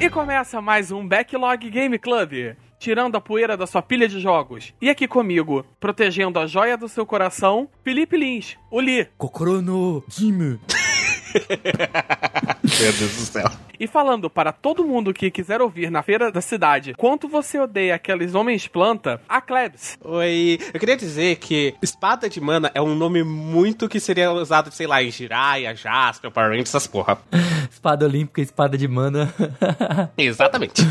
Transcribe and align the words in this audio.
E 0.00 0.08
começa 0.08 0.62
mais 0.62 0.90
um 0.90 1.06
Backlog 1.06 1.68
Game 1.68 1.98
Club, 1.98 2.56
tirando 2.78 3.16
a 3.16 3.20
poeira 3.20 3.54
da 3.54 3.66
sua 3.66 3.82
pilha 3.82 4.08
de 4.08 4.18
jogos. 4.18 4.72
E 4.80 4.88
aqui 4.88 5.06
comigo, 5.06 5.62
protegendo 5.78 6.38
a 6.38 6.46
joia 6.46 6.74
do 6.74 6.88
seu 6.88 7.04
coração, 7.04 7.68
Felipe 7.84 8.16
Lins, 8.16 8.56
o 8.70 8.80
Li. 8.80 9.06
Kokoro 9.18 9.60
no 9.60 10.02
Jimu. 10.08 10.58
Meu 12.80 12.92
Deus 12.92 13.16
do 13.16 13.22
céu. 13.22 13.50
E 13.78 13.86
falando 13.86 14.28
para 14.28 14.52
todo 14.52 14.84
mundo 14.84 15.14
que 15.14 15.30
quiser 15.30 15.62
ouvir 15.62 15.90
na 15.90 16.02
feira 16.02 16.30
da 16.30 16.40
cidade 16.40 16.94
quanto 16.98 17.28
você 17.28 17.58
odeia 17.58 17.94
aqueles 17.94 18.34
homens 18.34 18.68
planta, 18.68 19.20
a 19.28 19.40
Klebs. 19.40 19.98
Oi, 20.04 20.58
eu 20.74 20.78
queria 20.78 20.96
dizer 20.96 21.36
que 21.36 21.74
espada 21.82 22.28
de 22.28 22.40
mana 22.40 22.70
é 22.74 22.82
um 22.82 22.94
nome 22.94 23.22
muito 23.22 23.88
que 23.88 23.98
seria 23.98 24.30
usado, 24.32 24.70
sei 24.70 24.86
lá, 24.86 25.02
em 25.02 25.10
Jiraiya, 25.10 25.74
Jasper, 25.74 26.30
Power 26.30 26.50
Rangers, 26.50 26.68
essas 26.68 26.86
porra. 26.86 27.18
Espada 27.70 28.04
olímpica, 28.04 28.42
espada 28.42 28.76
de 28.76 28.86
mana. 28.86 29.32
Exatamente. 30.18 30.82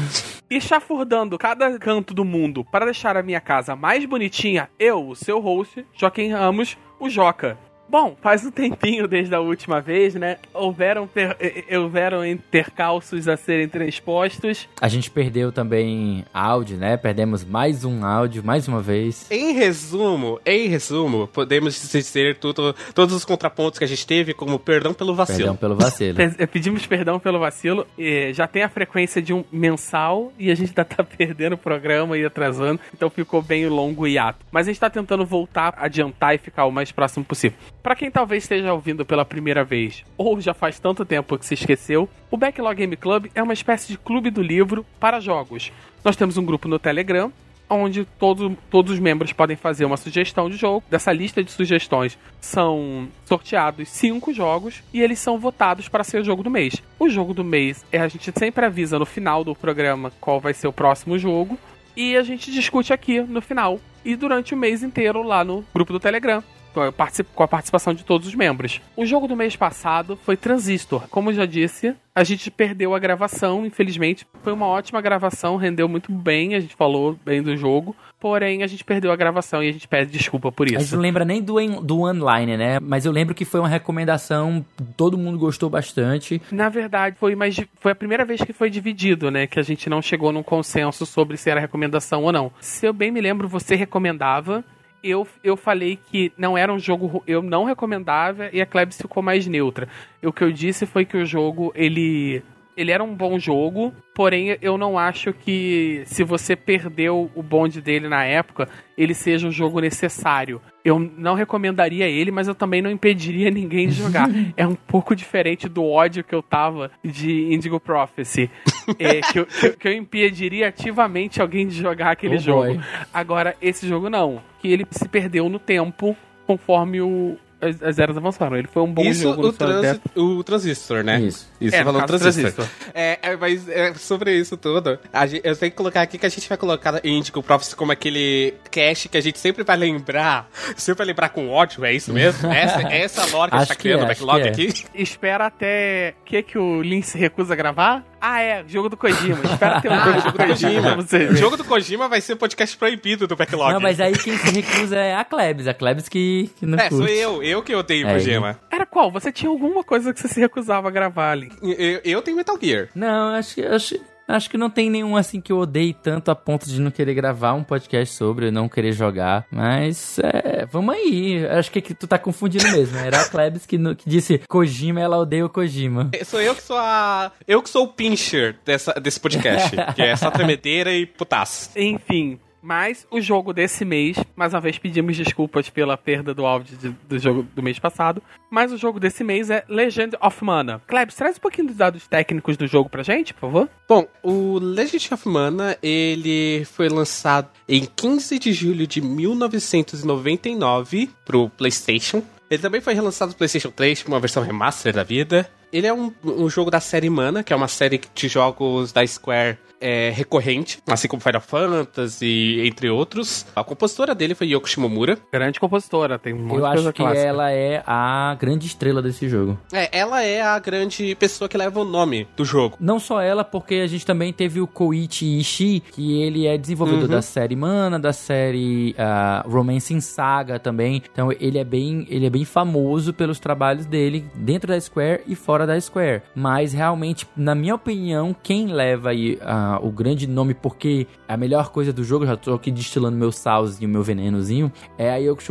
E 0.49 0.59
chafurdando 0.59 1.37
cada 1.37 1.77
canto 1.77 2.13
do 2.13 2.25
mundo 2.25 2.65
para 2.65 2.85
deixar 2.85 3.15
a 3.15 3.21
minha 3.21 3.39
casa 3.39 3.75
mais 3.75 4.05
bonitinha, 4.05 4.69
eu, 4.79 5.09
o 5.09 5.15
seu 5.15 5.39
host, 5.39 5.85
Joaquim 5.93 6.31
Ramos, 6.31 6.77
o 6.99 7.09
Joca. 7.09 7.57
Bom, 7.89 8.15
faz 8.21 8.45
um 8.45 8.51
tempinho 8.51 9.07
desde 9.07 9.33
a 9.33 9.39
última 9.39 9.81
vez, 9.81 10.13
né? 10.13 10.37
Houveram, 10.53 11.07
per... 11.07 11.35
eh, 11.39 11.63
eh, 11.67 11.79
houveram 11.79 12.23
intercalços 12.23 13.27
a 13.27 13.35
serem 13.35 13.67
transpostos. 13.67 14.67
A 14.79 14.87
gente 14.87 15.09
perdeu 15.09 15.51
também 15.51 16.23
áudio, 16.33 16.77
né? 16.77 16.97
Perdemos 16.97 17.43
mais 17.43 17.83
um 17.83 18.05
áudio, 18.05 18.43
mais 18.43 18.67
uma 18.67 18.79
vez. 18.81 19.25
Em 19.31 19.53
resumo, 19.53 20.39
em 20.45 20.67
resumo, 20.67 21.27
podemos 21.27 21.81
dizer 21.91 22.37
tudo, 22.37 22.75
todos 22.93 23.15
os 23.15 23.25
contrapontos 23.25 23.79
que 23.79 23.85
a 23.85 23.87
gente 23.87 24.05
teve 24.05 24.33
como 24.35 24.59
perdão 24.59 24.93
pelo 24.93 25.15
vacilo. 25.15 25.37
Perdão 25.39 25.55
pelo 25.55 25.75
vacilo. 25.75 26.15
Pe- 26.37 26.47
Pedimos 26.47 26.85
perdão 26.85 27.19
pelo 27.19 27.39
vacilo. 27.39 27.87
Já 28.33 28.45
tem 28.47 28.61
a 28.63 28.69
frequência 28.69 29.21
de 29.21 29.33
um 29.33 29.43
mensal 29.51 30.31
e 30.37 30.51
a 30.51 30.55
gente 30.55 30.69
ainda 30.69 30.85
tá 30.85 31.03
perdendo 31.17 31.53
o 31.53 31.57
programa 31.57 32.17
e 32.17 32.23
atrasando. 32.25 32.79
Então 32.93 33.09
ficou 33.09 33.41
bem 33.41 33.67
longo 33.67 34.03
o 34.03 34.07
hiato. 34.07 34.45
Mas 34.51 34.67
a 34.67 34.71
gente 34.71 34.79
tá 34.79 34.89
tentando 34.91 35.25
voltar, 35.25 35.73
adiantar 35.77 36.35
e 36.35 36.37
ficar 36.37 36.65
o 36.65 36.71
mais 36.71 36.91
próximo 36.91 37.25
possível. 37.25 37.57
Pra 37.81 37.95
quem 37.95 38.11
talvez 38.11 38.43
esteja 38.43 38.73
ouvindo 38.73 39.05
pela 39.05 39.23
primeira 39.23 39.63
vez, 39.63 40.03
ou 40.17 40.39
já 40.41 40.53
faz 40.53 40.79
tanto 40.79 41.05
tempo 41.05 41.37
que 41.37 41.45
se 41.45 41.53
esqueceu, 41.53 42.09
o 42.29 42.35
Backlog 42.35 42.75
Game 42.75 42.97
Club 42.97 43.27
é 43.33 43.41
uma 43.41 43.53
espécie 43.53 43.87
de 43.87 43.97
clube 43.97 44.29
do 44.29 44.41
livro 44.41 44.85
para 44.99 45.21
jogos. 45.21 45.71
Nós 46.03 46.17
temos 46.17 46.37
um 46.37 46.45
grupo 46.45 46.67
no 46.67 46.77
Telegram, 46.77 47.31
onde 47.69 48.03
todo, 48.03 48.57
todos 48.69 48.91
os 48.91 48.99
membros 48.99 49.31
podem 49.31 49.55
fazer 49.55 49.85
uma 49.85 49.95
sugestão 49.95 50.49
de 50.49 50.57
jogo. 50.57 50.83
Dessa 50.89 51.13
lista 51.13 51.41
de 51.41 51.51
sugestões 51.51 52.17
são 52.41 53.07
sorteados 53.25 53.87
cinco 53.89 54.33
jogos 54.33 54.83
e 54.93 55.01
eles 55.01 55.19
são 55.19 55.39
votados 55.39 55.87
para 55.87 56.03
ser 56.03 56.19
o 56.21 56.23
jogo 56.23 56.43
do 56.43 56.49
mês. 56.49 56.81
O 56.97 57.09
jogo 57.09 57.33
do 57.33 57.43
mês 57.43 57.85
é 57.91 57.99
a 57.99 58.07
gente 58.09 58.31
sempre 58.37 58.65
avisa 58.65 58.99
no 58.99 59.05
final 59.05 59.43
do 59.43 59.55
programa 59.55 60.11
qual 60.19 60.39
vai 60.39 60.53
ser 60.53 60.67
o 60.67 60.73
próximo 60.73 61.17
jogo 61.17 61.57
e 61.95 62.17
a 62.17 62.23
gente 62.23 62.51
discute 62.51 62.91
aqui 62.91 63.21
no 63.21 63.41
final 63.41 63.79
e 64.03 64.15
durante 64.15 64.53
o 64.53 64.57
mês 64.57 64.83
inteiro 64.83 65.21
lá 65.23 65.43
no 65.43 65.63
grupo 65.73 65.93
do 65.93 65.99
Telegram. 65.99 66.43
Com 66.73 67.43
a 67.43 67.47
participação 67.47 67.93
de 67.93 68.03
todos 68.03 68.27
os 68.27 68.35
membros. 68.35 68.81
O 68.95 69.05
jogo 69.05 69.27
do 69.27 69.35
mês 69.35 69.55
passado 69.55 70.17
foi 70.23 70.37
Transistor. 70.37 71.07
Como 71.09 71.29
eu 71.29 71.33
já 71.35 71.45
disse, 71.45 71.95
a 72.15 72.23
gente 72.23 72.51
perdeu 72.51 72.93
a 72.93 72.99
gravação, 72.99 73.65
infelizmente. 73.65 74.27
Foi 74.43 74.53
uma 74.53 74.65
ótima 74.67 75.01
gravação, 75.01 75.55
rendeu 75.55 75.87
muito 75.87 76.11
bem, 76.11 76.55
a 76.55 76.59
gente 76.59 76.75
falou 76.75 77.17
bem 77.25 77.41
do 77.41 77.55
jogo. 77.55 77.95
Porém, 78.19 78.63
a 78.63 78.67
gente 78.67 78.83
perdeu 78.83 79.11
a 79.13 79.15
gravação 79.15 79.63
e 79.63 79.69
a 79.69 79.71
gente 79.71 79.87
pede 79.87 80.11
desculpa 80.11 80.51
por 80.51 80.67
A 80.67 80.71
gente 80.71 80.81
isso. 80.81 80.95
não 80.95 81.01
lembra 81.01 81.23
nem 81.23 81.41
do, 81.41 81.55
do 81.81 82.01
online, 82.01 82.57
né? 82.57 82.77
Mas 82.81 83.05
eu 83.05 83.11
lembro 83.13 83.33
que 83.33 83.45
foi 83.45 83.61
uma 83.61 83.69
recomendação, 83.69 84.65
todo 84.97 85.17
mundo 85.17 85.37
gostou 85.39 85.69
bastante. 85.69 86.41
Na 86.51 86.67
verdade, 86.67 87.15
foi, 87.17 87.33
mais, 87.35 87.55
foi 87.79 87.93
a 87.93 87.95
primeira 87.95 88.25
vez 88.25 88.41
que 88.41 88.51
foi 88.51 88.69
dividido, 88.69 89.31
né? 89.31 89.47
Que 89.47 89.57
a 89.59 89.63
gente 89.63 89.89
não 89.89 90.01
chegou 90.01 90.33
num 90.33 90.43
consenso 90.43 91.05
sobre 91.05 91.37
se 91.37 91.49
era 91.49 91.61
recomendação 91.61 92.23
ou 92.23 92.31
não. 92.33 92.51
Se 92.59 92.85
eu 92.85 92.91
bem 92.91 93.09
me 93.11 93.21
lembro, 93.21 93.47
você 93.47 93.75
recomendava. 93.75 94.65
Eu, 95.03 95.27
eu 95.43 95.55
falei 95.55 95.97
que 96.11 96.31
não 96.37 96.57
era 96.57 96.73
um 96.73 96.79
jogo. 96.79 97.23
Eu 97.25 97.41
não 97.41 97.63
recomendava 97.63 98.49
e 98.51 98.61
a 98.61 98.65
Klebs 98.65 98.97
ficou 98.97 99.23
mais 99.23 99.47
neutra. 99.47 99.87
E 100.21 100.27
o 100.27 100.33
que 100.33 100.43
eu 100.43 100.51
disse 100.51 100.85
foi 100.85 101.05
que 101.05 101.17
o 101.17 101.25
jogo, 101.25 101.71
ele. 101.75 102.43
Ele 102.79 102.91
era 102.91 103.03
um 103.03 103.13
bom 103.13 103.37
jogo, 103.37 103.93
porém 104.15 104.57
eu 104.61 104.77
não 104.77 104.97
acho 104.97 105.33
que 105.33 106.01
se 106.05 106.23
você 106.23 106.55
perdeu 106.55 107.29
o 107.35 107.43
bonde 107.43 107.81
dele 107.81 108.07
na 108.07 108.23
época, 108.23 108.69
ele 108.97 109.13
seja 109.13 109.45
um 109.47 109.51
jogo 109.51 109.81
necessário. 109.81 110.61
Eu 110.85 110.97
não 110.97 111.33
recomendaria 111.35 112.07
ele, 112.07 112.31
mas 112.31 112.47
eu 112.47 112.55
também 112.55 112.81
não 112.81 112.89
impediria 112.89 113.51
ninguém 113.51 113.89
de 113.89 113.95
jogar. 113.95 114.29
é 114.55 114.65
um 114.65 114.75
pouco 114.75 115.13
diferente 115.13 115.67
do 115.67 115.83
ódio 115.83 116.23
que 116.23 116.33
eu 116.33 116.41
tava 116.41 116.89
de 117.03 117.53
Indigo 117.53 117.79
Prophecy. 117.79 118.49
É, 118.97 119.21
que, 119.21 119.39
eu, 119.39 119.45
que 119.77 119.87
eu- 119.87 119.93
impediria 119.93 120.67
ativamente 120.69 121.39
alguém 121.39 121.67
de 121.67 121.75
jogar 121.75 122.09
aquele 122.09 122.37
Oh, 122.37 122.39
jogo. 122.39 122.65
boy. 122.73 122.79
Agora, 123.13 123.55
esse 123.61 123.87
jogo 123.87 124.09
não. 124.09 124.41
Que 124.59 124.67
ele 124.67 124.83
se 124.89 125.07
perdeu 125.07 125.47
no 125.47 125.59
tempo 125.59 126.17
conforme 126.47 126.99
o, 126.99 127.37
as, 127.61 127.81
as 127.81 127.99
eras 127.99 128.17
avançaram. 128.17 128.57
Ele 128.57 128.67
foi 128.67 128.83
um 128.83 128.91
bom 128.91 129.03
Isso, 129.03 129.23
jogo. 129.23 129.41
no 129.41 129.47
o, 129.49 129.53
transi 129.53 129.99
tempo. 129.99 130.21
o 130.21 130.43
transistor, 130.43 131.03
né? 131.03 131.19
Isso. 131.21 131.47
Isso, 131.59 131.75
É, 131.75 131.83
no 131.83 131.93
caso, 131.93 132.05
transistor. 132.07 132.51
transistor. 132.51 132.91
É, 132.93 133.19
é, 133.21 133.35
mas 133.35 133.67
é, 133.67 133.93
sobre 133.93 134.35
isso 134.35 134.57
tudo, 134.57 134.97
a 135.11 135.25
gente, 135.25 135.45
eu 135.45 135.55
tenho 135.55 135.71
que 135.71 135.77
colocar 135.77 136.01
aqui 136.01 136.17
que 136.17 136.25
a 136.25 136.29
gente 136.29 136.47
vai 136.47 136.57
colocar 136.57 137.05
Indigo 137.05 137.43
Prophecy 137.43 137.75
como 137.75 137.91
aquele 137.91 138.53
cast 138.71 139.09
que 139.09 139.17
a 139.17 139.21
gente 139.21 139.39
sempre 139.39 139.63
vai 139.63 139.77
lembrar, 139.77 140.49
sempre 140.75 140.99
vai 140.99 141.07
lembrar 141.07 141.29
com 141.29 141.49
ódio, 141.49 141.83
é 141.85 141.93
isso 141.93 142.13
mesmo? 142.13 142.49
Essa, 142.51 142.81
essa 142.81 143.25
lore 143.35 143.51
que 143.51 143.57
a 143.57 143.59
gente 143.59 143.67
tá 143.67 143.75
que 143.75 143.81
criando, 143.81 144.01
é, 144.01 144.07
o 144.07 144.11
acho 144.11 144.25
backlog 144.25 144.47
é. 144.47 144.49
aqui. 144.49 144.85
Espera 144.93 145.45
até. 145.45 146.15
O 146.21 146.25
que, 146.25 146.43
que 146.43 146.57
o 146.57 146.81
Lin 146.81 147.01
se 147.01 147.17
recusa 147.17 147.53
a 147.53 147.55
gravar? 147.55 148.03
Ah, 148.21 148.41
é, 148.41 148.63
jogo 148.67 148.89
do 148.89 148.97
Kojima. 148.97 149.39
Espera 149.43 149.81
ter 149.81 149.89
um 149.91 149.95
jogo 149.99 150.11
do 150.13 150.21
jogo 150.21 150.31
do 150.37 150.47
Kojima. 150.47 150.97
O 151.31 151.35
jogo 151.35 151.57
do 151.57 151.63
Kojima 151.63 152.07
vai 152.09 152.21
ser 152.21 152.35
podcast 152.35 152.75
proibido 152.77 153.27
do 153.27 153.35
backlog. 153.35 153.73
Não, 153.73 153.79
mas 153.79 153.99
aí 153.99 154.13
quem 154.13 154.37
se 154.37 154.51
recusa 154.51 154.97
é 154.97 155.15
a 155.15 155.23
Klebs. 155.23 155.67
A 155.67 155.73
Klebs 155.73 156.09
que, 156.09 156.49
que 156.57 156.65
não 156.65 156.77
É, 156.77 156.89
sou 156.89 156.99
curte. 156.99 157.13
eu, 157.13 157.43
eu 157.43 157.61
que 157.61 157.73
odeio 157.75 158.07
É, 158.07 158.13
Kojima. 158.13 158.59
Era 158.71 158.85
qual? 158.85 159.11
Você 159.11 159.31
tinha 159.31 159.49
alguma 159.49 159.83
coisa 159.83 160.13
que 160.13 160.19
você 160.19 160.27
se 160.27 160.39
recusava 160.39 160.87
a 160.87 160.91
gravar 160.91 161.31
ali? 161.31 161.51
Eu, 161.61 162.01
eu 162.03 162.21
tenho 162.21 162.37
Metal 162.37 162.57
Gear. 162.61 162.89
Não, 162.95 163.35
acho 163.35 163.55
que, 163.55 163.65
acho, 163.65 163.99
acho 164.29 164.49
que 164.49 164.57
não 164.57 164.69
tem 164.69 164.89
nenhum 164.89 165.17
assim 165.17 165.41
que 165.41 165.51
eu 165.51 165.57
odeie 165.57 165.93
tanto 165.93 166.29
a 166.31 166.35
ponto 166.35 166.67
de 166.69 166.79
não 166.79 166.91
querer 166.91 167.13
gravar 167.13 167.53
um 167.53 167.63
podcast 167.63 168.13
sobre, 168.15 168.51
não 168.51 168.69
querer 168.69 168.91
jogar. 168.93 169.45
Mas, 169.51 170.19
é, 170.19 170.65
vamos 170.65 170.95
aí. 170.95 171.45
Acho 171.47 171.71
que, 171.71 171.81
que 171.81 171.93
tu 171.93 172.07
tá 172.07 172.17
confundindo 172.17 172.63
mesmo. 172.71 172.97
Era 172.97 173.21
a 173.21 173.27
Klebs 173.29 173.65
que, 173.65 173.77
no- 173.77 173.95
que 173.95 174.09
disse 174.09 174.39
Kojima, 174.47 175.01
ela 175.01 175.17
odeia 175.17 175.45
o 175.45 175.49
Kojima. 175.49 176.09
É, 176.13 176.23
Sou 176.23 176.41
eu 176.41 176.55
que 176.55 176.61
sou 176.63 176.77
a. 176.77 177.31
Eu 177.47 177.61
que 177.61 177.69
sou 177.69 177.85
o 177.85 177.87
pincher 177.87 178.55
dessa, 178.65 178.93
desse 178.93 179.19
podcast. 179.19 179.75
que 179.95 180.01
é 180.01 180.15
só 180.15 180.29
tremedeira 180.31 180.93
e 180.93 181.05
putaço. 181.05 181.71
Enfim. 181.75 182.39
Mas 182.61 183.07
o 183.09 183.21
jogo 183.21 183.53
desse 183.53 183.85
mês, 183.85 184.17
mais 184.35 184.53
uma 184.53 184.59
vez 184.59 184.77
pedimos 184.77 185.15
desculpas 185.15 185.69
pela 185.69 185.95
perda 185.97 186.33
do 186.33 186.45
áudio 186.45 186.77
de- 186.77 186.89
do 187.07 187.17
jogo 187.19 187.47
do 187.55 187.63
mês 187.63 187.79
passado. 187.79 188.21
Mas 188.51 188.71
o 188.73 188.77
jogo 188.77 188.99
desse 188.99 189.23
mês 189.23 189.49
é 189.49 189.63
Legend 189.69 190.17
of 190.21 190.43
Mana. 190.43 190.81
Klebs, 190.87 191.15
traz 191.15 191.37
um 191.37 191.39
pouquinho 191.39 191.67
dos 191.67 191.77
dados 191.77 192.05
técnicos 192.07 192.57
do 192.57 192.67
jogo 192.67 192.89
pra 192.89 193.03
gente, 193.03 193.33
por 193.33 193.41
favor. 193.41 193.69
Bom, 193.87 194.05
o 194.23 194.59
Legend 194.59 195.13
of 195.13 195.27
Mana, 195.27 195.77
ele 195.81 196.65
foi 196.65 196.89
lançado 196.89 197.47
em 197.67 197.85
15 197.95 198.37
de 198.39 198.51
julho 198.51 198.85
de 198.85 198.99
1999 199.01 201.09
pro 201.25 201.49
PlayStation. 201.49 202.21
Ele 202.49 202.61
também 202.61 202.81
foi 202.81 202.93
relançado 202.93 203.31
no 203.31 203.37
PlayStation 203.37 203.71
3 203.71 204.03
com 204.03 204.11
uma 204.11 204.19
versão 204.19 204.43
remaster 204.43 204.93
da 204.93 205.03
vida. 205.03 205.49
Ele 205.71 205.85
é 205.85 205.93
um, 205.93 206.11
um 206.23 206.49
jogo 206.49 206.71
da 206.71 206.79
série 206.79 207.11
Mana, 207.11 207.43
que 207.43 207.53
é 207.53 207.55
uma 207.55 207.67
série 207.67 208.01
de 208.15 208.27
jogos 208.27 208.91
da 208.91 209.05
Square 209.05 209.55
é, 209.81 210.09
recorrente, 210.13 210.79
assim 210.87 211.07
como 211.07 211.21
Final 211.21 211.41
Fantasy, 211.41 212.61
entre 212.65 212.89
outros. 212.89 213.45
A 213.55 213.63
compositora 213.63 214.13
dele 214.13 214.35
foi 214.35 214.47
Yoko 214.47 214.67
Shimomura. 214.69 215.17
Grande 215.31 215.59
compositora, 215.59 216.17
tem 216.19 216.33
um 216.33 216.39
monte 216.43 216.57
Eu 216.59 216.65
acho 216.65 216.93
que 216.93 217.01
clássica. 217.01 217.21
ela 217.27 217.51
é 217.51 217.83
a 217.85 218.35
grande 218.39 218.67
estrela 218.67 219.01
desse 219.01 219.27
jogo. 219.27 219.57
É, 219.73 219.89
ela 219.97 220.23
é 220.23 220.41
a 220.41 220.57
grande 220.59 221.15
pessoa 221.15 221.47
que 221.47 221.57
leva 221.57 221.79
o 221.79 221.85
nome 221.85 222.27
do 222.35 222.43
jogo. 222.45 222.77
Não 222.79 222.99
só 222.99 223.21
ela, 223.21 223.43
porque 223.43 223.75
a 223.75 223.87
gente 223.87 224.05
também 224.05 224.31
teve 224.33 224.59
o 224.61 224.67
Koichi 224.67 225.39
Ishii, 225.39 225.79
que 225.79 226.21
ele 226.21 226.45
é 226.47 226.57
desenvolvedor 226.57 226.99
Uhum. 227.03 227.07
da 227.07 227.21
série 227.21 227.55
Mana, 227.55 227.97
da 227.99 228.11
série 228.11 228.93
ah, 228.97 229.43
Romancing 229.47 230.01
Saga 230.01 230.59
também. 230.59 231.01
Então 231.11 231.31
ele 231.39 231.57
é 231.57 231.63
bem, 231.63 232.05
ele 232.09 232.25
é 232.25 232.29
bem 232.29 232.43
famoso 232.45 233.13
pelos 233.13 233.39
trabalhos 233.39 233.85
dele 233.85 234.25
dentro 234.35 234.67
da 234.67 234.79
Square 234.79 235.21
e 235.27 235.35
fora 235.35 235.65
da 235.65 235.79
Square. 235.79 236.21
Mas 236.35 236.73
realmente, 236.73 237.27
na 237.37 237.55
minha 237.55 237.75
opinião, 237.75 238.35
quem 238.43 238.67
leva 238.67 239.09
aí 239.11 239.37
o 239.77 239.91
grande 239.91 240.27
nome, 240.27 240.53
porque 240.53 241.05
a 241.27 241.37
melhor 241.37 241.69
coisa 241.69 241.93
do 241.93 242.03
jogo, 242.03 242.25
já 242.25 242.35
tô 242.35 242.53
aqui 242.53 242.71
destilando 242.71 243.17
meu 243.17 243.31
salzinho, 243.31 243.89
meu 243.89 244.01
venenozinho, 244.01 244.71
é 244.97 245.11
a 245.11 245.17
Yoko 245.17 245.41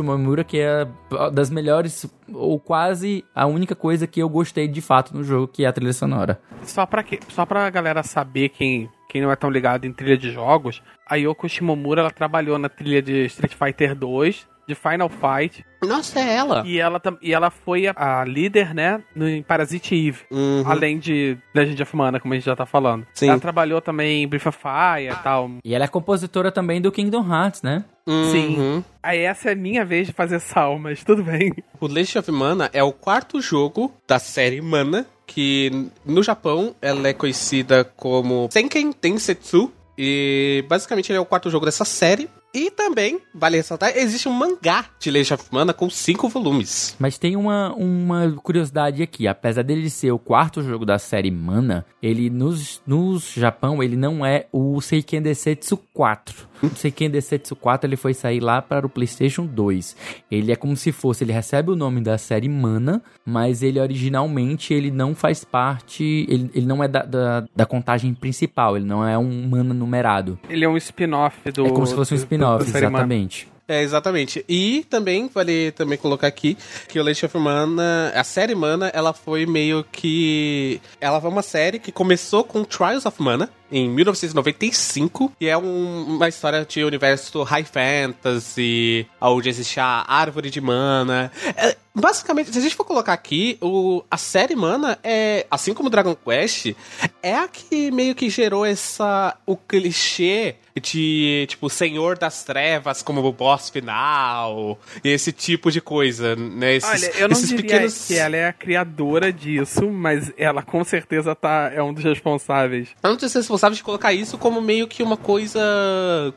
que 0.45 0.59
é 0.59 0.87
das 1.31 1.49
melhores, 1.49 2.05
ou 2.33 2.59
quase 2.59 3.23
a 3.33 3.45
única 3.45 3.75
coisa 3.75 4.07
que 4.07 4.21
eu 4.21 4.29
gostei 4.29 4.67
de 4.67 4.81
fato 4.81 5.15
no 5.15 5.23
jogo, 5.23 5.47
que 5.47 5.63
é 5.63 5.67
a 5.67 5.73
trilha 5.73 5.93
sonora. 5.93 6.39
Só 6.63 6.85
pra, 6.85 7.03
que, 7.03 7.19
só 7.29 7.45
pra 7.45 7.69
galera 7.69 8.03
saber 8.03 8.49
quem, 8.49 8.89
quem 9.07 9.21
não 9.21 9.31
é 9.31 9.35
tão 9.35 9.49
ligado 9.49 9.85
em 9.85 9.93
trilha 9.93 10.17
de 10.17 10.31
jogos, 10.31 10.81
a 11.07 11.15
Yoko 11.15 11.47
Shimomura 11.47 12.01
ela 12.01 12.11
trabalhou 12.11 12.57
na 12.57 12.69
trilha 12.69 13.01
de 13.01 13.25
Street 13.25 13.53
Fighter 13.53 13.95
2, 13.95 14.47
de 14.69 14.75
Final 14.75 15.09
Fight. 15.09 15.65
Nossa, 15.81 16.19
é 16.19 16.35
ela. 16.35 16.63
E 16.65 16.79
ela, 16.79 17.01
e 17.21 17.33
ela 17.33 17.49
foi 17.49 17.87
a, 17.87 17.93
a 17.95 18.25
líder, 18.25 18.73
né, 18.73 19.01
no, 19.15 19.27
em 19.27 19.41
Parasite 19.41 19.95
Eve. 19.95 20.19
Uhum. 20.29 20.63
Além 20.65 20.99
de 20.99 21.37
Legend 21.53 21.81
of 21.81 21.95
Mana, 21.95 22.19
como 22.19 22.33
a 22.33 22.37
gente 22.37 22.45
já 22.45 22.55
tá 22.55 22.65
falando. 22.65 23.07
Sim. 23.13 23.29
Ela 23.29 23.39
trabalhou 23.39 23.81
também 23.81 24.23
em 24.23 24.27
Breath 24.27 24.45
of 24.45 24.57
Fire 24.57 25.11
e 25.11 25.23
tal. 25.23 25.51
E 25.63 25.73
ela 25.73 25.85
é 25.85 25.87
compositora 25.87 26.51
também 26.51 26.81
do 26.81 26.91
Kingdom 26.91 27.25
Hearts, 27.27 27.61
né? 27.61 27.83
Sim. 28.31 28.57
Uhum. 28.57 28.83
Aí 29.01 29.19
essa 29.19 29.49
é 29.49 29.53
a 29.53 29.55
minha 29.55 29.85
vez 29.85 30.07
de 30.07 30.13
fazer 30.13 30.39
sal, 30.39 30.77
mas 30.79 31.03
tudo 31.03 31.23
bem. 31.23 31.53
O 31.79 31.87
Legend 31.87 32.19
of 32.19 32.31
Mana 32.31 32.69
é 32.73 32.83
o 32.83 32.91
quarto 32.91 33.41
jogo 33.41 33.93
da 34.07 34.19
série 34.19 34.61
Mana, 34.61 35.05
que 35.25 35.89
no 36.05 36.21
Japão 36.23 36.75
ela 36.81 37.07
é 37.07 37.13
conhecida 37.13 37.83
como 37.83 38.49
Senken 38.51 38.93
Densetsu. 39.01 39.71
E 40.01 40.63
basicamente 40.69 41.11
ele 41.11 41.17
é 41.17 41.21
o 41.21 41.25
quarto 41.25 41.49
jogo 41.49 41.65
dessa 41.65 41.83
série. 41.83 42.29
E 42.53 42.71
também, 42.71 43.21
vale 43.33 43.57
ressaltar, 43.57 43.95
existe 43.95 44.27
um 44.27 44.33
mangá 44.33 44.85
de 44.99 45.11
Legend 45.11 45.41
of 45.41 45.49
Mana 45.51 45.71
com 45.71 45.87
cinco 45.89 46.27
volumes. 46.27 46.95
Mas 46.97 47.17
tem 47.17 47.35
uma, 47.35 47.71
uma 47.75 48.31
curiosidade 48.41 49.03
aqui. 49.03 49.27
Apesar 49.27 49.61
dele 49.61 49.89
ser 49.89 50.11
o 50.11 50.17
quarto 50.17 50.63
jogo 50.63 50.83
da 50.83 50.97
série 50.97 51.29
Mana, 51.29 51.85
ele 52.01 52.29
nos, 52.29 52.81
nos 52.87 53.33
Japão, 53.33 53.83
ele 53.83 53.95
não 53.95 54.25
é 54.25 54.47
o 54.51 54.81
Seiken 54.81 55.21
Densetsu 55.21 55.77
4. 55.93 56.48
O 56.61 56.69
Seiken 56.75 57.09
Densetsu 57.09 57.55
4 57.55 57.87
ele 57.87 57.95
foi 57.95 58.13
sair 58.13 58.39
lá 58.39 58.61
para 58.61 58.85
o 58.85 58.89
PlayStation 58.89 59.45
2. 59.45 59.95
Ele 60.29 60.51
é 60.51 60.55
como 60.55 60.75
se 60.75 60.91
fosse, 60.91 61.23
ele 61.23 61.31
recebe 61.31 61.71
o 61.71 61.75
nome 61.75 62.01
da 62.01 62.17
série 62.17 62.49
Mana, 62.49 63.01
mas 63.25 63.63
ele 63.63 63.79
originalmente 63.79 64.73
ele 64.73 64.91
não 64.91 65.15
faz 65.15 65.43
parte, 65.43 66.25
ele, 66.29 66.49
ele 66.53 66.65
não 66.65 66.83
é 66.83 66.87
da, 66.87 67.03
da, 67.03 67.45
da 67.55 67.65
contagem 67.65 68.13
principal, 68.13 68.75
ele 68.75 68.85
não 68.85 69.07
é 69.07 69.17
um 69.17 69.47
Mana 69.49 69.73
numerado. 69.73 70.39
Ele 70.49 70.65
é 70.65 70.69
um 70.69 70.77
spin-off 70.77 71.51
do. 71.51 71.65
é 71.65 71.69
como 71.69 71.87
se 71.87 71.95
fosse 71.95 72.13
um 72.13 72.17
spin-off, 72.17 72.69
série 72.69 72.85
Mana. 72.85 72.97
exatamente. 72.97 73.47
É, 73.69 73.83
exatamente. 73.83 74.43
E 74.49 74.83
também, 74.89 75.29
vale 75.31 75.71
também 75.73 75.95
colocar 75.95 76.25
aqui, 76.25 76.57
que 76.87 76.99
o 76.99 77.03
Legend 77.03 77.27
of 77.27 77.37
Mana, 77.37 78.11
a 78.15 78.23
série 78.23 78.55
Mana, 78.55 78.87
ela 78.87 79.13
foi 79.13 79.45
meio 79.45 79.85
que... 79.91 80.81
Ela 80.99 81.21
foi 81.21 81.29
uma 81.29 81.43
série 81.43 81.77
que 81.77 81.91
começou 81.91 82.43
com 82.43 82.63
Trials 82.63 83.05
of 83.05 83.21
Mana, 83.21 83.47
em 83.71 83.89
1995, 83.89 85.31
e 85.39 85.47
é 85.47 85.57
um- 85.57 86.15
uma 86.15 86.27
história 86.27 86.65
de 86.65 86.83
universo 86.83 87.43
high 87.43 87.63
fantasy, 87.65 89.07
onde 89.21 89.49
existe 89.49 89.79
a 89.79 90.05
árvore 90.07 90.49
de 90.49 90.61
mana. 90.61 91.31
É, 91.55 91.75
basicamente, 91.93 92.51
se 92.51 92.57
a 92.57 92.61
gente 92.61 92.75
for 92.75 92.83
colocar 92.85 93.13
aqui, 93.13 93.57
o, 93.61 94.03
a 94.09 94.17
série 94.17 94.55
Mana 94.55 94.97
é, 95.03 95.45
assim 95.49 95.73
como 95.73 95.89
Dragon 95.89 96.15
Quest, 96.15 96.73
é 97.21 97.35
a 97.35 97.47
que 97.47 97.91
meio 97.91 98.15
que 98.15 98.29
gerou 98.29 98.65
essa, 98.65 99.35
o 99.45 99.55
clichê 99.55 100.55
de, 100.81 101.45
tipo, 101.49 101.69
Senhor 101.69 102.17
das 102.17 102.43
Trevas 102.43 103.01
como 103.01 103.21
o 103.21 103.33
boss 103.33 103.69
final, 103.69 104.79
e 105.03 105.09
esse 105.09 105.33
tipo 105.33 105.69
de 105.69 105.81
coisa, 105.81 106.37
né? 106.37 106.75
Esses, 106.75 106.89
Olha, 106.89 107.11
eu 107.17 107.27
não 107.27 107.33
esses 107.35 107.49
diria 107.49 107.63
pequenos... 107.65 108.07
que 108.07 108.15
ela 108.15 108.35
é 108.37 108.47
a 108.47 108.53
criadora 108.53 109.33
disso, 109.33 109.89
mas 109.91 110.31
ela 110.37 110.61
com 110.61 110.81
certeza 110.85 111.35
tá, 111.35 111.69
é 111.73 111.83
um 111.83 111.93
dos 111.93 112.03
responsáveis. 112.05 112.87
Eu 113.03 113.09
não 113.11 113.19
sei 113.19 113.27
se 113.27 113.37
é 113.39 113.41
responsável 113.59 113.75
de 113.75 113.83
colocar 113.83 114.13
isso 114.13 114.37
como 114.37 114.61
meio 114.61 114.87
que 114.87 115.03
uma 115.03 115.17
coisa, 115.17 115.59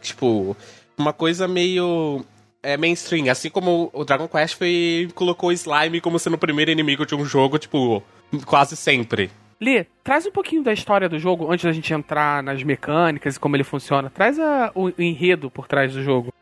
tipo, 0.01 0.57
uma 0.99 1.13
coisa 1.13 1.47
meio 1.47 2.25
é, 2.63 2.77
mainstream. 2.77 3.31
Assim 3.31 3.49
como 3.49 3.91
o 3.93 4.05
Dragon 4.05 4.27
Quest 4.27 4.57
foi, 4.57 5.09
colocou 5.15 5.53
Slime 5.53 6.01
como 6.01 6.19
sendo 6.19 6.35
o 6.35 6.39
primeiro 6.39 6.71
inimigo 6.71 7.07
de 7.07 7.15
um 7.15 7.25
jogo, 7.25 7.59
tipo, 7.59 8.03
quase 8.45 8.77
sempre. 8.77 9.31
Lê, 9.62 9.87
traz 10.03 10.26
um 10.26 10.32
pouquinho 10.32 10.62
da 10.62 10.73
história 10.73 11.09
do 11.09 11.19
jogo 11.20 11.53
antes 11.53 11.64
da 11.64 11.70
gente 11.73 11.94
entrar 11.94 12.43
nas 12.43 12.62
mecânicas 12.64 13.37
e 13.37 13.41
como 13.41 13.55
ele 13.55 13.62
funciona. 13.62 14.11
Traz 14.11 14.37
a- 14.38 14.73
o, 14.75 14.87
o 14.87 14.93
enredo 15.03 15.49
por 15.50 15.69
trás 15.69 15.93
do 15.93 16.03
jogo. 16.03 16.32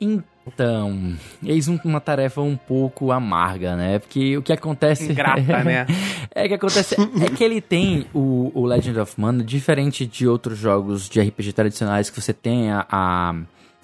Então, 0.46 1.14
eis 1.44 1.68
um- 1.68 1.78
uma 1.84 2.00
tarefa 2.00 2.40
um 2.40 2.56
pouco 2.56 3.12
amarga, 3.12 3.76
né? 3.76 3.98
Porque 3.98 4.38
o 4.38 4.42
que 4.42 4.52
acontece. 4.52 5.12
Ingrata, 5.12 5.42
né? 5.62 5.86
É 6.34 6.48
que 6.48 6.54
acontece. 6.54 6.96
é 6.98 7.28
que 7.28 7.44
ele 7.44 7.60
tem 7.60 8.06
o, 8.14 8.50
o 8.54 8.64
Legend 8.64 8.98
of 9.00 9.20
Mana, 9.20 9.44
diferente 9.44 10.06
de 10.06 10.26
outros 10.26 10.56
jogos 10.58 11.08
de 11.08 11.20
RPG 11.20 11.52
tradicionais 11.52 12.08
que 12.08 12.20
você 12.20 12.32
tem 12.32 12.70
a, 12.72 12.86
a, 12.90 13.34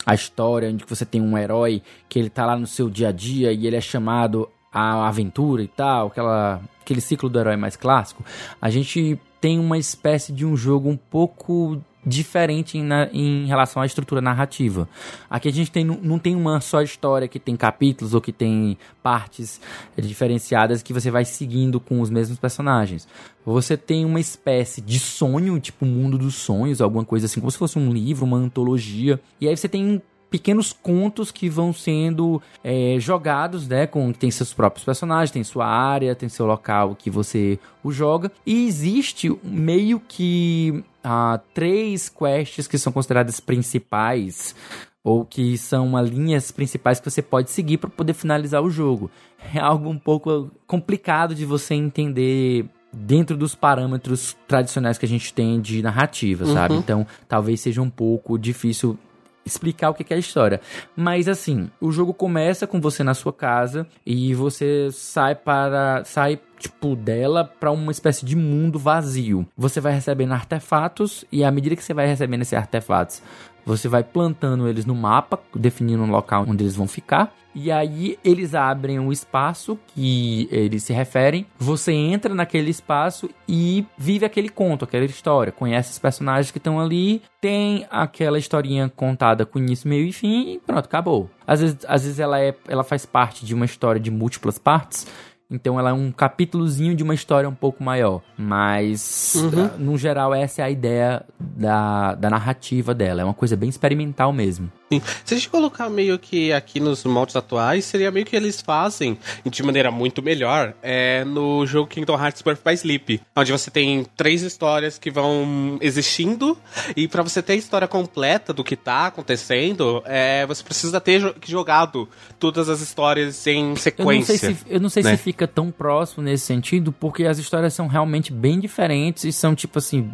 a 0.06 0.15
história, 0.15 0.71
onde 0.71 0.85
você 0.88 1.05
tem 1.05 1.21
um 1.21 1.37
herói 1.37 1.83
que 2.09 2.19
ele 2.19 2.31
tá 2.31 2.47
lá 2.47 2.56
no 2.56 2.67
seu 2.67 2.88
dia 2.88 3.09
a 3.11 3.12
dia 3.12 3.53
e 3.53 3.67
ele 3.67 3.77
é 3.77 3.81
chamado 3.83 4.49
à 4.73 5.06
aventura 5.06 5.62
e 5.62 5.69
tal, 5.69 6.06
aquela, 6.09 6.61
aquele 6.87 7.00
ciclo 7.00 7.29
do 7.29 7.38
herói 7.38 7.56
mais 7.56 7.75
clássico. 7.75 8.25
A 8.62 8.71
gente 8.71 9.19
tem 9.41 9.59
uma 9.59 9.77
espécie 9.77 10.33
de 10.33 10.47
um 10.47 10.56
jogo 10.56 10.88
um 10.88 10.97
pouco 10.97 11.83
diferente 12.09 12.79
em, 12.79 12.85
na- 12.85 13.09
em 13.12 13.47
relação 13.47 13.83
à 13.83 13.87
estrutura 13.87 14.21
narrativa. 14.21 14.88
Aqui 15.29 15.49
a 15.49 15.53
gente 15.53 15.73
tem, 15.73 15.85
não- 15.85 16.21
tem 16.21 16.37
uma 16.37 16.61
só 16.61 16.81
história 16.81 17.27
que 17.27 17.41
tem 17.41 17.56
capítulos 17.56 18.15
ou 18.15 18.21
que 18.21 18.33
tem 18.33 18.79
partes 19.03 19.61
eh, 19.99 20.00
diferenciadas 20.00 20.85
que 20.85 20.93
você 20.93 21.11
vai 21.11 21.25
seguindo 21.25 21.81
com 21.81 22.00
os 22.00 22.09
mesmos 22.09 22.38
personagens. 22.38 23.09
Você 23.44 23.77
tem 23.77 24.05
uma 24.05 24.21
espécie 24.21 24.81
de 24.81 25.00
sonho, 25.00 25.59
tipo 25.59 25.85
mundo 25.85 26.17
dos 26.17 26.37
sonhos, 26.37 26.81
alguma 26.81 27.05
coisa 27.05 27.27
assim, 27.27 27.41
como 27.41 27.50
se 27.50 27.59
fosse 27.59 27.77
um 27.77 27.93
livro, 27.93 28.25
uma 28.25 28.37
antologia. 28.37 29.19
E 29.41 29.49
aí 29.49 29.56
você 29.56 29.69
tem 29.69 30.00
pequenos 30.37 30.71
contos 30.71 31.31
que 31.31 31.49
vão 31.49 31.73
sendo 31.73 32.43
eh, 32.62 32.97
jogados, 33.00 33.67
né? 33.67 33.87
Com, 33.87 34.12
tem 34.12 34.31
seus 34.31 34.53
próprios 34.53 34.85
personagens, 34.85 35.31
tem 35.31 35.43
sua 35.43 35.67
área, 35.67 36.15
tem 36.15 36.29
seu 36.29 36.44
local 36.44 36.94
que 36.94 37.09
você 37.09 37.59
o 37.83 37.91
joga. 37.91 38.31
E 38.44 38.67
existe 38.67 39.35
meio 39.43 39.99
que 39.99 40.85
ah, 41.03 41.41
três 41.55 42.11
quests 42.11 42.67
que 42.67 42.77
são 42.77 42.93
consideradas 42.93 43.41
principais 43.41 44.55
ou 45.03 45.25
que 45.25 45.56
são 45.56 45.87
uma 45.87 46.03
linhas 46.03 46.50
principais 46.50 47.00
que 47.00 47.09
você 47.11 47.23
pode 47.23 47.50
seguir 47.50 47.79
para 47.79 47.88
poder 47.88 48.12
finalizar 48.12 48.62
o 48.62 48.69
jogo. 48.69 49.11
É 49.55 49.59
algo 49.59 49.88
um 49.88 49.99
pouco 49.99 50.50
complicado 50.67 51.35
de 51.35 51.47
você 51.47 51.75
entender 51.75 52.67
dentro 52.93 53.38
dos 53.38 53.55
parâmetros 53.55 54.37
tradicionais 54.47 54.99
que 54.99 55.06
a 55.06 55.09
gente 55.09 55.33
tem 55.33 55.62
de 55.62 55.81
narrativa, 55.81 56.44
sabe? 56.44 56.75
Então, 56.75 57.06
talvez 57.27 57.61
seja 57.61 57.81
um 57.81 57.88
pouco 57.88 58.38
difícil 58.38 58.99
explicar 59.47 59.91
o 59.91 59.95
que 59.95 60.13
é 60.13 60.17
a 60.17 60.21
história. 60.21 60.61
Mas 60.95 61.29
assim, 61.29 61.71
o 61.81 61.93
jogo 61.93 62.13
começa 62.13 62.67
com 62.67 62.81
você 62.81 63.03
na 63.03 63.15
sua 63.15 63.33
casa 63.33 63.87
e 64.05 64.35
você 64.35 64.89
sai 64.93 65.35
para 65.35 66.03
sai 66.05 66.41
tipo 66.59 66.97
dela 66.97 67.45
para 67.45 67.71
uma 67.71 67.93
espécie 67.93 68.25
de 68.25 68.35
mundo 68.35 68.79
vazio. 68.79 69.47
Você 69.57 69.81
vai 69.81 69.93
recebendo 69.93 70.33
artefatos 70.33 71.25
e 71.31 71.45
à 71.45 71.51
medida 71.51 71.77
que 71.77 71.85
você 71.85 71.95
vai 71.95 72.07
recebendo 72.07 72.43
esses 72.43 72.55
artefatos, 72.55 73.23
você 73.66 73.88
vai 73.88 74.04
plantando 74.04 74.68
eles 74.68 74.87
no 74.87 74.94
mapa, 74.94 75.40
definindo 75.54 76.04
um 76.04 76.11
local 76.11 76.46
onde 76.49 76.62
eles 76.62 76.76
vão 76.76 76.87
ficar. 76.87 77.35
E 77.58 77.73
aí 77.73 78.18
eles 78.23 78.54
abrem 78.54 78.99
um 78.99 79.11
espaço 79.11 79.78
que 79.88 80.46
eles 80.52 80.85
se 80.85 80.92
referem. 80.92 81.46
Você 81.58 81.90
entra 81.90 82.35
naquele 82.35 82.70
espaço 82.70 83.30
e 83.49 83.85
vive 83.96 84.26
aquele 84.26 84.50
conto, 84.50 84.85
aquela 84.85 85.06
história. 85.06 85.50
Conhece 85.50 85.90
os 85.90 85.99
personagens 85.99 86.50
que 86.50 86.58
estão 86.58 86.78
ali. 86.78 87.23
Tem 87.40 87.87
aquela 87.90 88.38
historinha 88.38 88.92
contada 88.94 89.46
com 89.46 89.58
início, 89.58 89.88
meio 89.88 90.06
e 90.06 90.12
fim. 90.12 90.52
E 90.52 90.58
pronto, 90.58 90.85
acabou. 90.85 91.30
Às 91.46 91.62
vezes, 91.62 91.78
às 91.88 92.02
vezes 92.02 92.20
ela, 92.20 92.38
é, 92.38 92.54
ela 92.68 92.85
faz 92.85 93.06
parte 93.06 93.46
de 93.46 93.54
uma 93.54 93.64
história 93.64 94.00
de 94.00 94.11
múltiplas 94.11 94.58
partes. 94.58 95.06
Então 95.50 95.79
ela 95.79 95.91
é 95.91 95.93
um 95.93 96.11
capítulozinho 96.11 96.95
de 96.95 97.03
uma 97.05 97.15
história 97.15 97.49
um 97.49 97.55
pouco 97.55 97.83
maior. 97.83 98.21
Mas, 98.37 99.35
ah, 99.57 99.76
no 99.79 99.97
geral, 99.97 100.35
essa 100.35 100.62
é 100.62 100.65
a 100.65 100.71
ideia 100.71 101.25
da, 101.38 102.15
da 102.15 102.31
narrativa 102.31 102.93
dela. 102.95 103.23
É 103.23 103.25
uma 103.25 103.35
coisa 103.35 103.57
bem 103.57 103.69
experimental 103.69 104.33
mesmo. 104.33 104.71
Sim. 104.93 105.03
Se 105.25 105.35
a 105.35 105.37
gente 105.37 105.49
colocar 105.49 105.88
meio 105.88 106.17
que 106.19 106.53
aqui 106.53 106.79
nos 106.79 107.05
moldes 107.05 107.35
atuais, 107.35 107.85
seria 107.85 108.11
meio 108.11 108.25
que 108.25 108.37
eles 108.37 108.61
fazem 108.61 109.19
de 109.45 109.62
maneira 109.62 109.91
muito 109.91 110.23
melhor 110.23 110.75
é, 110.83 111.25
no 111.25 111.67
jogo 111.67 111.88
Kingdom 111.88 112.15
Hearts 112.15 112.41
Birth 112.43 112.61
by 112.65 112.73
Sleep, 112.75 113.21
onde 113.35 113.50
você 113.53 113.69
tem 113.71 114.05
três 114.17 114.43
histórias 114.43 114.97
que 114.99 115.11
vão 115.11 115.76
existindo 115.81 116.57
e 116.97 117.09
pra 117.09 117.23
você 117.23 117.43
ter 117.43 117.55
a 117.55 117.57
história 117.57 117.88
completa 117.88 118.53
do 118.53 118.62
que 118.62 118.76
tá 118.76 119.07
acontecendo, 119.07 120.03
é, 120.07 120.47
você 120.47 120.62
precisa 120.62 121.00
ter 121.00 121.21
jo- 121.21 121.35
jogado 121.45 122.09
todas 122.38 122.69
as 122.69 122.81
histórias 122.81 123.45
em 123.47 123.61
Eu 123.62 123.69
não 123.71 123.76
sequência. 123.76 124.38
sei, 124.38 124.55
se, 124.55 124.61
eu 124.69 124.81
não 124.81 124.88
sei 124.88 125.03
né? 125.03 125.17
se 125.17 125.23
fica 125.23 125.36
tão 125.45 125.73
próximo 125.73 126.23
nesse 126.23 126.45
sentido, 126.45 126.93
porque 126.93 127.25
as 127.25 127.37
histórias 127.37 127.75
são 127.75 127.88
realmente 127.88 128.33
bem 128.33 128.61
diferentes 128.61 129.25
e 129.25 129.33
são, 129.33 129.57
tipo 129.57 129.81
assim, 129.81 130.09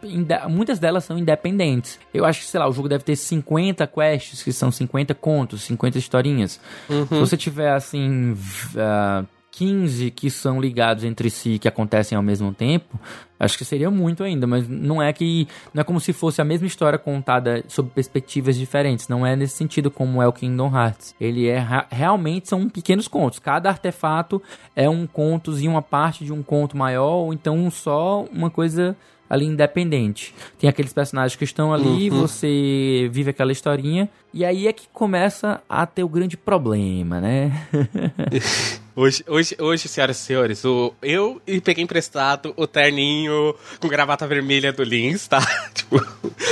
muitas 0.49 0.79
delas 0.79 1.05
são 1.05 1.19
independentes. 1.19 2.00
Eu 2.14 2.25
acho 2.25 2.41
que, 2.41 2.47
sei 2.47 2.59
lá, 2.59 2.67
o 2.67 2.73
jogo 2.73 2.88
deve 2.88 3.05
ter 3.05 3.14
50 3.14 3.87
quests, 3.87 4.43
que 4.43 4.55
são 4.55 4.71
50 4.71 5.14
contos, 5.14 5.64
50 5.64 5.99
historinhas. 5.99 6.59
Se 6.88 7.05
você 7.14 7.37
tiver, 7.37 7.75
assim, 7.75 8.35
ah, 8.79 9.25
15 9.52 10.11
que 10.11 10.30
são 10.30 10.61
ligados 10.61 11.04
entre 11.04 11.28
si, 11.30 11.59
que 11.59 11.68
acontecem 11.68 12.16
ao 12.16 12.23
mesmo 12.23 12.52
tempo, 12.54 12.99
acho 13.38 13.56
que 13.59 13.64
seria 13.64 13.90
muito 13.90 14.25
ainda, 14.25 14.47
mas 14.47 14.66
não 14.66 15.00
é 15.02 15.12
que. 15.12 15.47
Não 15.75 15.82
é 15.82 15.85
como 15.85 16.00
se 16.00 16.12
fosse 16.12 16.40
a 16.40 16.44
mesma 16.44 16.66
história 16.66 16.99
contada 16.99 17.62
sob 17.68 17.90
perspectivas 17.90 18.56
diferentes. 18.56 19.09
Não 19.09 19.26
é 19.26 19.37
nesse 19.37 19.56
sentido 19.56 19.90
como 19.90 20.23
é 20.23 20.26
o 20.26 20.32
Kingdom 20.32 20.75
Hearts. 20.75 21.14
Ele 21.21 21.49
é 21.49 21.64
realmente 21.90 22.49
são 22.49 22.68
pequenos 22.68 23.06
contos. 23.06 23.38
Cada 23.38 23.68
artefato 23.68 24.42
é 24.75 24.88
um 24.88 25.06
contozinho, 25.06 25.73
uma 25.73 25.82
parte 25.82 26.25
de 26.25 26.32
um 26.32 26.42
conto 26.42 26.76
maior, 26.76 27.16
ou 27.16 27.32
então 27.32 27.71
só 27.71 28.25
uma 28.32 28.49
coisa 28.50 28.97
ali 29.28 29.47
independente. 29.47 30.35
Tem 30.59 30.68
aqueles 30.68 30.92
personagens 30.92 31.37
que 31.37 31.44
estão 31.44 31.73
ali, 31.73 32.11
Uhum. 32.11 32.21
você 32.21 33.09
vive 33.11 33.30
aquela 33.30 33.50
historinha, 33.52 34.09
e 34.32 34.44
aí 34.44 34.66
é 34.66 34.73
que 34.75 34.87
começa 34.92 35.62
a 35.68 35.87
ter 35.87 36.04
o 36.04 36.09
grande 36.09 36.37
problema, 36.37 37.18
né? 37.21 37.50
Hoje, 38.95 39.25
hoje, 39.27 39.57
hoje, 39.59 39.89
senhoras 39.89 40.19
e 40.19 40.21
senhores, 40.21 40.65
o, 40.67 40.93
eu 41.01 41.41
e 41.47 41.61
peguei 41.63 41.83
emprestado 41.83 42.53
o 42.59 42.67
terninho 42.67 43.55
com 43.81 43.89
gravata 43.89 44.27
vermelha 44.27 44.71
do 44.71 44.83
Lins, 44.83 45.27
tá? 45.27 45.41
Tipo, 45.73 45.97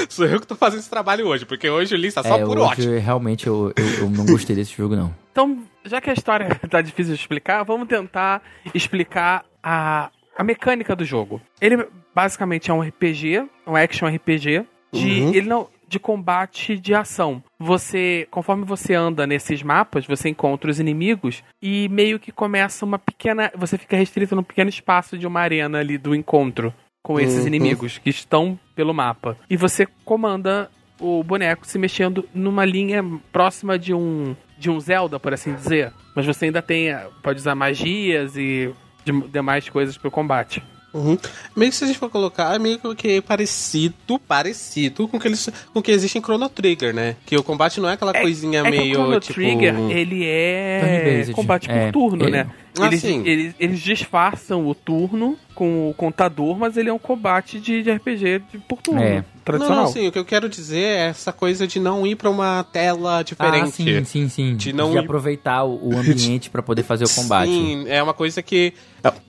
sou 0.09 0.25
eu 0.27 0.41
que 0.41 0.47
tô 0.47 0.55
fazendo 0.55 0.81
esse 0.81 0.89
trabalho 0.89 1.27
hoje, 1.27 1.45
porque 1.45 1.69
hoje 1.69 1.95
o 1.95 1.99
Lins 1.99 2.15
tá 2.15 2.23
só 2.23 2.39
é, 2.39 2.45
por 2.45 2.57
hoje, 2.59 2.71
ótimo. 2.73 2.99
realmente 2.99 3.47
eu, 3.47 3.73
eu, 3.77 3.87
eu 4.05 4.11
não 4.11 4.25
gostei 4.25 4.57
desse 4.57 4.75
jogo, 4.77 4.97
não. 4.97 5.15
Então, 5.33 5.63
já 5.85 6.01
que 6.01 6.11
a 6.11 6.13
história 6.13 6.49
tá 6.69 6.81
difícil 6.83 7.15
de 7.15 7.21
explicar, 7.21 7.63
vamos 7.63 7.87
tentar 7.87 8.43
explicar 8.75 9.45
a, 9.63 10.11
a 10.37 10.43
mecânica 10.43 10.97
do 10.97 11.05
jogo. 11.05 11.41
Ele 11.61 11.87
basicamente 12.15 12.71
é 12.71 12.75
um 12.75 12.81
RPG, 12.83 13.47
um 13.67 13.77
action 13.77 14.09
RPG, 14.09 14.65
de, 14.93 15.21
Uhum. 15.21 15.35
ele 15.35 15.49
não, 15.49 15.69
de 15.91 15.99
combate 15.99 16.79
de 16.79 16.95
ação. 16.95 17.43
Você, 17.59 18.29
conforme 18.31 18.65
você 18.65 18.95
anda 18.95 19.27
nesses 19.27 19.61
mapas, 19.63 20.07
você 20.07 20.29
encontra 20.29 20.71
os 20.71 20.79
inimigos 20.79 21.43
e 21.61 21.89
meio 21.89 22.21
que 22.21 22.31
começa 22.31 22.85
uma 22.87 22.97
pequena. 22.99 23.51
Você 23.57 23.77
fica 23.77 23.97
restrito 23.97 24.37
num 24.37 24.43
pequeno 24.45 24.71
espaço 24.71 25.19
de 25.19 25.27
uma 25.27 25.41
arena 25.41 25.79
ali 25.81 25.99
do 25.99 26.15
encontro 26.15 26.73
com 27.03 27.19
esses 27.19 27.41
Uhum. 27.41 27.47
inimigos 27.49 27.99
que 27.99 28.09
estão 28.11 28.59
pelo 28.77 28.95
mapa. 28.95 29.37
E 29.51 29.57
você 29.57 29.85
comanda 30.05 30.71
o 31.01 31.25
boneco 31.25 31.67
se 31.67 31.79
mexendo 31.79 32.29
numa 32.33 32.65
linha 32.65 33.03
próxima 33.33 33.77
de 33.79 33.93
um 33.93 34.37
de 34.59 34.69
um 34.71 34.79
Zelda, 34.79 35.19
por 35.19 35.33
assim 35.33 35.55
dizer. 35.55 35.91
Mas 36.15 36.27
você 36.27 36.45
ainda 36.45 36.61
tem 36.63 36.91
eh, 36.91 37.09
pode 37.23 37.39
usar 37.41 37.55
magias 37.55 38.37
e 38.37 38.71
de- 39.05 39.29
demais 39.29 39.69
coisas 39.71 39.97
pro 39.97 40.11
combate. 40.11 40.63
Uhum. 40.93 41.17
Meio 41.57 41.71
que 41.71 41.77
se 41.77 41.85
a 41.85 41.87
gente 41.87 41.99
for 41.99 42.11
colocar, 42.11 42.55
é 42.55 42.59
meio 42.59 42.79
que 42.97 43.21
parecido, 43.21 43.95
parecido 44.27 45.07
com 45.07 45.17
o 45.17 45.21
que, 45.21 45.29
eles, 45.29 45.49
com 45.73 45.79
o 45.79 45.83
que 45.83 45.91
existe 45.93 46.19
em 46.19 46.21
Chrono 46.23 46.49
Trigger, 46.49 46.95
né? 46.95 47.17
Que 47.25 47.37
o 47.37 47.43
combate 47.43 47.81
não 47.81 47.89
é 47.89 47.93
aquela 47.93 48.13
coisinha 48.13 48.61
é 48.61 48.65
que 48.65 48.71
meio, 48.71 48.93
o 48.93 48.95
Chrono 48.95 49.21
tipo... 49.21 49.35
Trigger, 49.35 49.75
ele 49.91 50.25
é 50.27 51.25
combate 51.33 51.69
por 51.69 51.77
É, 51.77 51.93
turno, 51.93 52.25
ele- 52.25 52.31
né? 52.33 52.47
Ah, 52.83 52.87
Eles, 52.87 53.01
sim. 53.01 53.23
eles, 53.27 53.55
eles 53.59 53.81
disfarçam 53.81 54.67
o 54.67 54.75
turno 54.75 55.37
com 55.55 55.91
o 55.91 55.95
contador, 55.95 56.57
mas 56.59 56.77
ele 56.77 56.89
é 56.89 56.93
um 56.93 56.99
combate 56.99 57.61
de, 57.61 57.83
de 57.83 57.91
RPG 57.93 58.43
de, 58.53 58.59
por 58.61 58.81
turno, 58.81 59.03
É. 59.03 59.23
tradicional. 59.45 59.77
Não, 59.79 59.85
não, 59.85 59.93
sim, 59.93 60.07
o 60.09 60.13
que 60.13 60.19
eu 60.19 60.25
quero 60.25 60.49
dizer 60.49 60.81
é 60.81 61.07
essa 61.09 61.33
coisa 61.33 61.67
de 61.67 61.79
não 61.79 62.07
ir 62.07 62.17
pra 62.17 62.31
uma 62.31 62.65
tela 62.65 63.23
diferente. 63.23 63.65
Ah, 63.65 63.67
sim, 63.67 64.05
sim, 64.05 64.29
sim. 64.29 64.51
De 64.57 64.71
De, 64.71 64.73
não 64.73 64.95
ir- 64.95 64.99
aproveitar 64.99 65.65
o, 65.65 65.91
ambiente 65.99 66.49
pra 66.49 66.63
poder 66.63 66.83
fazer 66.83 67.05
o 67.05 67.11
combate. 67.11 67.51
Sim, 67.51 67.85
é 67.89 68.03
uma 68.03 68.15
coisa 68.15 68.41
que. 68.43 68.73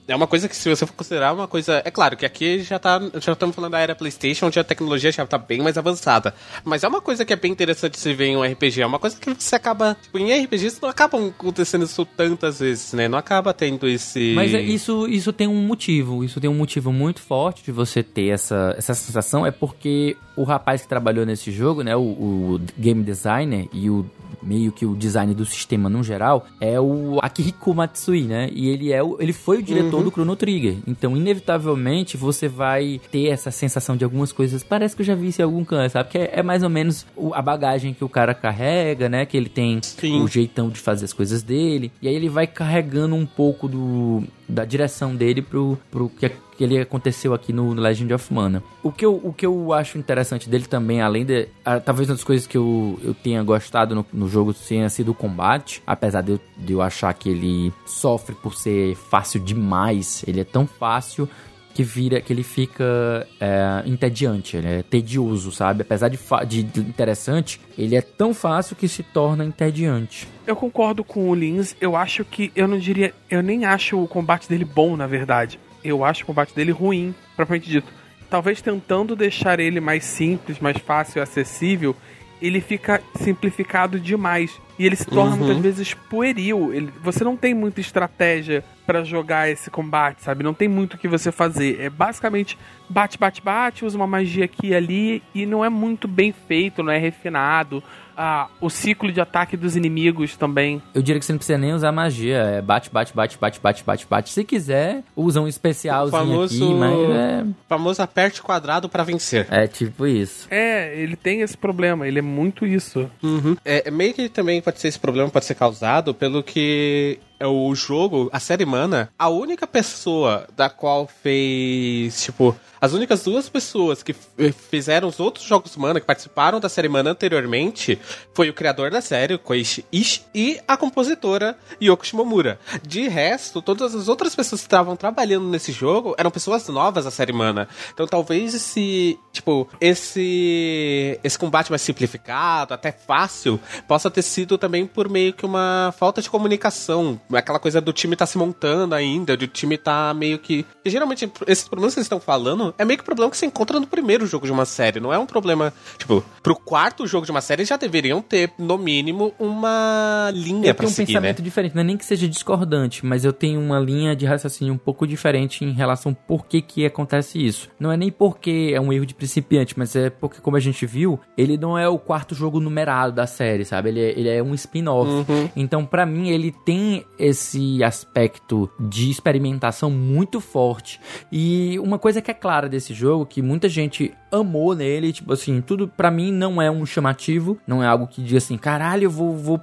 É 0.06 0.14
uma 0.14 0.26
coisa 0.26 0.48
que, 0.48 0.54
se 0.56 0.68
você 0.68 0.84
for 0.86 0.92
considerar 0.94 1.32
uma 1.32 1.48
coisa. 1.48 1.80
É 1.84 1.90
claro 1.90 2.14
que 2.16 2.24
aqui 2.26 2.60
já 2.62 2.78
tá. 2.78 3.00
Já 3.20 3.32
estamos 3.32 3.54
falando 3.56 3.72
da 3.72 3.78
era 3.80 3.94
PlayStation, 3.94 4.46
onde 4.46 4.58
a 4.58 4.64
tecnologia 4.64 5.10
já 5.10 5.26
tá 5.26 5.38
bem 5.38 5.60
mais 5.62 5.76
avançada. 5.78 6.34
Mas 6.62 6.84
é 6.84 6.88
uma 6.88 7.00
coisa 7.00 7.24
que 7.24 7.32
é 7.32 7.36
bem 7.36 7.50
interessante 7.52 7.98
se 7.98 8.12
ver 8.14 8.26
em 8.26 8.36
um 8.36 8.42
RPG. 8.44 8.82
É 8.82 8.86
uma 8.86 8.98
coisa 8.98 9.16
que 9.18 9.32
você 9.34 9.56
acaba. 9.56 9.96
Tipo, 10.02 10.18
em 10.18 10.30
RPGs 10.44 10.78
não 10.80 10.88
acabam 10.90 11.28
acontecendo 11.28 11.84
isso 11.86 12.04
tantas 12.04 12.60
vezes, 12.60 12.92
né? 12.92 13.08
Não 13.08 13.16
acaba 13.18 13.41
tendo 13.50 13.88
esse. 13.88 14.34
Mas 14.34 14.52
é- 14.52 14.60
isso, 14.60 15.08
isso 15.08 15.32
tem 15.32 15.48
um 15.48 15.62
motivo. 15.66 16.22
Isso 16.22 16.38
tem 16.38 16.50
um 16.50 16.54
motivo 16.54 16.92
muito 16.92 17.22
forte 17.22 17.64
de 17.64 17.72
você 17.72 18.02
ter 18.02 18.26
essa, 18.28 18.74
essa 18.76 18.92
sensação. 18.92 19.46
É 19.46 19.50
porque 19.50 20.14
o 20.36 20.42
rapaz 20.44 20.82
que 20.82 20.88
trabalhou 20.88 21.24
nesse 21.24 21.50
jogo, 21.50 21.82
né? 21.82 21.96
O, 21.96 22.00
o 22.00 22.60
game 22.76 23.02
designer 23.02 23.68
e 23.72 23.88
o 23.88 24.04
meio 24.42 24.72
que 24.72 24.84
o 24.84 24.96
design 24.96 25.32
do 25.34 25.44
sistema 25.46 25.88
no 25.88 26.02
geral 26.02 26.44
é 26.60 26.78
o 26.80 27.18
Akihiko 27.22 27.72
Matsui, 27.74 28.22
né? 28.22 28.50
E 28.52 28.68
ele 28.68 28.92
é 28.92 29.00
o, 29.02 29.16
ele 29.20 29.32
foi 29.32 29.58
o 29.58 29.62
diretor 29.62 30.02
do 30.02 30.10
Chrono 30.10 30.34
Trigger. 30.34 30.76
Então, 30.86 31.16
inevitavelmente, 31.16 32.16
você 32.16 32.48
vai 32.48 33.00
ter 33.10 33.28
essa 33.28 33.50
sensação 33.50 33.96
de 33.96 34.04
algumas 34.04 34.32
coisas. 34.32 34.62
Parece 34.64 34.96
que 34.96 35.02
eu 35.02 35.06
já 35.06 35.14
vi 35.14 35.28
isso 35.28 35.40
em 35.40 35.44
algum 35.44 35.64
canto, 35.64 35.92
sabe? 35.92 36.08
Que 36.08 36.18
é, 36.18 36.30
é 36.36 36.42
mais 36.42 36.62
ou 36.62 36.70
menos 36.70 37.06
o- 37.16 37.32
a 37.34 37.42
bagagem 37.42 37.92
que 37.94 38.04
o 38.04 38.08
cara 38.08 38.34
carrega, 38.34 39.08
né? 39.08 39.26
Que 39.26 39.36
ele 39.36 39.48
tem 39.48 39.78
Sim. 39.82 40.22
o 40.22 40.28
jeitão 40.28 40.68
de 40.70 40.80
fazer 40.80 41.04
as 41.04 41.12
coisas 41.12 41.42
dele. 41.42 41.92
E 42.00 42.08
aí 42.08 42.14
ele 42.14 42.28
vai 42.28 42.46
carregando 42.46 43.14
um 43.14 43.21
pouco 43.26 43.68
do, 43.68 44.22
da 44.48 44.64
direção 44.64 45.14
dele 45.14 45.42
pro, 45.42 45.78
pro 45.90 46.08
que, 46.08 46.28
que 46.28 46.64
ele 46.64 46.78
aconteceu 46.78 47.34
aqui 47.34 47.52
no 47.52 47.72
Legend 47.74 48.14
of 48.14 48.32
Mana. 48.32 48.62
O 48.82 48.92
que 48.92 49.04
eu, 49.04 49.20
o 49.22 49.32
que 49.32 49.46
eu 49.46 49.72
acho 49.72 49.98
interessante 49.98 50.48
dele 50.48 50.64
também, 50.64 51.00
além 51.00 51.24
de. 51.24 51.48
ah, 51.64 51.80
talvez 51.80 52.08
uma 52.08 52.14
das 52.14 52.24
coisas 52.24 52.46
que 52.46 52.56
eu, 52.56 52.98
eu 53.02 53.14
tenha 53.14 53.42
gostado 53.42 53.94
no, 53.94 54.06
no 54.12 54.28
jogo 54.28 54.54
tenha 54.54 54.88
sido 54.88 55.10
o 55.10 55.14
combate. 55.14 55.82
Apesar 55.86 56.20
de 56.22 56.32
eu, 56.32 56.40
de 56.56 56.72
eu 56.72 56.82
achar 56.82 57.12
que 57.14 57.28
ele 57.28 57.72
sofre 57.86 58.34
por 58.34 58.54
ser 58.54 58.94
fácil 58.94 59.40
demais. 59.40 60.24
Ele 60.26 60.40
é 60.40 60.44
tão 60.44 60.66
fácil 60.66 61.28
que 61.72 61.82
vira 61.82 62.20
que 62.20 62.32
ele 62.32 62.42
fica 62.42 63.26
é, 63.40 63.82
entediante, 63.86 64.56
ele 64.56 64.68
é 64.68 64.82
tedioso, 64.82 65.50
sabe? 65.52 65.82
Apesar 65.82 66.08
de, 66.08 66.18
de 66.62 66.80
interessante, 66.80 67.60
ele 67.76 67.96
é 67.96 68.02
tão 68.02 68.34
fácil 68.34 68.76
que 68.76 68.86
se 68.86 69.02
torna 69.02 69.44
entediante. 69.44 70.28
Eu 70.46 70.56
concordo 70.56 71.02
com 71.02 71.28
o 71.28 71.34
Lins. 71.34 71.74
Eu 71.80 71.96
acho 71.96 72.24
que. 72.24 72.52
Eu 72.54 72.68
não 72.68 72.78
diria. 72.78 73.14
Eu 73.30 73.42
nem 73.42 73.64
acho 73.64 74.02
o 74.02 74.08
combate 74.08 74.48
dele 74.48 74.64
bom, 74.64 74.96
na 74.96 75.06
verdade. 75.06 75.58
Eu 75.82 76.04
acho 76.04 76.22
o 76.22 76.26
combate 76.26 76.54
dele 76.54 76.72
ruim, 76.72 77.14
propriamente 77.36 77.68
dito. 77.68 77.92
Talvez 78.28 78.62
tentando 78.62 79.14
deixar 79.14 79.60
ele 79.60 79.80
mais 79.80 80.04
simples, 80.04 80.58
mais 80.58 80.78
fácil 80.78 81.22
acessível, 81.22 81.94
ele 82.42 82.60
fica 82.60 83.00
simplificado 83.14 83.98
demais. 84.00 84.60
E 84.78 84.84
ele 84.86 84.96
se 84.96 85.06
torna 85.06 85.32
Uhum. 85.32 85.38
muitas 85.38 85.58
vezes 85.62 85.94
pueril. 85.94 86.72
Ele- 86.74 86.92
você 87.02 87.22
não 87.22 87.36
tem 87.36 87.54
muita 87.54 87.80
estratégia 87.80 88.64
pra 88.84 89.04
jogar 89.04 89.48
esse 89.48 89.70
combate, 89.70 90.22
sabe? 90.22 90.42
Não 90.42 90.52
tem 90.52 90.66
muito 90.66 90.94
o 90.94 90.98
que 90.98 91.06
você 91.06 91.30
fazer. 91.30 91.80
É 91.80 91.88
basicamente 91.88 92.58
bate, 92.88 93.16
bate, 93.16 93.40
bate, 93.40 93.84
usa 93.84 93.96
uma 93.96 94.06
magia 94.06 94.44
aqui 94.44 94.68
e 94.68 94.74
ali 94.74 95.22
e 95.34 95.46
não 95.46 95.64
é 95.64 95.68
muito 95.68 96.08
bem 96.08 96.34
feito, 96.48 96.82
não 96.82 96.92
é 96.92 96.98
refinado. 96.98 97.82
Ah, 98.16 98.48
o 98.60 98.68
ciclo 98.70 99.10
de 99.12 99.20
ataque 99.20 99.56
dos 99.56 99.76
inimigos 99.76 100.36
também. 100.36 100.82
Eu 100.94 101.02
diria 101.02 101.18
que 101.18 101.24
você 101.26 101.32
não 101.32 101.38
precisa 101.38 101.58
nem 101.58 101.72
usar 101.72 101.92
magia, 101.92 102.38
é 102.38 102.62
bate, 102.62 102.90
bate, 102.90 103.14
bate, 103.14 103.38
bate, 103.38 103.60
bate, 103.60 103.84
bate, 103.84 104.06
bate. 104.08 104.30
Se 104.30 104.44
quiser, 104.44 105.02
usa 105.16 105.40
um 105.40 105.48
especialzinho 105.48 106.22
O 106.22 106.26
famoso- 106.26 106.64
aqui, 106.64 106.74
mas 106.74 107.10
é, 107.10 107.44
famoso 107.68 108.02
aperte 108.02 108.42
quadrado 108.42 108.88
pra 108.88 109.02
vencer. 109.02 109.46
é 109.50 109.66
tipo 109.66 110.06
isso. 110.06 110.46
É, 110.50 110.96
ele 111.00 111.16
tem 111.16 111.40
esse 111.40 111.56
problema, 111.56 112.06
ele 112.06 112.18
é 112.18 112.22
muito 112.22 112.66
isso. 112.66 113.10
Uhum. 113.22 113.56
É, 113.64 113.90
meio 113.90 114.12
que 114.14 114.28
também 114.28 114.60
pode 114.60 114.80
ser 114.80 114.88
esse 114.88 114.98
problema 114.98 115.28
pode 115.30 115.44
ser 115.44 115.54
causado 115.54 116.14
pelo 116.14 116.42
que 116.42 117.18
o 117.46 117.74
jogo, 117.74 118.28
a 118.32 118.40
série 118.40 118.64
Mana, 118.64 119.10
a 119.18 119.28
única 119.28 119.66
pessoa 119.66 120.46
da 120.56 120.68
qual 120.70 121.06
fez, 121.06 122.22
tipo, 122.22 122.54
as 122.80 122.92
únicas 122.92 123.22
duas 123.22 123.48
pessoas 123.48 124.02
que 124.02 124.12
f- 124.12 124.52
fizeram 124.52 125.08
os 125.08 125.20
outros 125.20 125.44
jogos 125.44 125.76
Mana, 125.76 126.00
que 126.00 126.06
participaram 126.06 126.58
da 126.60 126.68
série 126.68 126.88
Mana 126.88 127.10
anteriormente, 127.10 127.98
foi 128.34 128.48
o 128.50 128.54
criador 128.54 128.90
da 128.90 129.00
série, 129.00 129.38
Koichi 129.38 129.84
Ishii, 129.92 130.22
e 130.34 130.60
a 130.66 130.76
compositora 130.76 131.56
Yoko 131.80 132.06
Shimomura. 132.06 132.58
De 132.86 133.06
resto, 133.08 133.62
todas 133.62 133.94
as 133.94 134.08
outras 134.08 134.34
pessoas 134.34 134.60
que 134.60 134.66
estavam 134.66 134.96
trabalhando 134.96 135.46
nesse 135.48 135.72
jogo 135.72 136.14
eram 136.18 136.30
pessoas 136.30 136.66
novas 136.68 137.04
da 137.04 137.10
série 137.10 137.32
Mana. 137.32 137.68
Então 137.92 138.06
talvez 138.06 138.54
esse, 138.54 139.18
tipo, 139.32 139.68
esse 139.80 141.18
esse 141.22 141.38
combate 141.38 141.70
mais 141.70 141.82
simplificado, 141.82 142.74
até 142.74 142.90
fácil, 142.92 143.60
possa 143.86 144.10
ter 144.10 144.22
sido 144.22 144.58
também 144.58 144.86
por 144.86 145.08
meio 145.08 145.32
que 145.32 145.46
uma 145.46 145.94
falta 145.98 146.20
de 146.20 146.28
comunicação. 146.30 147.20
Aquela 147.36 147.58
coisa 147.58 147.80
do 147.80 147.92
time 147.92 148.16
tá 148.16 148.26
se 148.26 148.38
montando 148.38 148.94
ainda, 148.94 149.36
do 149.36 149.46
time 149.46 149.76
tá 149.78 150.12
meio 150.14 150.38
que. 150.38 150.64
E, 150.84 150.90
geralmente, 150.90 151.30
esses 151.46 151.66
problemas 151.68 151.92
que 151.92 151.96
vocês 151.96 152.06
estão 152.06 152.20
falando 152.20 152.74
é 152.78 152.84
meio 152.84 152.98
que 152.98 153.04
problema 153.04 153.30
que 153.30 153.36
você 153.36 153.46
encontra 153.46 153.78
no 153.78 153.86
primeiro 153.86 154.26
jogo 154.26 154.46
de 154.46 154.52
uma 154.52 154.64
série. 154.64 155.00
Não 155.00 155.12
é 155.12 155.18
um 155.18 155.26
problema. 155.26 155.72
Tipo, 155.98 156.24
pro 156.42 156.54
quarto 156.56 157.06
jogo 157.06 157.24
de 157.24 157.30
uma 157.30 157.40
série 157.40 157.64
já 157.64 157.76
deveriam 157.76 158.20
ter, 158.20 158.52
no 158.58 158.78
mínimo, 158.78 159.32
uma 159.38 160.30
linha 160.34 160.68
Eu 160.68 160.74
pra 160.74 160.84
tenho 160.84 160.90
um 160.90 160.94
seguir, 160.94 161.06
pensamento 161.08 161.38
né? 161.38 161.44
diferente, 161.44 161.74
não 161.74 161.82
é 161.82 161.84
nem 161.84 161.96
que 161.96 162.04
seja 162.04 162.28
discordante, 162.28 163.04
mas 163.04 163.24
eu 163.24 163.32
tenho 163.32 163.60
uma 163.60 163.78
linha 163.78 164.14
de 164.14 164.26
raciocínio 164.26 164.74
um 164.74 164.78
pouco 164.78 165.06
diferente 165.06 165.64
em 165.64 165.72
relação 165.72 166.14
por 166.14 166.46
que 166.46 166.60
que 166.62 166.84
acontece 166.86 167.44
isso. 167.44 167.68
Não 167.78 167.90
é 167.92 167.96
nem 167.96 168.10
porque 168.10 168.72
é 168.74 168.80
um 168.80 168.92
erro 168.92 169.06
de 169.06 169.14
principiante, 169.14 169.78
mas 169.78 169.94
é 169.96 170.10
porque, 170.10 170.40
como 170.40 170.56
a 170.56 170.60
gente 170.60 170.86
viu, 170.86 171.18
ele 171.36 171.56
não 171.56 171.78
é 171.78 171.88
o 171.88 171.98
quarto 171.98 172.34
jogo 172.34 172.60
numerado 172.60 173.12
da 173.12 173.26
série, 173.26 173.64
sabe? 173.64 173.90
Ele 173.90 174.00
é, 174.00 174.18
ele 174.18 174.28
é 174.28 174.42
um 174.42 174.54
spin-off. 174.54 175.10
Uhum. 175.10 175.48
Então, 175.56 175.84
pra 175.84 176.06
mim, 176.06 176.28
ele 176.30 176.52
tem 176.64 177.04
esse 177.22 177.84
aspecto 177.84 178.68
de 178.80 179.08
experimentação 179.08 179.88
muito 179.90 180.40
forte. 180.40 181.00
E 181.30 181.78
uma 181.78 181.98
coisa 181.98 182.20
que 182.20 182.30
é 182.30 182.34
clara 182.34 182.68
desse 182.68 182.92
jogo, 182.92 183.24
que 183.24 183.40
muita 183.40 183.68
gente 183.68 184.12
amou 184.32 184.74
nele, 184.74 185.12
tipo 185.12 185.32
assim, 185.32 185.60
tudo 185.60 185.86
pra 185.86 186.10
mim 186.10 186.32
não 186.32 186.60
é 186.60 186.70
um 186.70 186.84
chamativo, 186.86 187.58
não 187.66 187.82
é 187.82 187.86
algo 187.86 188.06
que 188.06 188.22
diga 188.22 188.38
assim, 188.38 188.56
caralho, 188.56 189.04
eu 189.04 189.10
vou, 189.10 189.36
vou, 189.36 189.60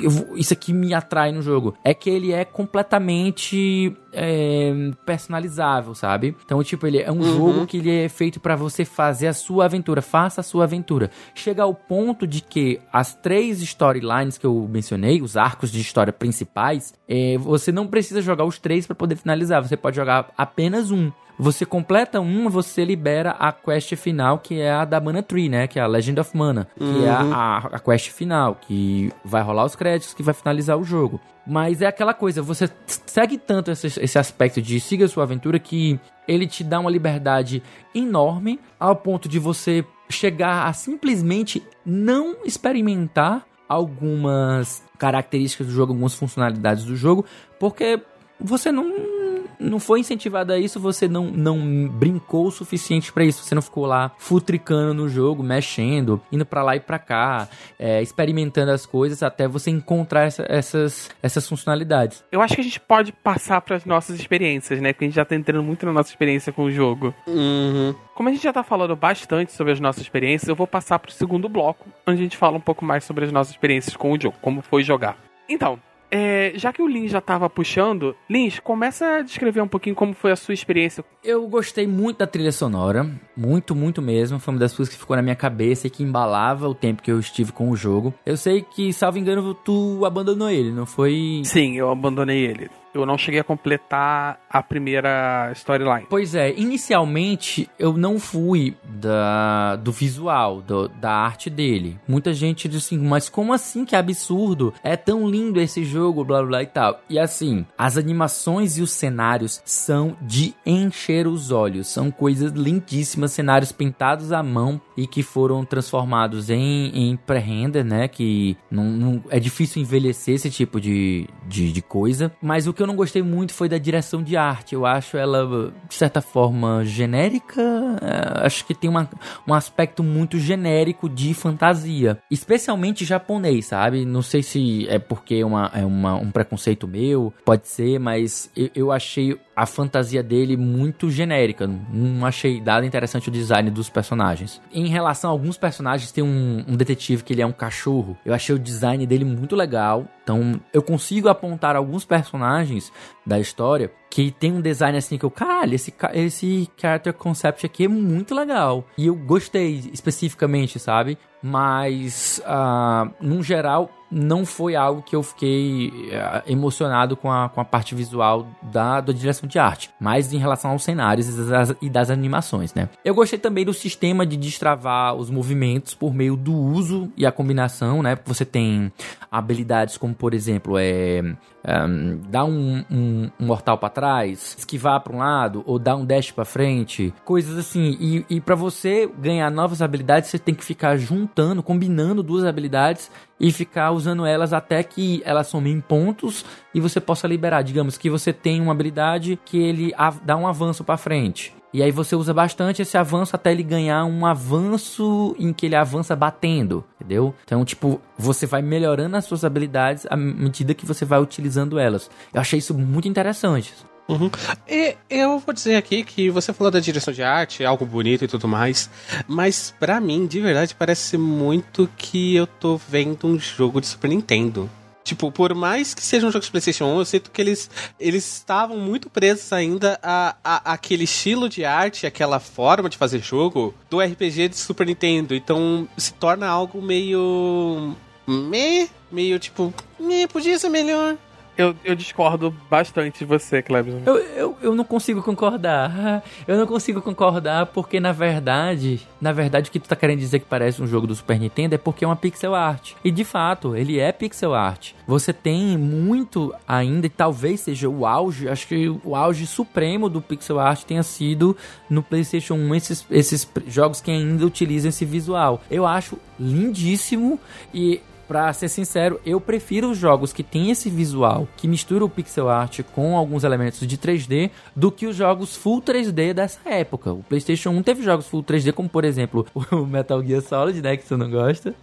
eu 0.00 0.10
vou- 0.10 0.36
isso 0.38 0.52
aqui 0.52 0.72
me 0.72 0.94
atrai 0.94 1.32
no 1.32 1.42
jogo. 1.42 1.74
É 1.84 1.92
que 1.92 2.08
ele 2.08 2.32
é 2.32 2.44
completamente 2.44 3.96
é, 4.12 4.72
personalizável, 5.06 5.94
sabe? 5.94 6.36
Então, 6.44 6.62
tipo, 6.62 6.86
ele 6.86 6.98
é 6.98 7.10
um 7.10 7.22
jogo 7.22 7.66
que 7.66 7.78
ele 7.78 8.04
é 8.04 8.08
feito 8.08 8.38
pra 8.38 8.54
você 8.54 8.84
fazer 8.84 9.26
a 9.26 9.32
sua 9.32 9.64
aventura, 9.64 10.02
faça 10.02 10.40
a 10.40 10.44
sua 10.44 10.64
aventura. 10.64 11.10
Chega 11.34 11.62
ao 11.62 11.74
ponto 11.74 12.26
de 12.26 12.42
que 12.42 12.78
as 12.92 13.14
três 13.14 13.62
storylines 13.62 14.36
que 14.38 14.46
eu 14.46 14.68
mencionei, 14.70 15.22
os 15.22 15.36
arcos 15.36 15.70
de 15.72 15.80
história 15.80 16.12
principais, 16.12 16.92
é, 17.08 17.38
você 17.38 17.72
não 17.72 17.86
precisa 17.86 18.20
jogar 18.20 18.44
os 18.44 18.58
três 18.58 18.86
pra 18.86 18.94
poder 18.94 19.16
finalizar, 19.16 19.62
você 19.66 19.76
pode 19.76 19.96
jogar 19.96 20.30
apenas 20.36 20.90
um. 20.90 21.10
Você 21.42 21.66
completa 21.66 22.20
uma, 22.20 22.48
você 22.48 22.84
libera 22.84 23.32
a 23.32 23.52
quest 23.52 23.96
final, 23.96 24.38
que 24.38 24.60
é 24.60 24.70
a 24.70 24.84
da 24.84 25.00
Mana 25.00 25.22
Tree, 25.22 25.48
né? 25.48 25.66
Que 25.66 25.78
é 25.78 25.82
a 25.82 25.86
Legend 25.86 26.20
of 26.20 26.36
Mana. 26.36 26.68
Que 26.76 27.04
é 27.04 27.10
a, 27.10 27.20
a, 27.20 27.58
a 27.58 27.78
quest 27.80 28.10
final, 28.10 28.54
que 28.54 29.10
vai 29.24 29.42
rolar 29.42 29.64
os 29.64 29.74
créditos, 29.74 30.14
que 30.14 30.22
vai 30.22 30.32
finalizar 30.32 30.78
o 30.78 30.84
jogo. 30.84 31.20
Mas 31.44 31.82
é 31.82 31.86
aquela 31.86 32.14
coisa, 32.14 32.40
você 32.40 32.70
segue 32.86 33.36
tanto 33.36 33.72
esse, 33.72 33.88
esse 34.00 34.18
aspecto 34.18 34.62
de 34.62 34.78
siga 34.78 35.08
sua 35.08 35.24
aventura 35.24 35.58
que 35.58 35.98
ele 36.28 36.46
te 36.46 36.62
dá 36.62 36.78
uma 36.78 36.90
liberdade 36.90 37.60
enorme 37.92 38.60
ao 38.78 38.94
ponto 38.94 39.28
de 39.28 39.40
você 39.40 39.84
chegar 40.08 40.68
a 40.68 40.72
simplesmente 40.72 41.60
não 41.84 42.36
experimentar 42.44 43.44
algumas 43.68 44.84
características 44.96 45.66
do 45.66 45.72
jogo, 45.72 45.92
algumas 45.92 46.14
funcionalidades 46.14 46.84
do 46.84 46.94
jogo, 46.94 47.24
porque 47.58 48.00
você 48.38 48.70
não 48.70 49.21
não 49.58 49.78
foi 49.78 50.00
incentivado 50.00 50.52
a 50.52 50.58
isso, 50.58 50.80
você 50.80 51.08
não, 51.08 51.26
não 51.26 51.88
brincou 51.88 52.46
o 52.46 52.50
suficiente 52.50 53.12
para 53.12 53.24
isso. 53.24 53.42
Você 53.42 53.54
não 53.54 53.62
ficou 53.62 53.86
lá 53.86 54.12
futricando 54.18 54.94
no 54.94 55.08
jogo, 55.08 55.42
mexendo, 55.42 56.20
indo 56.30 56.44
para 56.44 56.62
lá 56.62 56.76
e 56.76 56.80
para 56.80 56.98
cá, 56.98 57.48
é, 57.78 58.02
experimentando 58.02 58.70
as 58.70 58.86
coisas 58.86 59.22
até 59.22 59.46
você 59.48 59.70
encontrar 59.70 60.24
essa, 60.24 60.46
essas, 60.48 61.10
essas 61.22 61.48
funcionalidades. 61.48 62.24
Eu 62.30 62.40
acho 62.40 62.54
que 62.54 62.60
a 62.60 62.64
gente 62.64 62.80
pode 62.80 63.12
passar 63.12 63.60
para 63.60 63.76
as 63.76 63.84
nossas 63.84 64.18
experiências, 64.18 64.80
né? 64.80 64.92
Porque 64.92 65.04
a 65.04 65.08
gente 65.08 65.16
já 65.16 65.24
tá 65.24 65.34
entrando 65.34 65.62
muito 65.62 65.86
na 65.86 65.92
nossa 65.92 66.10
experiência 66.10 66.52
com 66.52 66.64
o 66.64 66.70
jogo. 66.70 67.14
Uhum. 67.26 67.94
Como 68.14 68.28
a 68.28 68.32
gente 68.32 68.42
já 68.42 68.52
tá 68.52 68.62
falando 68.62 68.94
bastante 68.94 69.52
sobre 69.52 69.72
as 69.72 69.80
nossas 69.80 70.02
experiências, 70.02 70.48
eu 70.48 70.56
vou 70.56 70.66
passar 70.66 70.98
pro 70.98 71.10
segundo 71.10 71.48
bloco, 71.48 71.88
onde 72.06 72.20
a 72.20 72.22
gente 72.22 72.36
fala 72.36 72.56
um 72.56 72.60
pouco 72.60 72.84
mais 72.84 73.04
sobre 73.04 73.24
as 73.24 73.32
nossas 73.32 73.52
experiências 73.52 73.96
com 73.96 74.12
o 74.12 74.20
jogo, 74.20 74.36
como 74.40 74.62
foi 74.62 74.82
jogar. 74.82 75.16
Então, 75.48 75.78
é, 76.12 76.52
já 76.56 76.72
que 76.72 76.82
o 76.82 76.86
Lins 76.86 77.10
já 77.10 77.18
estava 77.18 77.48
puxando, 77.48 78.14
Lins, 78.28 78.60
começa 78.60 79.16
a 79.16 79.22
descrever 79.22 79.62
um 79.62 79.68
pouquinho 79.68 79.96
como 79.96 80.12
foi 80.12 80.30
a 80.30 80.36
sua 80.36 80.52
experiência. 80.52 81.02
Eu 81.24 81.48
gostei 81.48 81.86
muito 81.86 82.18
da 82.18 82.26
trilha 82.26 82.52
sonora, 82.52 83.10
muito, 83.34 83.74
muito 83.74 84.02
mesmo. 84.02 84.38
Foi 84.38 84.52
uma 84.52 84.60
das 84.60 84.76
coisas 84.76 84.92
que 84.92 85.00
ficou 85.00 85.16
na 85.16 85.22
minha 85.22 85.34
cabeça 85.34 85.86
e 85.86 85.90
que 85.90 86.02
embalava 86.02 86.68
o 86.68 86.74
tempo 86.74 87.02
que 87.02 87.10
eu 87.10 87.18
estive 87.18 87.50
com 87.50 87.70
o 87.70 87.76
jogo. 87.76 88.12
Eu 88.26 88.36
sei 88.36 88.60
que, 88.60 88.92
salvo 88.92 89.16
engano, 89.16 89.54
tu 89.54 90.04
abandonou 90.04 90.50
ele, 90.50 90.70
não 90.70 90.84
foi? 90.84 91.40
Sim, 91.44 91.76
eu 91.78 91.90
abandonei 91.90 92.44
ele 92.44 92.68
eu 92.94 93.06
não 93.06 93.16
cheguei 93.16 93.40
a 93.40 93.44
completar 93.44 94.40
a 94.48 94.62
primeira 94.62 95.50
storyline. 95.54 96.06
Pois 96.08 96.34
é, 96.34 96.52
inicialmente 96.52 97.68
eu 97.78 97.94
não 97.94 98.18
fui 98.18 98.76
da, 98.84 99.76
do 99.76 99.90
visual, 99.90 100.60
do, 100.60 100.88
da 100.88 101.12
arte 101.12 101.48
dele. 101.48 101.98
Muita 102.06 102.34
gente 102.34 102.68
disse 102.68 102.94
assim, 102.94 103.04
mas 103.04 103.28
como 103.28 103.52
assim 103.52 103.84
que 103.84 103.96
absurdo? 103.96 104.74
É 104.82 104.96
tão 104.96 105.28
lindo 105.28 105.60
esse 105.60 105.84
jogo, 105.84 106.24
blá 106.24 106.42
blá 106.42 106.62
e 106.62 106.66
tal. 106.66 107.00
E 107.08 107.18
assim, 107.18 107.66
as 107.76 107.96
animações 107.96 108.76
e 108.76 108.82
os 108.82 108.90
cenários 108.90 109.62
são 109.64 110.16
de 110.20 110.54
encher 110.66 111.26
os 111.26 111.50
olhos. 111.50 111.88
São 111.88 112.10
coisas 112.10 112.52
lindíssimas, 112.52 113.32
cenários 113.32 113.72
pintados 113.72 114.32
à 114.32 114.42
mão 114.42 114.80
e 114.96 115.06
que 115.06 115.22
foram 115.22 115.64
transformados 115.64 116.50
em, 116.50 116.90
em 116.94 117.16
pré-render, 117.16 117.84
né? 117.84 118.08
Que 118.08 118.56
não, 118.70 118.84
não, 118.84 119.24
é 119.30 119.40
difícil 119.40 119.80
envelhecer 119.80 120.34
esse 120.34 120.50
tipo 120.50 120.80
de, 120.80 121.26
de, 121.46 121.72
de 121.72 121.82
coisa. 121.82 122.32
Mas 122.40 122.66
o 122.66 122.72
que 122.72 122.81
eu 122.82 122.86
não 122.86 122.96
gostei 122.96 123.22
muito 123.22 123.52
foi 123.52 123.68
da 123.68 123.78
direção 123.78 124.22
de 124.22 124.36
arte. 124.36 124.74
Eu 124.74 124.84
acho 124.84 125.16
ela, 125.16 125.72
de 125.88 125.94
certa 125.94 126.20
forma, 126.20 126.84
genérica. 126.84 127.62
É, 128.00 128.46
acho 128.46 128.64
que 128.64 128.74
tem 128.74 128.88
uma, 128.88 129.08
um 129.46 129.54
aspecto 129.54 130.02
muito 130.02 130.38
genérico 130.38 131.08
de 131.08 131.34
fantasia. 131.34 132.18
Especialmente 132.30 133.04
japonês, 133.04 133.66
sabe? 133.66 134.04
Não 134.04 134.22
sei 134.22 134.42
se 134.42 134.86
é 134.88 134.98
porque 134.98 135.36
é, 135.36 135.46
uma, 135.46 135.70
é 135.74 135.84
uma, 135.84 136.14
um 136.14 136.30
preconceito 136.30 136.86
meu, 136.88 137.32
pode 137.44 137.68
ser, 137.68 137.98
mas 137.98 138.50
eu, 138.56 138.70
eu 138.74 138.92
achei 138.92 139.38
a 139.54 139.66
fantasia 139.66 140.22
dele 140.22 140.56
muito 140.56 141.10
genérica. 141.10 141.66
Não 141.66 142.24
achei 142.26 142.60
nada 142.60 142.86
interessante 142.86 143.28
o 143.28 143.32
design 143.32 143.70
dos 143.70 143.88
personagens. 143.88 144.60
Em 144.72 144.86
relação 144.86 145.30
a 145.30 145.32
alguns 145.32 145.56
personagens, 145.56 146.10
tem 146.10 146.24
um, 146.24 146.64
um, 146.66 146.76
detetive 146.76 147.22
que 147.22 147.32
ele 147.32 147.42
é 147.42 147.46
um 147.46 147.52
cachorro. 147.52 148.16
Eu 148.24 148.34
achei 148.34 148.54
o 148.54 148.58
design 148.58 149.06
dele 149.06 149.24
muito 149.24 149.54
legal. 149.54 150.06
Então, 150.22 150.60
eu 150.72 150.82
consigo 150.82 151.28
apontar 151.28 151.76
alguns 151.76 152.04
personagens 152.04 152.92
da 153.26 153.38
história 153.38 153.90
que 154.10 154.30
tem 154.30 154.52
um 154.52 154.60
design 154.60 154.96
assim 154.98 155.16
que 155.16 155.24
eu, 155.24 155.30
caralho, 155.30 155.74
esse, 155.74 155.92
esse 156.12 156.68
character 156.76 157.12
concept 157.14 157.64
aqui 157.64 157.84
é 157.84 157.88
muito 157.88 158.34
legal. 158.34 158.86
E 158.96 159.06
eu 159.06 159.14
gostei 159.14 159.90
especificamente, 159.92 160.78
sabe? 160.78 161.18
Mas, 161.42 162.40
uh, 162.44 163.10
num 163.20 163.42
geral, 163.42 163.90
não 164.12 164.44
foi 164.44 164.76
algo 164.76 165.00
que 165.00 165.16
eu 165.16 165.22
fiquei 165.22 165.88
uh, 165.88 166.42
emocionado 166.46 167.16
com 167.16 167.32
a, 167.32 167.48
com 167.48 167.60
a 167.60 167.64
parte 167.64 167.94
visual 167.94 168.46
da, 168.62 169.00
da 169.00 169.12
direção 169.12 169.48
de 169.48 169.58
arte, 169.58 169.90
mas 169.98 170.32
em 170.32 170.38
relação 170.38 170.72
aos 170.72 170.84
cenários 170.84 171.28
e 171.28 171.50
das, 171.50 171.74
e 171.80 171.88
das 171.88 172.10
animações, 172.10 172.74
né? 172.74 172.90
Eu 173.02 173.14
gostei 173.14 173.38
também 173.38 173.64
do 173.64 173.72
sistema 173.72 174.26
de 174.26 174.36
destravar 174.36 175.14
os 175.14 175.30
movimentos 175.30 175.94
por 175.94 176.12
meio 176.12 176.36
do 176.36 176.54
uso 176.54 177.10
e 177.16 177.24
a 177.24 177.32
combinação, 177.32 178.02
né? 178.02 178.18
Você 178.26 178.44
tem 178.44 178.92
habilidades 179.30 179.96
como, 179.96 180.14
por 180.14 180.34
exemplo, 180.34 180.76
é, 180.78 181.22
um, 181.66 182.20
dar 182.28 182.44
um, 182.44 182.84
um, 182.90 183.30
um 183.38 183.46
mortal 183.46 183.78
para 183.78 183.88
trás, 183.88 184.56
esquivar 184.58 185.00
para 185.00 185.14
um 185.14 185.18
lado 185.18 185.62
ou 185.66 185.78
dar 185.78 185.96
um 185.96 186.04
dash 186.04 186.30
para 186.30 186.44
frente, 186.44 187.14
coisas 187.24 187.56
assim. 187.56 187.96
E, 188.00 188.26
e 188.28 188.40
para 188.40 188.54
você 188.54 189.08
ganhar 189.18 189.50
novas 189.50 189.80
habilidades, 189.82 190.30
você 190.30 190.38
tem 190.38 190.54
que 190.54 190.64
ficar 190.64 190.96
juntando, 190.96 191.62
combinando 191.62 192.22
duas 192.22 192.44
habilidades 192.44 193.10
e 193.38 193.50
ficar 193.52 193.90
usando 193.90 194.24
elas 194.24 194.52
até 194.52 194.82
que 194.82 195.22
elas 195.24 195.46
somem 195.46 195.80
pontos 195.80 196.44
e 196.74 196.80
você 196.80 197.00
possa 197.00 197.26
liberar. 197.26 197.62
Digamos 197.62 197.96
que 197.98 198.10
você 198.10 198.32
tem 198.32 198.60
uma 198.60 198.72
habilidade 198.72 199.38
que 199.44 199.58
ele 199.58 199.92
dá 200.24 200.36
um 200.36 200.46
avanço 200.46 200.84
para 200.84 200.96
frente. 200.96 201.54
E 201.72 201.82
aí 201.82 201.90
você 201.90 202.14
usa 202.14 202.34
bastante 202.34 202.82
esse 202.82 202.98
avanço 202.98 203.34
até 203.34 203.50
ele 203.50 203.62
ganhar 203.62 204.04
um 204.04 204.26
avanço 204.26 205.34
em 205.38 205.52
que 205.52 205.66
ele 205.66 205.74
avança 205.74 206.14
batendo, 206.14 206.84
entendeu? 206.96 207.34
Então, 207.44 207.64
tipo, 207.64 208.00
você 208.18 208.46
vai 208.46 208.60
melhorando 208.60 209.16
as 209.16 209.24
suas 209.24 209.44
habilidades 209.44 210.06
à 210.10 210.16
medida 210.16 210.74
que 210.74 210.84
você 210.84 211.04
vai 211.04 211.20
utilizando 211.20 211.78
elas. 211.78 212.10
Eu 212.32 212.40
achei 212.40 212.58
isso 212.58 212.74
muito 212.74 213.08
interessante. 213.08 213.72
Uhum. 214.08 214.30
E 214.68 214.96
eu 215.08 215.38
vou 215.38 215.54
dizer 215.54 215.76
aqui 215.76 216.04
que 216.04 216.28
você 216.28 216.52
falou 216.52 216.70
da 216.70 216.80
direção 216.80 217.14
de 217.14 217.22
arte, 217.22 217.64
algo 217.64 217.86
bonito 217.86 218.24
e 218.24 218.28
tudo 218.28 218.48
mais, 218.48 218.90
mas 219.26 219.72
para 219.78 220.00
mim, 220.00 220.26
de 220.26 220.40
verdade, 220.40 220.74
parece 220.74 221.16
muito 221.16 221.88
que 221.96 222.34
eu 222.34 222.46
tô 222.46 222.76
vendo 222.76 223.26
um 223.26 223.38
jogo 223.38 223.80
de 223.80 223.86
Super 223.86 224.08
Nintendo. 224.08 224.68
Tipo, 225.04 225.32
por 225.32 225.54
mais 225.54 225.94
que 225.94 226.02
seja 226.02 226.26
um 226.26 226.30
jogo 226.30 226.44
de 226.44 226.50
PlayStation 226.50 226.84
1, 226.84 226.98
eu 226.98 227.04
sinto 227.04 227.30
que 227.30 227.40
eles, 227.40 227.70
eles 227.98 228.36
estavam 228.36 228.76
muito 228.78 229.10
presos 229.10 229.52
ainda 229.52 229.98
a, 230.02 230.36
a, 230.44 230.72
aquele 230.72 231.04
estilo 231.04 231.48
de 231.48 231.64
arte, 231.64 232.06
aquela 232.06 232.38
forma 232.38 232.88
de 232.88 232.96
fazer 232.96 233.20
jogo 233.20 233.74
do 233.90 234.00
RPG 234.00 234.48
de 234.48 234.56
Super 234.56 234.86
Nintendo. 234.86 235.34
Então 235.34 235.88
se 235.96 236.12
torna 236.14 236.46
algo 236.46 236.80
meio. 236.80 237.96
me 238.26 238.88
meio 239.10 239.38
tipo. 239.38 239.74
me 239.98 240.26
podia 240.28 240.58
ser 240.58 240.68
melhor. 240.68 241.16
Eu, 241.56 241.74
eu 241.84 241.94
discordo 241.94 242.54
bastante 242.70 243.20
de 243.20 243.24
você, 243.24 243.60
Clebson. 243.60 244.00
Eu, 244.06 244.16
eu, 244.16 244.56
eu 244.62 244.74
não 244.74 244.84
consigo 244.84 245.22
concordar. 245.22 246.22
Eu 246.46 246.56
não 246.56 246.66
consigo 246.66 247.00
concordar 247.00 247.66
porque, 247.66 248.00
na 248.00 248.12
verdade, 248.12 249.00
na 249.20 249.32
verdade, 249.32 249.68
o 249.68 249.72
que 249.72 249.78
tu 249.78 249.88
tá 249.88 249.94
querendo 249.94 250.18
dizer 250.18 250.40
que 250.40 250.46
parece 250.46 250.82
um 250.82 250.86
jogo 250.86 251.06
do 251.06 251.14
Super 251.14 251.38
Nintendo 251.38 251.74
é 251.74 251.78
porque 251.78 252.04
é 252.04 252.08
uma 252.08 252.16
pixel 252.16 252.54
art. 252.54 252.92
E, 253.04 253.10
de 253.10 253.24
fato, 253.24 253.76
ele 253.76 253.98
é 253.98 254.10
pixel 254.12 254.54
art. 254.54 254.92
Você 255.06 255.32
tem 255.32 255.76
muito 255.76 256.54
ainda, 256.66 257.06
e 257.06 257.10
talvez 257.10 257.60
seja 257.60 257.88
o 257.88 258.06
auge, 258.06 258.48
acho 258.48 258.66
que 258.66 258.88
o 259.04 259.14
auge 259.14 259.46
supremo 259.46 260.08
do 260.08 260.20
pixel 260.20 260.58
art 260.58 260.82
tenha 260.84 261.02
sido 261.02 261.56
no 261.88 262.02
PlayStation 262.02 262.54
1, 262.54 262.74
esses, 262.74 263.06
esses 263.10 263.48
jogos 263.66 264.00
que 264.00 264.10
ainda 264.10 264.44
utilizam 264.44 264.88
esse 264.88 265.04
visual. 265.04 265.60
Eu 265.70 265.86
acho 265.86 266.18
lindíssimo 266.38 267.38
e 267.72 268.00
Pra 268.32 268.50
ser 268.54 268.70
sincero, 268.70 269.20
eu 269.26 269.38
prefiro 269.38 269.90
os 269.90 269.98
jogos 269.98 270.32
que 270.32 270.42
tem 270.42 270.70
esse 270.70 270.88
visual, 270.88 271.46
que 271.54 271.68
mistura 271.68 272.02
o 272.02 272.08
pixel 272.08 272.48
art 272.48 272.80
com 272.94 273.14
alguns 273.14 273.44
elementos 273.44 273.86
de 273.86 273.98
3D, 273.98 274.50
do 274.74 274.90
que 274.90 275.06
os 275.06 275.14
jogos 275.14 275.54
full 275.54 275.82
3D 275.82 276.32
dessa 276.32 276.58
época. 276.64 277.12
O 277.12 277.22
PlayStation 277.22 277.68
1 277.72 277.82
teve 277.82 278.02
jogos 278.02 278.26
full 278.26 278.42
3D, 278.42 278.72
como 278.72 278.88
por 278.88 279.04
exemplo 279.04 279.46
o 279.70 279.84
Metal 279.84 280.24
Gear 280.24 280.40
Solid, 280.40 280.80
né? 280.80 280.96
Que 280.96 281.06
você 281.06 281.14
não 281.14 281.30
gosta. 281.30 281.74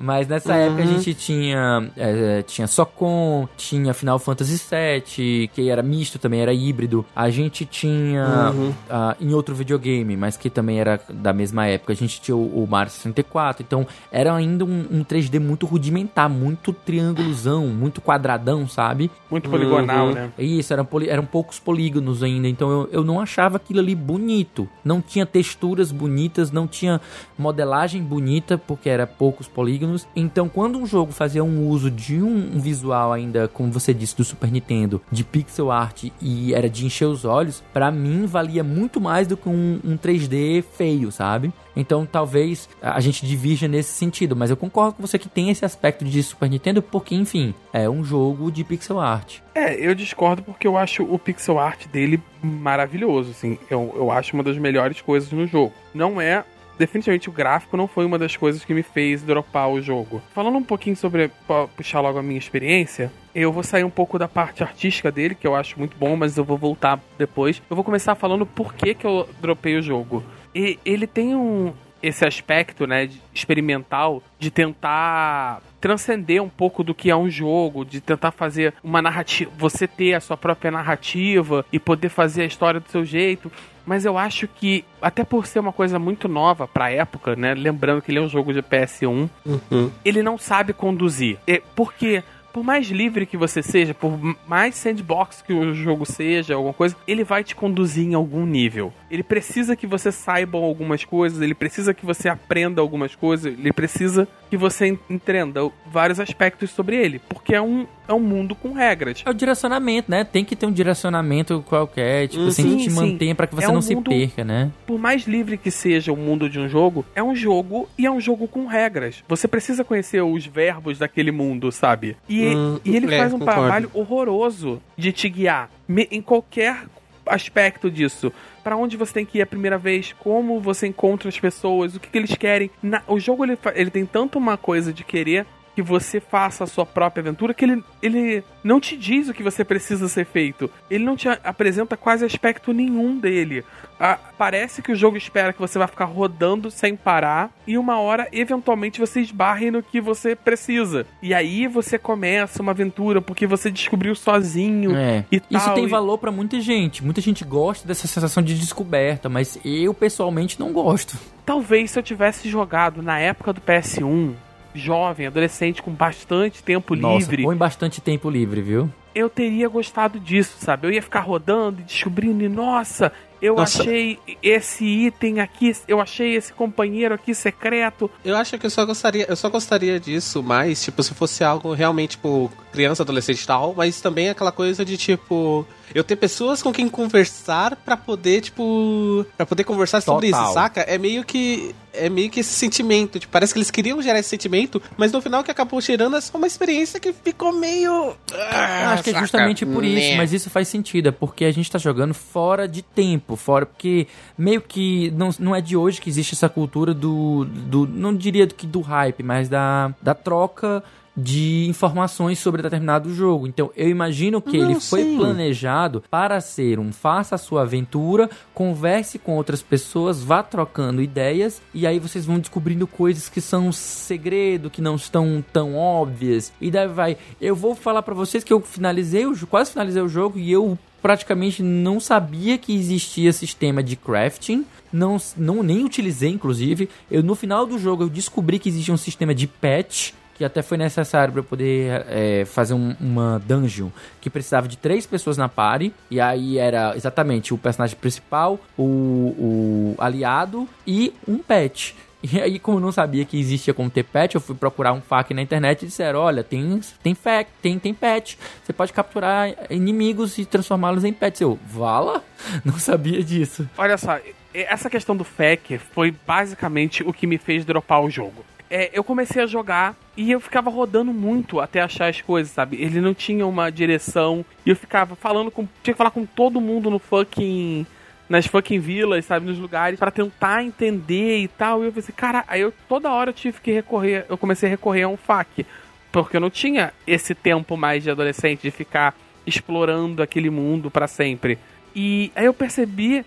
Mas 0.00 0.26
nessa 0.26 0.54
uhum. 0.54 0.58
época 0.58 0.82
a 0.84 0.86
gente 0.86 1.12
tinha, 1.12 1.90
é, 1.98 2.40
tinha 2.40 2.66
Socom, 2.66 3.46
tinha 3.54 3.92
Final 3.92 4.18
Fantasy 4.18 4.58
VII, 4.58 5.48
que 5.48 5.68
era 5.68 5.82
misto 5.82 6.18
também, 6.18 6.40
era 6.40 6.54
híbrido. 6.54 7.04
A 7.14 7.28
gente 7.28 7.66
tinha 7.66 8.52
uhum. 8.54 8.70
uh, 8.70 9.14
em 9.20 9.34
outro 9.34 9.54
videogame, 9.54 10.16
mas 10.16 10.34
que 10.38 10.48
também 10.48 10.80
era 10.80 10.98
da 11.10 11.34
mesma 11.34 11.66
época, 11.66 11.92
a 11.92 11.96
gente 11.96 12.22
tinha 12.22 12.34
o, 12.34 12.64
o 12.64 12.66
Mario 12.66 12.90
64. 12.90 13.62
Então 13.62 13.86
era 14.10 14.34
ainda 14.34 14.64
um, 14.64 14.86
um 14.90 15.04
3D 15.04 15.38
muito 15.38 15.73
rudimentar, 15.74 16.28
muito 16.28 16.72
triângulozão, 16.72 17.66
muito 17.66 18.00
quadradão, 18.00 18.68
sabe? 18.68 19.10
Muito 19.28 19.50
poligonal, 19.50 20.06
uhum. 20.06 20.12
né? 20.12 20.30
Isso, 20.38 20.72
eram, 20.72 20.84
poli, 20.84 21.08
eram 21.08 21.26
poucos 21.26 21.58
polígonos 21.58 22.22
ainda, 22.22 22.46
então 22.46 22.70
eu, 22.70 22.88
eu 22.92 23.04
não 23.04 23.20
achava 23.20 23.56
aquilo 23.56 23.80
ali 23.80 23.92
bonito. 23.92 24.68
Não 24.84 25.02
tinha 25.02 25.26
texturas 25.26 25.90
bonitas, 25.90 26.52
não 26.52 26.68
tinha 26.68 27.00
modelagem 27.36 28.02
bonita, 28.04 28.56
porque 28.56 28.88
era 28.88 29.04
poucos 29.04 29.48
polígonos. 29.48 30.06
Então, 30.14 30.48
quando 30.48 30.78
um 30.78 30.86
jogo 30.86 31.10
fazia 31.10 31.42
um 31.42 31.66
uso 31.68 31.90
de 31.90 32.22
um, 32.22 32.52
um 32.54 32.60
visual 32.60 33.12
ainda, 33.12 33.48
como 33.48 33.72
você 33.72 33.92
disse, 33.92 34.16
do 34.16 34.22
Super 34.22 34.52
Nintendo, 34.52 35.02
de 35.10 35.24
pixel 35.24 35.72
art 35.72 36.04
e 36.22 36.54
era 36.54 36.70
de 36.70 36.86
encher 36.86 37.06
os 37.06 37.24
olhos, 37.24 37.64
para 37.72 37.90
mim 37.90 38.26
valia 38.26 38.62
muito 38.62 39.00
mais 39.00 39.26
do 39.26 39.36
que 39.36 39.48
um, 39.48 39.80
um 39.84 39.96
3D 39.96 40.62
feio, 40.62 41.10
sabe? 41.10 41.52
Então 41.76 42.06
talvez 42.06 42.68
a 42.80 43.00
gente 43.00 43.26
divirja 43.26 43.68
nesse 43.68 43.92
sentido, 43.92 44.36
mas 44.36 44.50
eu 44.50 44.56
concordo 44.56 44.94
com 44.94 45.06
você 45.06 45.18
que 45.18 45.28
tem 45.28 45.50
esse 45.50 45.64
aspecto 45.64 46.04
de 46.04 46.22
Super 46.22 46.48
Nintendo, 46.48 46.82
porque 46.82 47.14
enfim, 47.14 47.54
é 47.72 47.88
um 47.88 48.04
jogo 48.04 48.50
de 48.50 48.64
pixel 48.64 49.00
art. 49.00 49.38
É, 49.54 49.74
eu 49.74 49.94
discordo 49.94 50.42
porque 50.42 50.66
eu 50.66 50.76
acho 50.76 51.02
o 51.04 51.18
pixel 51.18 51.58
art 51.58 51.86
dele 51.88 52.20
maravilhoso, 52.42 53.30
assim. 53.30 53.58
Eu, 53.70 53.92
eu 53.96 54.10
acho 54.10 54.34
uma 54.34 54.42
das 54.42 54.58
melhores 54.58 55.00
coisas 55.00 55.30
no 55.32 55.46
jogo. 55.46 55.72
Não 55.94 56.20
é 56.20 56.44
definitivamente 56.78 57.28
o 57.28 57.32
gráfico 57.32 57.76
não 57.76 57.86
foi 57.86 58.04
uma 58.04 58.18
das 58.18 58.36
coisas 58.36 58.64
que 58.64 58.74
me 58.74 58.82
fez 58.82 59.22
dropar 59.22 59.70
o 59.70 59.80
jogo. 59.80 60.20
Falando 60.34 60.58
um 60.58 60.62
pouquinho 60.62 60.96
sobre 60.96 61.30
puxar 61.76 62.00
logo 62.00 62.18
a 62.18 62.22
minha 62.22 62.38
experiência, 62.38 63.12
eu 63.34 63.52
vou 63.52 63.62
sair 63.62 63.84
um 63.84 63.90
pouco 63.90 64.18
da 64.18 64.28
parte 64.28 64.62
artística 64.62 65.10
dele, 65.10 65.34
que 65.34 65.46
eu 65.46 65.54
acho 65.54 65.78
muito 65.78 65.96
bom, 65.96 66.16
mas 66.16 66.36
eu 66.36 66.44
vou 66.44 66.56
voltar 66.56 67.00
depois. 67.18 67.62
Eu 67.68 67.76
vou 67.76 67.84
começar 67.84 68.14
falando 68.14 68.46
por 68.46 68.74
que, 68.74 68.94
que 68.94 69.06
eu 69.06 69.28
dropei 69.40 69.76
o 69.76 69.82
jogo. 69.82 70.22
E 70.54 70.78
ele 70.84 71.06
tem 71.06 71.34
um 71.34 71.72
esse 72.04 72.26
aspecto, 72.26 72.86
né, 72.86 73.08
experimental 73.32 74.22
de 74.38 74.50
tentar 74.50 75.62
transcender 75.80 76.42
um 76.42 76.50
pouco 76.50 76.84
do 76.84 76.94
que 76.94 77.10
é 77.10 77.16
um 77.16 77.30
jogo, 77.30 77.82
de 77.82 77.98
tentar 77.98 78.30
fazer 78.30 78.74
uma 78.82 79.00
narrativa, 79.00 79.50
você 79.56 79.88
ter 79.88 80.12
a 80.12 80.20
sua 80.20 80.36
própria 80.36 80.70
narrativa 80.70 81.64
e 81.72 81.78
poder 81.78 82.10
fazer 82.10 82.42
a 82.42 82.46
história 82.46 82.78
do 82.78 82.90
seu 82.90 83.06
jeito. 83.06 83.50
Mas 83.86 84.04
eu 84.04 84.16
acho 84.16 84.48
que, 84.48 84.84
até 85.00 85.24
por 85.24 85.46
ser 85.46 85.58
uma 85.58 85.72
coisa 85.72 85.98
muito 85.98 86.26
nova 86.26 86.66
pra 86.66 86.90
época, 86.90 87.36
né? 87.36 87.54
Lembrando 87.54 88.00
que 88.00 88.10
ele 88.10 88.18
é 88.18 88.22
um 88.22 88.28
jogo 88.28 88.52
de 88.52 88.62
PS1, 88.62 89.28
uhum. 89.44 89.90
ele 90.04 90.22
não 90.22 90.38
sabe 90.38 90.72
conduzir. 90.72 91.38
É, 91.46 91.62
porque 91.74 92.22
por 92.54 92.62
mais 92.62 92.86
livre 92.86 93.26
que 93.26 93.36
você 93.36 93.60
seja, 93.64 93.92
por 93.92 94.16
mais 94.46 94.76
sandbox 94.76 95.42
que 95.42 95.52
o 95.52 95.74
jogo 95.74 96.06
seja, 96.06 96.54
alguma 96.54 96.72
coisa, 96.72 96.94
ele 97.04 97.24
vai 97.24 97.42
te 97.42 97.52
conduzir 97.52 98.06
em 98.06 98.14
algum 98.14 98.46
nível. 98.46 98.92
Ele 99.10 99.24
precisa 99.24 99.74
que 99.74 99.88
você 99.88 100.12
saiba 100.12 100.56
algumas 100.56 101.04
coisas, 101.04 101.42
ele 101.42 101.52
precisa 101.52 101.92
que 101.92 102.06
você 102.06 102.28
aprenda 102.28 102.80
algumas 102.80 103.16
coisas, 103.16 103.52
ele 103.52 103.72
precisa 103.72 104.28
que 104.54 104.56
você 104.56 104.96
entenda 105.10 105.68
vários 105.84 106.20
aspectos 106.20 106.70
sobre 106.70 106.96
ele, 106.96 107.18
porque 107.28 107.56
é 107.56 107.60
um, 107.60 107.88
é 108.06 108.12
um 108.12 108.20
mundo 108.20 108.54
com 108.54 108.72
regras. 108.72 109.20
É 109.26 109.30
o 109.30 109.34
direcionamento, 109.34 110.08
né? 110.08 110.22
Tem 110.22 110.44
que 110.44 110.54
ter 110.54 110.64
um 110.64 110.70
direcionamento 110.70 111.64
qualquer, 111.66 112.28
tipo, 112.28 112.46
assim, 112.46 112.62
sim, 112.62 112.76
que 112.76 112.84
te 112.84 112.90
mantenha 112.90 113.34
para 113.34 113.48
que 113.48 113.54
você 113.56 113.64
é 113.64 113.68
um 113.68 113.74
não 113.74 113.80
mundo, 113.80 114.12
se 114.12 114.16
perca, 114.18 114.44
né? 114.44 114.70
Por 114.86 114.96
mais 114.96 115.26
livre 115.26 115.58
que 115.58 115.72
seja 115.72 116.12
o 116.12 116.16
mundo 116.16 116.48
de 116.48 116.60
um 116.60 116.68
jogo, 116.68 117.04
é 117.16 117.22
um 117.22 117.34
jogo 117.34 117.88
e 117.98 118.06
é 118.06 118.10
um 118.10 118.20
jogo 118.20 118.46
com 118.46 118.66
regras. 118.66 119.24
Você 119.26 119.48
precisa 119.48 119.82
conhecer 119.82 120.22
os 120.22 120.46
verbos 120.46 120.98
daquele 120.98 121.32
mundo, 121.32 121.72
sabe? 121.72 122.16
E, 122.28 122.54
hum, 122.54 122.78
e 122.84 122.94
ele 122.94 123.12
é, 123.12 123.18
faz 123.18 123.34
um 123.34 123.40
concordo. 123.40 123.60
trabalho 123.60 123.90
horroroso 123.92 124.80
de 124.96 125.10
te 125.10 125.28
guiar 125.28 125.68
em 125.88 126.22
qualquer 126.22 126.84
aspecto 127.26 127.90
disso. 127.90 128.32
Para 128.62 128.76
onde 128.76 128.96
você 128.96 129.12
tem 129.12 129.26
que 129.26 129.38
ir 129.38 129.42
a 129.42 129.46
primeira 129.46 129.78
vez, 129.78 130.14
como 130.18 130.60
você 130.60 130.86
encontra 130.86 131.28
as 131.28 131.38
pessoas, 131.38 131.94
o 131.94 132.00
que, 132.00 132.08
que 132.08 132.18
eles 132.18 132.34
querem. 132.34 132.70
Na, 132.82 133.02
o 133.06 133.18
jogo 133.18 133.44
ele, 133.44 133.58
ele 133.74 133.90
tem 133.90 134.06
tanto 134.06 134.38
uma 134.38 134.56
coisa 134.56 134.92
de 134.92 135.04
querer 135.04 135.46
que 135.74 135.82
você 135.82 136.20
faça 136.20 136.64
a 136.64 136.66
sua 136.66 136.86
própria 136.86 137.20
aventura, 137.20 137.52
que 137.52 137.64
ele, 137.64 137.84
ele 138.02 138.44
não 138.62 138.80
te 138.80 138.96
diz 138.96 139.28
o 139.28 139.34
que 139.34 139.42
você 139.42 139.64
precisa 139.64 140.08
ser 140.08 140.24
feito. 140.24 140.70
Ele 140.90 141.04
não 141.04 141.16
te 141.16 141.28
apresenta 141.28 141.96
quase 141.96 142.24
aspecto 142.24 142.72
nenhum 142.72 143.18
dele. 143.18 143.64
Ah, 143.98 144.18
parece 144.36 144.82
que 144.82 144.92
o 144.92 144.96
jogo 144.96 145.16
espera 145.16 145.52
que 145.52 145.60
você 145.60 145.78
vai 145.78 145.88
ficar 145.88 146.04
rodando 146.04 146.70
sem 146.70 146.96
parar 146.96 147.50
e 147.66 147.78
uma 147.78 147.98
hora, 147.98 148.28
eventualmente, 148.32 149.00
você 149.00 149.20
esbarre 149.20 149.70
no 149.70 149.82
que 149.82 150.00
você 150.00 150.36
precisa. 150.36 151.06
E 151.22 151.32
aí 151.32 151.66
você 151.66 151.98
começa 151.98 152.62
uma 152.62 152.72
aventura 152.72 153.20
porque 153.20 153.46
você 153.46 153.70
descobriu 153.70 154.14
sozinho 154.14 154.94
é. 154.94 155.24
e 155.30 155.36
Isso 155.36 155.66
tal, 155.66 155.74
tem 155.74 155.84
e... 155.84 155.88
valor 155.88 156.18
para 156.18 156.30
muita 156.30 156.60
gente. 156.60 157.04
Muita 157.04 157.20
gente 157.20 157.44
gosta 157.44 157.86
dessa 157.86 158.06
sensação 158.06 158.42
de 158.42 158.58
descoberta, 158.58 159.28
mas 159.28 159.58
eu 159.64 159.94
pessoalmente 159.94 160.58
não 160.58 160.72
gosto. 160.72 161.16
Talvez 161.44 161.90
se 161.90 161.98
eu 161.98 162.02
tivesse 162.02 162.48
jogado 162.48 163.02
na 163.02 163.18
época 163.18 163.52
do 163.52 163.60
PS1, 163.60 164.34
jovem, 164.74 165.26
adolescente, 165.26 165.82
com 165.82 165.92
bastante 165.92 166.62
tempo 166.62 166.94
Nossa, 166.94 167.18
livre. 167.18 167.42
Põe 167.44 167.56
bastante 167.56 168.00
tempo 168.00 168.28
livre, 168.28 168.60
viu? 168.60 168.90
Eu 169.14 169.30
teria 169.30 169.68
gostado 169.68 170.18
disso, 170.18 170.56
sabe? 170.58 170.88
Eu 170.88 170.92
ia 170.92 171.00
ficar 171.00 171.20
rodando 171.20 171.80
e 171.80 171.84
descobrindo, 171.84 172.42
e 172.42 172.48
nossa, 172.48 173.12
eu 173.40 173.56
Nossa. 173.56 173.82
achei 173.82 174.18
esse 174.42 174.84
item 174.84 175.38
aqui, 175.38 175.70
eu 175.86 176.00
achei 176.00 176.34
esse 176.34 176.52
companheiro 176.52 177.14
aqui 177.14 177.34
secreto. 177.34 178.10
Eu 178.24 178.36
acho 178.36 178.58
que 178.58 178.66
eu 178.66 178.70
só 178.70 178.84
gostaria, 178.84 179.26
eu 179.28 179.36
só 179.36 179.48
gostaria 179.48 180.00
disso 180.00 180.42
mais, 180.42 180.82
tipo, 180.82 181.02
se 181.02 181.14
fosse 181.14 181.44
algo 181.44 181.74
realmente, 181.74 182.12
tipo, 182.12 182.50
criança, 182.72 183.02
adolescente 183.02 183.42
e 183.42 183.46
tal, 183.46 183.74
mas 183.76 184.00
também 184.00 184.30
aquela 184.30 184.50
coisa 184.50 184.84
de, 184.84 184.96
tipo, 184.96 185.66
eu 185.94 186.02
ter 186.02 186.16
pessoas 186.16 186.62
com 186.62 186.72
quem 186.72 186.88
conversar 186.88 187.76
para 187.76 187.96
poder, 187.96 188.40
tipo, 188.40 189.26
para 189.36 189.46
poder 189.46 189.62
conversar 189.64 190.00
Total. 190.00 190.14
sobre 190.14 190.30
isso, 190.30 190.52
saca? 190.54 190.80
É 190.80 190.96
meio 190.96 191.22
que 191.22 191.74
é 191.94 192.08
meio 192.08 192.30
que 192.30 192.40
esse 192.40 192.52
sentimento, 192.52 193.18
tipo, 193.18 193.32
parece 193.32 193.52
que 193.52 193.58
eles 193.58 193.70
queriam 193.70 194.00
gerar 194.02 194.18
esse 194.18 194.28
sentimento, 194.28 194.80
mas 194.96 195.12
no 195.12 195.20
final 195.20 195.40
o 195.40 195.44
que 195.44 195.50
acabou 195.50 195.80
gerando 195.80 196.16
é 196.16 196.20
só 196.20 196.36
uma 196.36 196.46
experiência 196.46 197.00
que 197.00 197.12
ficou 197.12 197.52
meio 197.52 198.16
ah, 198.32 198.92
Acho 198.92 199.04
que 199.04 199.10
é 199.10 199.18
justamente 199.18 199.64
por 199.64 199.84
isso, 199.84 200.10
né. 200.10 200.16
mas 200.16 200.32
isso 200.32 200.50
faz 200.50 200.68
sentido, 200.68 201.08
é 201.08 201.12
porque 201.12 201.44
a 201.44 201.52
gente 201.52 201.70
tá 201.70 201.78
jogando 201.78 202.14
fora 202.14 202.66
de 202.68 202.82
tempo, 202.82 203.36
fora 203.36 203.66
porque 203.66 204.06
meio 204.36 204.60
que 204.60 205.10
não, 205.12 205.30
não 205.38 205.54
é 205.54 205.60
de 205.60 205.76
hoje 205.76 206.00
que 206.00 206.08
existe 206.08 206.34
essa 206.34 206.48
cultura 206.48 206.92
do, 206.92 207.44
do 207.44 207.86
não 207.86 208.14
diria 208.14 208.46
do 208.46 208.54
que 208.54 208.66
do 208.66 208.80
hype, 208.80 209.22
mas 209.22 209.48
da, 209.48 209.94
da 210.02 210.14
troca 210.14 210.82
de 211.16 211.66
informações 211.68 212.38
sobre 212.38 212.62
determinado 212.62 213.12
jogo. 213.14 213.46
Então, 213.46 213.70
eu 213.76 213.88
imagino 213.88 214.42
que 214.42 214.58
Não, 214.58 214.70
ele 214.70 214.80
foi 214.80 215.02
sim. 215.02 215.16
planejado 215.16 216.02
para 216.10 216.40
ser 216.40 216.78
um 216.78 216.92
faça 216.92 217.34
a 217.34 217.38
sua 217.38 217.62
aventura, 217.62 218.28
converse 218.52 219.18
com 219.18 219.36
outras 219.36 219.62
pessoas, 219.62 220.22
vá 220.22 220.42
trocando 220.42 221.02
ideias 221.02 221.62
e 221.72 221.86
aí 221.86 221.98
vocês 221.98 222.26
vão 222.26 222.38
descobrindo 222.38 222.86
coisas 222.86 223.28
que 223.28 223.40
são 223.40 223.70
segredo, 223.70 224.70
que 224.70 224.82
não 224.82 224.96
estão 224.96 225.44
tão 225.52 225.76
óbvias. 225.76 226.52
E 226.60 226.70
daí 226.70 226.88
vai, 226.88 227.16
eu 227.40 227.54
vou 227.54 227.74
falar 227.74 228.02
para 228.02 228.14
vocês 228.14 228.42
que 228.42 228.52
eu 228.52 228.60
finalizei 228.60 229.26
o 229.26 229.34
quase 229.46 229.72
finalizei 229.72 230.02
o 230.02 230.08
jogo 230.08 230.38
e 230.38 230.50
eu 230.50 230.78
praticamente 231.02 231.62
não 231.62 232.00
sabia 232.00 232.56
que 232.56 232.74
existia 232.74 233.30
sistema 233.30 233.82
de 233.82 233.94
crafting, 233.94 234.64
não, 234.90 235.18
não 235.36 235.62
nem 235.62 235.84
utilizei 235.84 236.30
inclusive. 236.30 236.88
Eu 237.10 237.22
no 237.22 237.34
final 237.34 237.66
do 237.66 237.78
jogo 237.78 238.04
eu 238.04 238.08
descobri 238.08 238.58
que 238.58 238.70
existia 238.70 238.94
um 238.94 238.96
sistema 238.96 239.34
de 239.34 239.46
patch 239.46 240.12
que 240.34 240.44
até 240.44 240.62
foi 240.62 240.76
necessário 240.76 241.32
para 241.32 241.42
poder 241.42 242.04
é, 242.08 242.44
fazer 242.44 242.74
um, 242.74 242.94
uma 243.00 243.40
dungeon 243.46 243.88
que 244.20 244.28
precisava 244.28 244.66
de 244.66 244.76
três 244.76 245.06
pessoas 245.06 245.36
na 245.36 245.48
party. 245.48 245.92
E 246.10 246.20
aí 246.20 246.58
era 246.58 246.96
exatamente 246.96 247.54
o 247.54 247.58
personagem 247.58 247.96
principal, 247.96 248.58
o, 248.76 248.82
o 248.84 249.94
aliado 249.98 250.68
e 250.86 251.14
um 251.26 251.38
pet. 251.38 251.94
E 252.32 252.40
aí, 252.40 252.58
como 252.58 252.78
eu 252.78 252.80
não 252.80 252.90
sabia 252.90 253.22
que 253.26 253.38
existia 253.38 253.74
como 253.74 253.90
ter 253.90 254.02
pet, 254.02 254.34
eu 254.34 254.40
fui 254.40 254.54
procurar 254.54 254.94
um 254.94 255.00
FAQ 255.02 255.34
na 255.34 255.42
internet 255.42 255.82
e 255.82 255.86
disseram: 255.86 256.20
olha, 256.20 256.42
tem, 256.42 256.80
tem 257.02 257.14
FAQ, 257.14 257.50
tem, 257.60 257.78
tem 257.78 257.92
pet. 257.92 258.38
Você 258.64 258.72
pode 258.72 258.94
capturar 258.94 259.50
inimigos 259.68 260.38
e 260.38 260.46
transformá-los 260.46 261.04
em 261.04 261.12
pets. 261.12 261.42
Eu, 261.42 261.58
vala? 261.66 262.24
Não 262.64 262.78
sabia 262.78 263.22
disso. 263.22 263.68
Olha 263.76 263.98
só, 263.98 264.18
essa 264.54 264.88
questão 264.88 265.14
do 265.14 265.22
FAQ 265.22 265.78
foi 265.92 266.14
basicamente 266.26 267.02
o 267.02 267.12
que 267.12 267.26
me 267.26 267.36
fez 267.36 267.62
dropar 267.62 268.02
o 268.02 268.08
jogo 268.08 268.42
é, 268.70 268.90
eu 268.92 269.04
comecei 269.04 269.42
a 269.42 269.46
jogar 269.46 269.94
e 270.16 270.30
eu 270.30 270.40
ficava 270.40 270.70
rodando 270.70 271.12
muito 271.12 271.60
até 271.60 271.80
achar 271.80 272.08
as 272.08 272.20
coisas, 272.20 272.52
sabe? 272.52 272.80
Ele 272.80 273.00
não 273.00 273.14
tinha 273.14 273.46
uma 273.46 273.70
direção 273.70 274.44
e 274.64 274.70
eu 274.70 274.76
ficava 274.76 275.14
falando 275.14 275.50
com. 275.50 275.68
Tinha 275.82 275.94
que 275.94 275.98
falar 275.98 276.10
com 276.10 276.24
todo 276.24 276.60
mundo 276.60 276.90
no 276.90 276.98
fucking. 276.98 277.86
Nas 278.26 278.46
fucking 278.46 278.78
vilas, 278.78 279.26
sabe? 279.26 279.44
Nos 279.44 279.58
lugares, 279.58 279.98
para 279.98 280.10
tentar 280.10 280.64
entender 280.64 281.38
e 281.40 281.48
tal. 281.48 281.82
E 281.82 281.86
eu 281.86 281.92
pensei, 281.92 282.14
cara, 282.16 282.42
aí 282.48 282.62
eu 282.62 282.72
toda 282.88 283.10
hora 283.10 283.30
eu 283.30 283.34
tive 283.34 283.60
que 283.60 283.70
recorrer. 283.70 284.24
Eu 284.28 284.38
comecei 284.38 284.66
a 284.66 284.70
recorrer 284.70 285.02
a 285.02 285.08
um 285.08 285.16
FAQ. 285.16 285.66
Porque 286.10 286.36
eu 286.36 286.40
não 286.40 286.48
tinha 286.48 286.92
esse 287.06 287.34
tempo 287.34 287.76
mais 287.76 288.02
de 288.02 288.10
adolescente 288.10 288.62
de 288.62 288.70
ficar 288.70 289.14
explorando 289.46 290.22
aquele 290.22 290.48
mundo 290.48 290.90
para 290.90 291.06
sempre. 291.06 291.58
E 291.94 292.32
aí 292.34 292.46
eu 292.46 292.54
percebi 292.54 293.24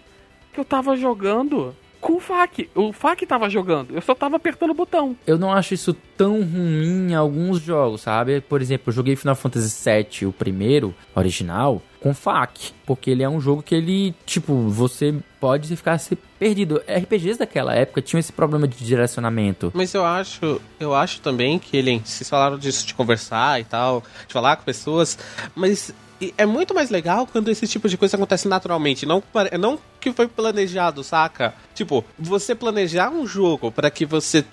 que 0.51 0.59
eu 0.59 0.65
tava 0.65 0.97
jogando 0.97 1.75
com 1.99 2.13
o 2.13 2.19
FAQ. 2.19 2.69
O 2.75 2.93
FAQ 2.93 3.25
tava 3.25 3.49
jogando, 3.49 3.93
eu 3.93 4.01
só 4.01 4.13
tava 4.13 4.35
apertando 4.35 4.71
o 4.71 4.73
botão. 4.73 5.15
Eu 5.25 5.37
não 5.37 5.51
acho 5.51 5.73
isso 5.73 5.93
tão 6.15 6.41
ruim 6.41 7.11
em 7.11 7.15
alguns 7.15 7.61
jogos, 7.61 8.01
sabe? 8.01 8.41
Por 8.41 8.61
exemplo, 8.61 8.89
eu 8.89 8.93
joguei 8.93 9.15
Final 9.15 9.35
Fantasy 9.35 9.89
VII, 9.89 10.27
o 10.27 10.31
primeiro, 10.31 10.93
original, 11.15 11.81
com 11.99 12.13
FAQ. 12.13 12.71
Porque 12.85 13.11
ele 13.11 13.23
é 13.23 13.29
um 13.29 13.39
jogo 13.39 13.61
que 13.61 13.75
ele, 13.75 14.13
tipo, 14.25 14.53
você 14.69 15.15
pode 15.39 15.75
ficar 15.75 15.97
se 15.97 16.17
perdido. 16.37 16.81
RPGs 16.87 17.39
daquela 17.39 17.73
época 17.73 18.01
tinham 18.01 18.19
esse 18.19 18.31
problema 18.31 18.67
de 18.67 18.77
direcionamento. 18.83 19.71
Mas 19.73 19.93
eu 19.93 20.05
acho, 20.05 20.61
eu 20.79 20.93
acho 20.93 21.21
também 21.21 21.59
que 21.59 21.75
ele, 21.75 22.01
vocês 22.03 22.29
falaram 22.29 22.57
disso 22.57 22.85
de 22.85 22.93
conversar 22.93 23.59
e 23.59 23.63
tal, 23.63 24.03
de 24.27 24.33
falar 24.33 24.55
com 24.55 24.63
pessoas, 24.63 25.17
mas 25.55 25.93
é 26.37 26.45
muito 26.45 26.73
mais 26.73 26.89
legal 26.89 27.27
quando 27.27 27.49
esse 27.49 27.67
tipo 27.67 27.87
de 27.87 27.97
coisa 27.97 28.15
acontece 28.15 28.47
naturalmente, 28.47 29.05
não, 29.05 29.21
não 29.59 29.79
que 29.99 30.11
foi 30.11 30.27
planejado, 30.27 31.03
saca? 31.03 31.53
Tipo, 31.75 32.03
você 32.17 32.55
planejar 32.55 33.09
um 33.09 33.27
jogo 33.27 33.71
para 33.71 33.91
que 33.91 34.05
você 34.05 34.43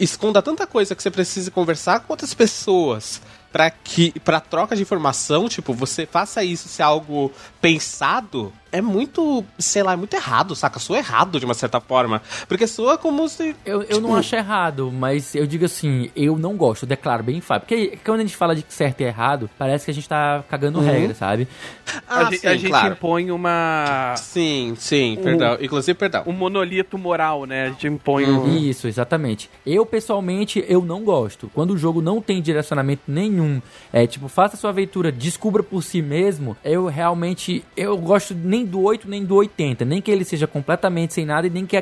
esconda 0.00 0.40
tanta 0.40 0.66
coisa 0.66 0.94
que 0.94 1.02
você 1.02 1.10
precise 1.10 1.50
conversar 1.50 2.00
com 2.00 2.12
outras 2.12 2.34
pessoas 2.34 3.20
para 3.52 3.70
que 3.70 4.12
para 4.20 4.40
troca 4.40 4.76
de 4.76 4.82
informação, 4.82 5.48
tipo, 5.48 5.72
você 5.72 6.06
faça 6.06 6.44
isso 6.44 6.68
se 6.68 6.82
é 6.82 6.84
algo 6.84 7.32
pensado, 7.60 8.52
é 8.70 8.80
muito, 8.80 9.44
sei 9.58 9.82
lá, 9.82 9.94
é 9.94 9.96
muito 9.96 10.14
errado, 10.14 10.54
saca? 10.54 10.78
Soa 10.78 10.98
errado 10.98 11.27
de 11.32 11.44
uma 11.44 11.54
certa 11.54 11.80
forma. 11.80 12.22
Porque 12.46 12.66
soa 12.66 12.96
como 12.96 13.28
se. 13.28 13.56
Eu, 13.64 13.82
eu 13.82 14.00
não 14.00 14.10
tipo, 14.10 14.16
acho 14.16 14.36
errado, 14.36 14.92
mas 14.92 15.34
eu 15.34 15.46
digo 15.46 15.64
assim, 15.64 16.10
eu 16.14 16.38
não 16.38 16.56
gosto, 16.56 16.84
eu 16.84 16.88
declaro 16.88 17.24
bem 17.24 17.40
fácil. 17.40 17.62
Porque 17.62 17.98
quando 18.04 18.20
a 18.20 18.22
gente 18.22 18.36
fala 18.36 18.54
de 18.54 18.64
certo 18.68 19.00
e 19.00 19.04
errado, 19.04 19.50
parece 19.58 19.86
que 19.86 19.90
a 19.90 19.94
gente 19.94 20.08
tá 20.08 20.44
cagando 20.48 20.78
uhum. 20.78 20.84
regra, 20.84 21.14
sabe? 21.14 21.48
Ah, 22.06 22.28
a, 22.28 22.32
sim, 22.32 22.46
a 22.46 22.54
gente 22.54 22.68
claro. 22.68 22.92
impõe 22.92 23.30
uma. 23.30 24.14
Sim, 24.16 24.74
sim, 24.76 25.16
um, 25.18 25.22
perdão. 25.22 25.58
Inclusive, 25.60 25.94
perdão. 25.98 26.22
Um 26.26 26.32
monolito 26.32 26.98
moral, 26.98 27.46
né? 27.46 27.66
A 27.66 27.68
gente 27.70 27.86
impõe 27.86 28.24
uhum. 28.24 28.44
um... 28.44 28.56
Isso, 28.56 28.86
exatamente. 28.86 29.50
Eu, 29.64 29.86
pessoalmente, 29.86 30.62
eu 30.68 30.82
não 30.82 31.02
gosto. 31.02 31.50
Quando 31.54 31.70
o 31.70 31.78
jogo 31.78 32.02
não 32.02 32.20
tem 32.20 32.42
direcionamento 32.42 33.02
nenhum, 33.08 33.62
é 33.92 34.06
tipo, 34.06 34.28
faça 34.28 34.56
sua 34.56 34.70
aventura, 34.70 35.10
descubra 35.10 35.62
por 35.62 35.82
si 35.82 36.02
mesmo, 36.02 36.54
eu 36.62 36.86
realmente. 36.86 37.64
Eu 37.74 37.96
gosto 37.96 38.34
nem 38.34 38.58
nem 38.58 38.66
do 38.66 38.82
8 38.82 39.08
nem 39.08 39.24
do 39.24 39.34
80. 39.36 39.84
Nem 39.84 40.02
que 40.02 40.10
ele 40.10 40.24
seja 40.24 40.46
completamente 40.46 41.14
sem 41.18 41.26
nada 41.26 41.48
e 41.48 41.50
nem 41.50 41.66
que 41.66 41.76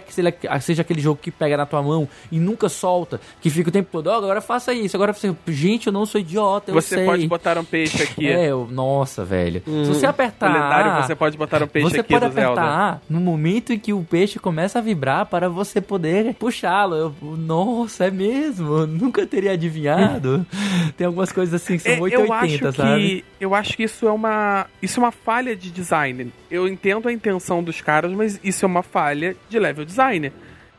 seja 0.61 0.81
aquele 0.81 1.01
jogo 1.01 1.20
que 1.20 1.31
pega 1.31 1.59
na 1.59 1.66
tua 1.66 1.83
mão 1.83 2.09
e 2.33 2.38
nunca 2.38 2.70
solta, 2.70 3.20
que 3.40 3.51
fica 3.51 3.68
o 3.68 3.72
tempo 3.72 3.88
todo, 3.90 4.07
oh, 4.07 4.12
agora 4.12 4.40
faça 4.40 4.72
isso, 4.72 4.96
agora 4.96 5.12
você, 5.12 5.35
gente, 5.49 5.88
eu 5.88 5.92
não 5.92 6.07
sou 6.07 6.18
idiota, 6.18 6.72
Você 6.72 6.96
sei. 6.96 7.05
pode 7.05 7.27
botar 7.27 7.59
um 7.59 7.64
peixe 7.64 8.03
aqui. 8.03 8.27
É, 8.27 8.46
eu, 8.46 8.66
nossa, 8.70 9.25
velho. 9.25 9.62
Hum. 9.66 9.85
Se 9.85 9.94
você 9.94 10.07
apertar 10.07 10.49
lendário, 10.49 11.03
você 11.03 11.14
pode 11.14 11.37
botar 11.37 11.62
um 11.62 11.66
peixe 11.66 11.90
você 11.90 12.01
aqui 12.01 12.14
pode 12.14 12.25
apertar 12.25 13.03
no 13.11 13.20
momento 13.20 13.72
em 13.72 13.79
que 13.79 13.92
o 13.92 14.03
peixe 14.03 14.38
começa 14.38 14.79
a 14.79 14.83
vibrar 14.83 15.27
para 15.27 15.49
você 15.51 15.81
poder 15.81 16.35
puxá-lo. 16.35 17.14
Nossa, 17.20 18.07
é 18.07 18.11
mesmo? 18.11 18.79
Eu 18.79 18.87
nunca 18.87 19.27
teria 19.27 19.53
adivinhado. 19.53 20.46
Tem 20.96 21.07
algumas 21.07 21.31
coisas 21.31 21.55
assim 21.62 21.77
que 21.77 21.83
são 21.83 21.92
é, 21.92 22.01
880, 22.01 22.72
sabe? 22.72 23.01
Que, 23.01 23.25
eu 23.38 23.55
acho 23.55 23.77
que 23.77 23.83
isso 23.83 24.09
é 24.09 24.12
uma 24.12 24.66
isso 24.81 24.99
é 24.99 25.03
uma 25.03 25.12
falha 25.12 25.55
de 25.55 25.70
design. 25.70 26.33
Eu 26.51 26.66
entendo 26.66 27.09
a 27.09 27.12
intenção 27.12 27.62
dos 27.62 27.81
caras, 27.81 28.12
mas 28.12 28.40
isso 28.42 28.64
é 28.64 28.68
uma 28.68 28.83
falha 28.83 29.26
de 29.49 29.59
level 29.59 29.85
design. 29.85 30.33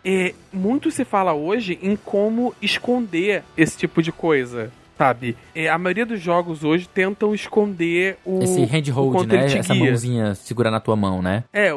É, 0.05 0.33
muito 0.53 0.91
se 0.91 1.03
fala 1.03 1.33
hoje 1.33 1.77
em 1.81 1.95
como 1.95 2.53
esconder 2.62 3.43
esse 3.57 3.77
tipo 3.77 4.01
de 4.01 4.12
coisa 4.12 4.71
sabe? 4.97 5.38
É, 5.53 5.69
a 5.69 5.77
maioria 5.77 6.05
dos 6.05 6.19
jogos 6.19 6.63
hoje 6.63 6.89
tentam 6.89 7.33
esconder 7.33 8.17
o. 8.25 8.41
Esse 8.41 8.65
handhold, 8.65 9.27
né? 9.27 9.45
Essa 9.45 9.73
guia. 9.73 9.86
mãozinha 9.86 10.36
segurar 10.36 10.71
na 10.71 10.79
tua 10.79 10.95
mão, 10.95 11.21
né? 11.21 11.43
É, 11.53 11.69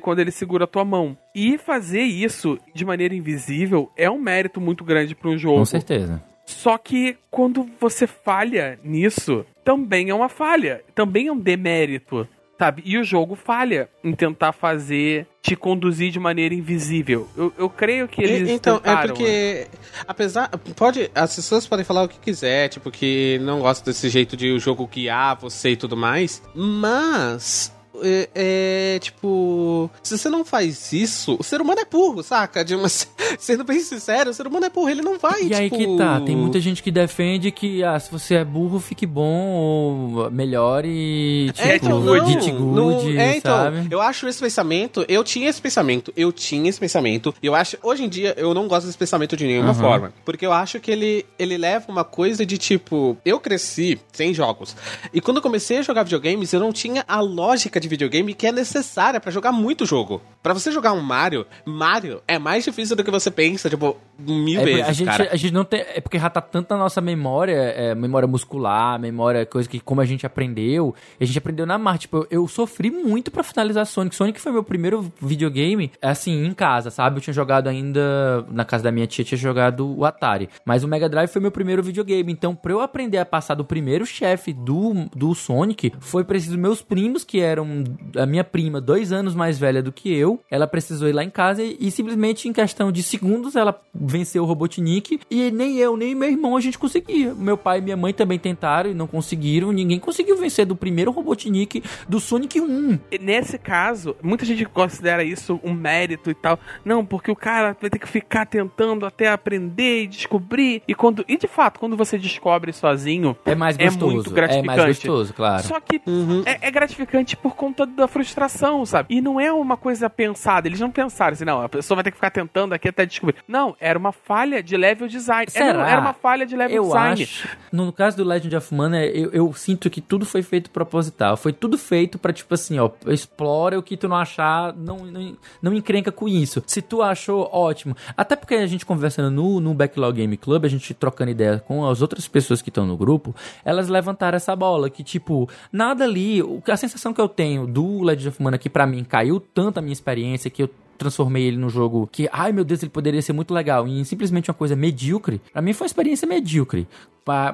quando 0.00 0.18
ele 0.18 0.32
segura 0.32 0.64
a 0.64 0.66
tua 0.66 0.84
mão. 0.84 1.16
E 1.34 1.56
fazer 1.56 2.02
isso 2.02 2.58
de 2.74 2.84
maneira 2.84 3.14
invisível 3.14 3.90
é 3.96 4.10
um 4.10 4.18
mérito 4.18 4.60
muito 4.60 4.84
grande 4.84 5.14
para 5.14 5.30
um 5.30 5.38
jogo. 5.38 5.58
Com 5.58 5.64
certeza. 5.64 6.20
Só 6.44 6.78
que 6.78 7.16
quando 7.30 7.68
você 7.80 8.06
falha 8.06 8.78
nisso, 8.82 9.44
também 9.64 10.10
é 10.10 10.14
uma 10.14 10.28
falha. 10.28 10.80
Também 10.94 11.26
é 11.26 11.32
um 11.32 11.38
demérito. 11.38 12.26
Sabe? 12.58 12.82
E 12.86 12.96
o 12.96 13.04
jogo 13.04 13.34
falha 13.34 13.88
em 14.02 14.12
tentar 14.12 14.52
fazer 14.52 15.26
te 15.42 15.54
conduzir 15.54 16.10
de 16.10 16.18
maneira 16.18 16.54
invisível. 16.54 17.28
Eu, 17.36 17.52
eu 17.58 17.68
creio 17.68 18.08
que 18.08 18.22
eles. 18.22 18.48
então, 18.48 18.76
é 18.76 18.78
tentaram, 18.78 19.02
é 19.02 19.06
porque. 19.08 19.68
Né? 19.70 19.78
Apesar. 20.08 20.48
Pode. 20.74 21.10
As 21.14 21.36
pessoas 21.36 21.66
podem 21.66 21.84
falar 21.84 22.04
o 22.04 22.08
que 22.08 22.18
quiser, 22.18 22.68
tipo, 22.68 22.90
que 22.90 23.38
não 23.42 23.60
gostam 23.60 23.92
desse 23.92 24.08
jeito 24.08 24.36
de 24.36 24.50
o 24.52 24.58
jogo 24.58 24.86
guiar 24.86 25.36
você 25.36 25.70
e 25.70 25.76
tudo 25.76 25.96
mais. 25.96 26.42
Mas 26.54 27.75
é, 28.02 28.28
é, 28.34 28.98
tipo, 28.98 29.90
se 30.02 30.16
você 30.16 30.28
não 30.28 30.44
faz 30.44 30.92
isso, 30.92 31.36
o 31.38 31.42
ser 31.42 31.60
humano 31.60 31.80
é 31.80 31.84
burro, 31.84 32.22
saca? 32.22 32.64
De 32.64 32.74
uma, 32.74 32.88
sendo 33.38 33.64
bem 33.64 33.80
sincero, 33.80 34.30
o 34.30 34.34
ser 34.34 34.46
humano 34.46 34.66
é 34.66 34.70
burro, 34.70 34.88
ele 34.88 35.02
não 35.02 35.18
vai, 35.18 35.42
E 35.42 35.44
tipo... 35.44 35.56
aí 35.56 35.70
que 35.70 35.96
tá, 35.96 36.20
tem 36.20 36.36
muita 36.36 36.60
gente 36.60 36.82
que 36.82 36.90
defende 36.90 37.50
que, 37.50 37.82
ah, 37.82 37.98
se 37.98 38.10
você 38.10 38.36
é 38.36 38.44
burro, 38.44 38.78
fique 38.78 39.06
bom 39.06 39.50
ou 39.50 40.30
melhore, 40.30 41.50
tipo, 41.52 41.68
é, 41.68 41.76
então, 41.76 42.00
não, 42.00 42.24
good, 42.24 42.50
good, 42.50 43.18
é, 43.18 43.36
então, 43.36 43.56
sabe? 43.56 43.86
Eu 43.90 44.00
acho 44.00 44.28
esse 44.28 44.40
pensamento, 44.40 45.04
eu 45.08 45.24
tinha 45.24 45.48
esse 45.48 45.60
pensamento, 45.60 46.12
eu 46.16 46.32
tinha 46.32 46.68
esse 46.68 46.80
pensamento, 46.80 47.34
e 47.42 47.46
eu 47.46 47.54
acho, 47.54 47.76
hoje 47.82 48.04
em 48.04 48.08
dia, 48.08 48.34
eu 48.36 48.54
não 48.54 48.68
gosto 48.68 48.86
desse 48.86 48.98
pensamento 48.98 49.36
de 49.36 49.46
nenhuma 49.46 49.68
uhum. 49.68 49.74
forma, 49.74 50.12
porque 50.24 50.46
eu 50.46 50.52
acho 50.52 50.80
que 50.80 50.90
ele, 50.90 51.26
ele 51.38 51.56
leva 51.56 51.86
uma 51.88 52.04
coisa 52.04 52.44
de, 52.44 52.58
tipo, 52.58 53.16
eu 53.24 53.40
cresci 53.40 53.98
sem 54.12 54.32
jogos, 54.34 54.76
e 55.12 55.20
quando 55.20 55.38
eu 55.38 55.42
comecei 55.42 55.78
a 55.78 55.82
jogar 55.82 56.02
videogames, 56.02 56.52
eu 56.52 56.60
não 56.60 56.72
tinha 56.72 57.04
a 57.06 57.20
lógica 57.20 57.80
de 57.80 57.85
de 57.86 57.90
videogame 57.90 58.34
que 58.34 58.46
é 58.46 58.52
necessária 58.52 59.20
para 59.20 59.30
jogar 59.30 59.52
muito 59.52 59.86
jogo. 59.86 60.20
Para 60.42 60.52
você 60.52 60.70
jogar 60.70 60.92
um 60.92 61.00
Mario, 61.00 61.46
Mario 61.64 62.20
é 62.26 62.38
mais 62.38 62.64
difícil 62.64 62.96
do 62.96 63.04
que 63.04 63.10
você 63.10 63.30
pensa, 63.30 63.70
tipo, 63.70 63.96
mil 64.18 64.60
é, 64.60 64.64
vezes, 64.64 64.88
a 64.88 64.92
gente, 64.92 65.06
cara. 65.06 65.28
A 65.32 65.36
gente 65.36 65.52
não 65.52 65.64
tem... 65.64 65.80
É 65.80 66.00
porque 66.00 66.18
já 66.18 66.30
tá 66.30 66.40
tanto 66.40 66.70
na 66.70 66.78
nossa 66.78 67.00
memória, 67.00 67.54
é, 67.54 67.94
memória 67.94 68.26
muscular, 68.26 68.98
memória, 68.98 69.44
coisa 69.46 69.68
que 69.68 69.80
como 69.80 70.00
a 70.00 70.04
gente 70.04 70.26
aprendeu, 70.26 70.94
a 71.20 71.24
gente 71.24 71.38
aprendeu 71.38 71.66
na 71.66 71.78
marcha. 71.78 72.00
Tipo, 72.00 72.18
eu, 72.18 72.26
eu 72.30 72.48
sofri 72.48 72.90
muito 72.90 73.30
para 73.30 73.42
finalizar 73.42 73.86
Sonic. 73.86 74.14
Sonic 74.14 74.40
foi 74.40 74.52
meu 74.52 74.64
primeiro 74.64 75.12
videogame, 75.20 75.90
assim, 76.00 76.44
em 76.44 76.52
casa, 76.52 76.90
sabe? 76.90 77.16
Eu 77.16 77.20
tinha 77.20 77.34
jogado 77.34 77.68
ainda, 77.68 78.46
na 78.50 78.64
casa 78.64 78.84
da 78.84 78.92
minha 78.92 79.06
tia, 79.06 79.24
tinha 79.24 79.38
jogado 79.38 79.98
o 79.98 80.04
Atari. 80.04 80.48
Mas 80.64 80.84
o 80.84 80.88
Mega 80.88 81.08
Drive 81.08 81.28
foi 81.28 81.40
meu 81.40 81.50
primeiro 81.50 81.82
videogame. 81.82 82.32
Então, 82.32 82.54
pra 82.54 82.72
eu 82.72 82.80
aprender 82.80 83.18
a 83.18 83.26
passar 83.26 83.54
do 83.54 83.64
primeiro 83.64 84.06
chefe 84.06 84.52
do, 84.52 85.06
do 85.14 85.34
Sonic, 85.34 85.92
foi 86.00 86.24
preciso 86.24 86.58
meus 86.58 86.82
primos, 86.82 87.24
que 87.24 87.40
eram 87.40 87.84
a 88.16 88.26
minha 88.26 88.44
prima, 88.44 88.80
dois 88.80 89.12
anos 89.12 89.34
mais 89.34 89.58
velha 89.58 89.82
do 89.82 89.92
que 89.92 90.12
eu, 90.14 90.40
ela 90.50 90.66
precisou 90.66 91.08
ir 91.08 91.12
lá 91.12 91.24
em 91.24 91.30
casa 91.30 91.62
e, 91.62 91.76
e 91.80 91.90
simplesmente 91.90 92.48
em 92.48 92.52
questão 92.52 92.90
de 92.90 93.02
segundos 93.02 93.56
ela 93.56 93.78
venceu 94.06 94.42
o 94.42 94.46
Robotnik 94.46 95.20
e 95.30 95.50
nem 95.50 95.76
eu, 95.78 95.96
nem 95.96 96.14
meu 96.14 96.28
irmão 96.28 96.56
a 96.56 96.60
gente 96.60 96.78
conseguia. 96.78 97.34
Meu 97.34 97.56
pai 97.56 97.78
e 97.78 97.82
minha 97.82 97.96
mãe 97.96 98.12
também 98.12 98.38
tentaram 98.38 98.90
e 98.90 98.94
não 98.94 99.06
conseguiram. 99.06 99.72
Ninguém 99.72 99.98
conseguiu 99.98 100.36
vencer 100.36 100.66
do 100.66 100.76
primeiro 100.76 101.10
Robotnik 101.10 101.82
do 102.08 102.20
Sonic 102.20 102.60
1. 102.60 102.98
Nesse 103.20 103.58
caso, 103.58 104.16
muita 104.22 104.44
gente 104.44 104.64
considera 104.66 105.24
isso 105.24 105.60
um 105.62 105.72
mérito 105.72 106.30
e 106.30 106.34
tal. 106.34 106.58
Não, 106.84 107.04
porque 107.04 107.30
o 107.30 107.36
cara 107.36 107.76
vai 107.80 107.90
ter 107.90 107.98
que 107.98 108.08
ficar 108.08 108.46
tentando 108.46 109.04
até 109.06 109.28
aprender 109.28 110.04
e 110.04 110.06
descobrir. 110.06 110.82
E 110.86 110.94
quando 110.94 111.24
e 111.28 111.36
de 111.36 111.48
fato, 111.48 111.80
quando 111.80 111.96
você 111.96 112.18
descobre 112.18 112.72
sozinho, 112.72 113.36
é 113.44 113.54
mais 113.54 113.76
gostoso. 113.76 114.10
É 114.10 114.14
muito 114.14 114.30
gratificante. 114.30 114.64
É 114.64 114.76
mais 114.76 114.86
gostoso, 114.86 115.34
claro. 115.34 115.62
Só 115.62 115.80
que 115.80 116.00
uhum. 116.06 116.42
é, 116.46 116.58
é 116.60 116.70
gratificante 116.70 117.36
por 117.36 117.54
conta 117.54 117.86
da 117.86 118.06
frustração, 118.06 118.84
sabe? 118.86 119.14
E 119.16 119.20
não 119.20 119.40
é 119.40 119.52
uma 119.52 119.76
coisa 119.76 120.08
pensada. 120.08 120.68
Eles 120.68 120.80
não 120.80 120.90
pensaram 120.90 121.32
assim, 121.32 121.44
não, 121.44 121.62
a 121.62 121.68
pessoa 121.68 121.96
vai 121.96 122.04
ter 122.04 122.10
que 122.10 122.16
ficar 122.16 122.30
tentando 122.30 122.72
aqui 122.72 122.88
até 122.88 123.04
descobrir. 123.04 123.36
Não, 123.46 123.76
era 123.80 123.95
uma 123.98 124.12
falha 124.12 124.62
de 124.62 124.76
level 124.76 125.08
design. 125.08 125.50
Será? 125.50 125.66
Era, 125.66 125.90
era 125.90 126.00
uma 126.00 126.12
falha 126.12 126.46
de 126.46 126.56
level 126.56 126.76
eu 126.76 126.84
design. 126.84 127.22
Acho, 127.22 127.48
no 127.72 127.92
caso 127.92 128.16
do 128.16 128.24
Legend 128.24 128.56
of 128.56 128.74
Mana, 128.74 129.04
eu, 129.04 129.30
eu, 129.30 129.52
sinto 129.54 129.88
que 129.88 130.00
tudo 130.00 130.24
foi 130.24 130.42
feito 130.42 130.70
proposital. 130.70 131.36
Foi 131.36 131.52
tudo 131.52 131.78
feito 131.78 132.18
para 132.18 132.32
tipo 132.32 132.54
assim, 132.54 132.78
ó, 132.78 132.90
explora 133.06 133.78
o 133.78 133.82
que 133.82 133.96
tu 133.96 134.08
não 134.08 134.16
achar, 134.16 134.74
não, 134.74 134.98
não, 134.98 135.36
não 135.62 135.74
encrenca 135.74 136.10
com 136.10 136.28
isso. 136.28 136.62
Se 136.66 136.82
tu 136.82 137.02
achou, 137.02 137.48
ótimo. 137.52 137.96
Até 138.16 138.36
porque 138.36 138.54
a 138.54 138.66
gente 138.66 138.86
conversando 138.86 139.30
no, 139.30 139.60
no 139.60 139.74
Backlog 139.74 140.16
Game 140.16 140.36
Club, 140.36 140.64
a 140.64 140.68
gente 140.68 140.94
trocando 140.94 141.30
ideia 141.30 141.58
com 141.58 141.86
as 141.86 142.02
outras 142.02 142.26
pessoas 142.26 142.62
que 142.62 142.70
estão 142.70 142.86
no 142.86 142.96
grupo, 142.96 143.34
elas 143.64 143.88
levantaram 143.88 144.36
essa 144.36 144.54
bola, 144.56 144.88
que 144.90 145.02
tipo, 145.02 145.48
nada 145.72 146.04
ali, 146.04 146.40
a 146.66 146.76
sensação 146.76 147.12
que 147.12 147.20
eu 147.20 147.28
tenho 147.28 147.66
do 147.66 148.02
Legend 148.02 148.28
of 148.28 148.42
Mana 148.42 148.58
que 148.58 148.70
para 148.70 148.86
mim 148.86 149.04
caiu 149.04 149.40
tanto 149.40 149.78
a 149.78 149.82
minha 149.82 149.92
experiência 149.92 150.50
que 150.50 150.62
eu 150.62 150.70
transformei 150.96 151.44
ele 151.44 151.56
num 151.56 151.68
jogo 151.68 152.08
que, 152.10 152.28
ai 152.32 152.52
meu 152.52 152.64
Deus, 152.64 152.82
ele 152.82 152.90
poderia 152.90 153.22
ser 153.22 153.32
muito 153.32 153.52
legal, 153.52 153.86
em 153.86 154.02
simplesmente 154.04 154.50
uma 154.50 154.54
coisa 154.54 154.74
medíocre, 154.74 155.40
para 155.52 155.62
mim 155.62 155.72
foi 155.72 155.84
uma 155.84 155.88
experiência 155.88 156.26
medíocre. 156.26 156.86
Pra, 157.26 157.52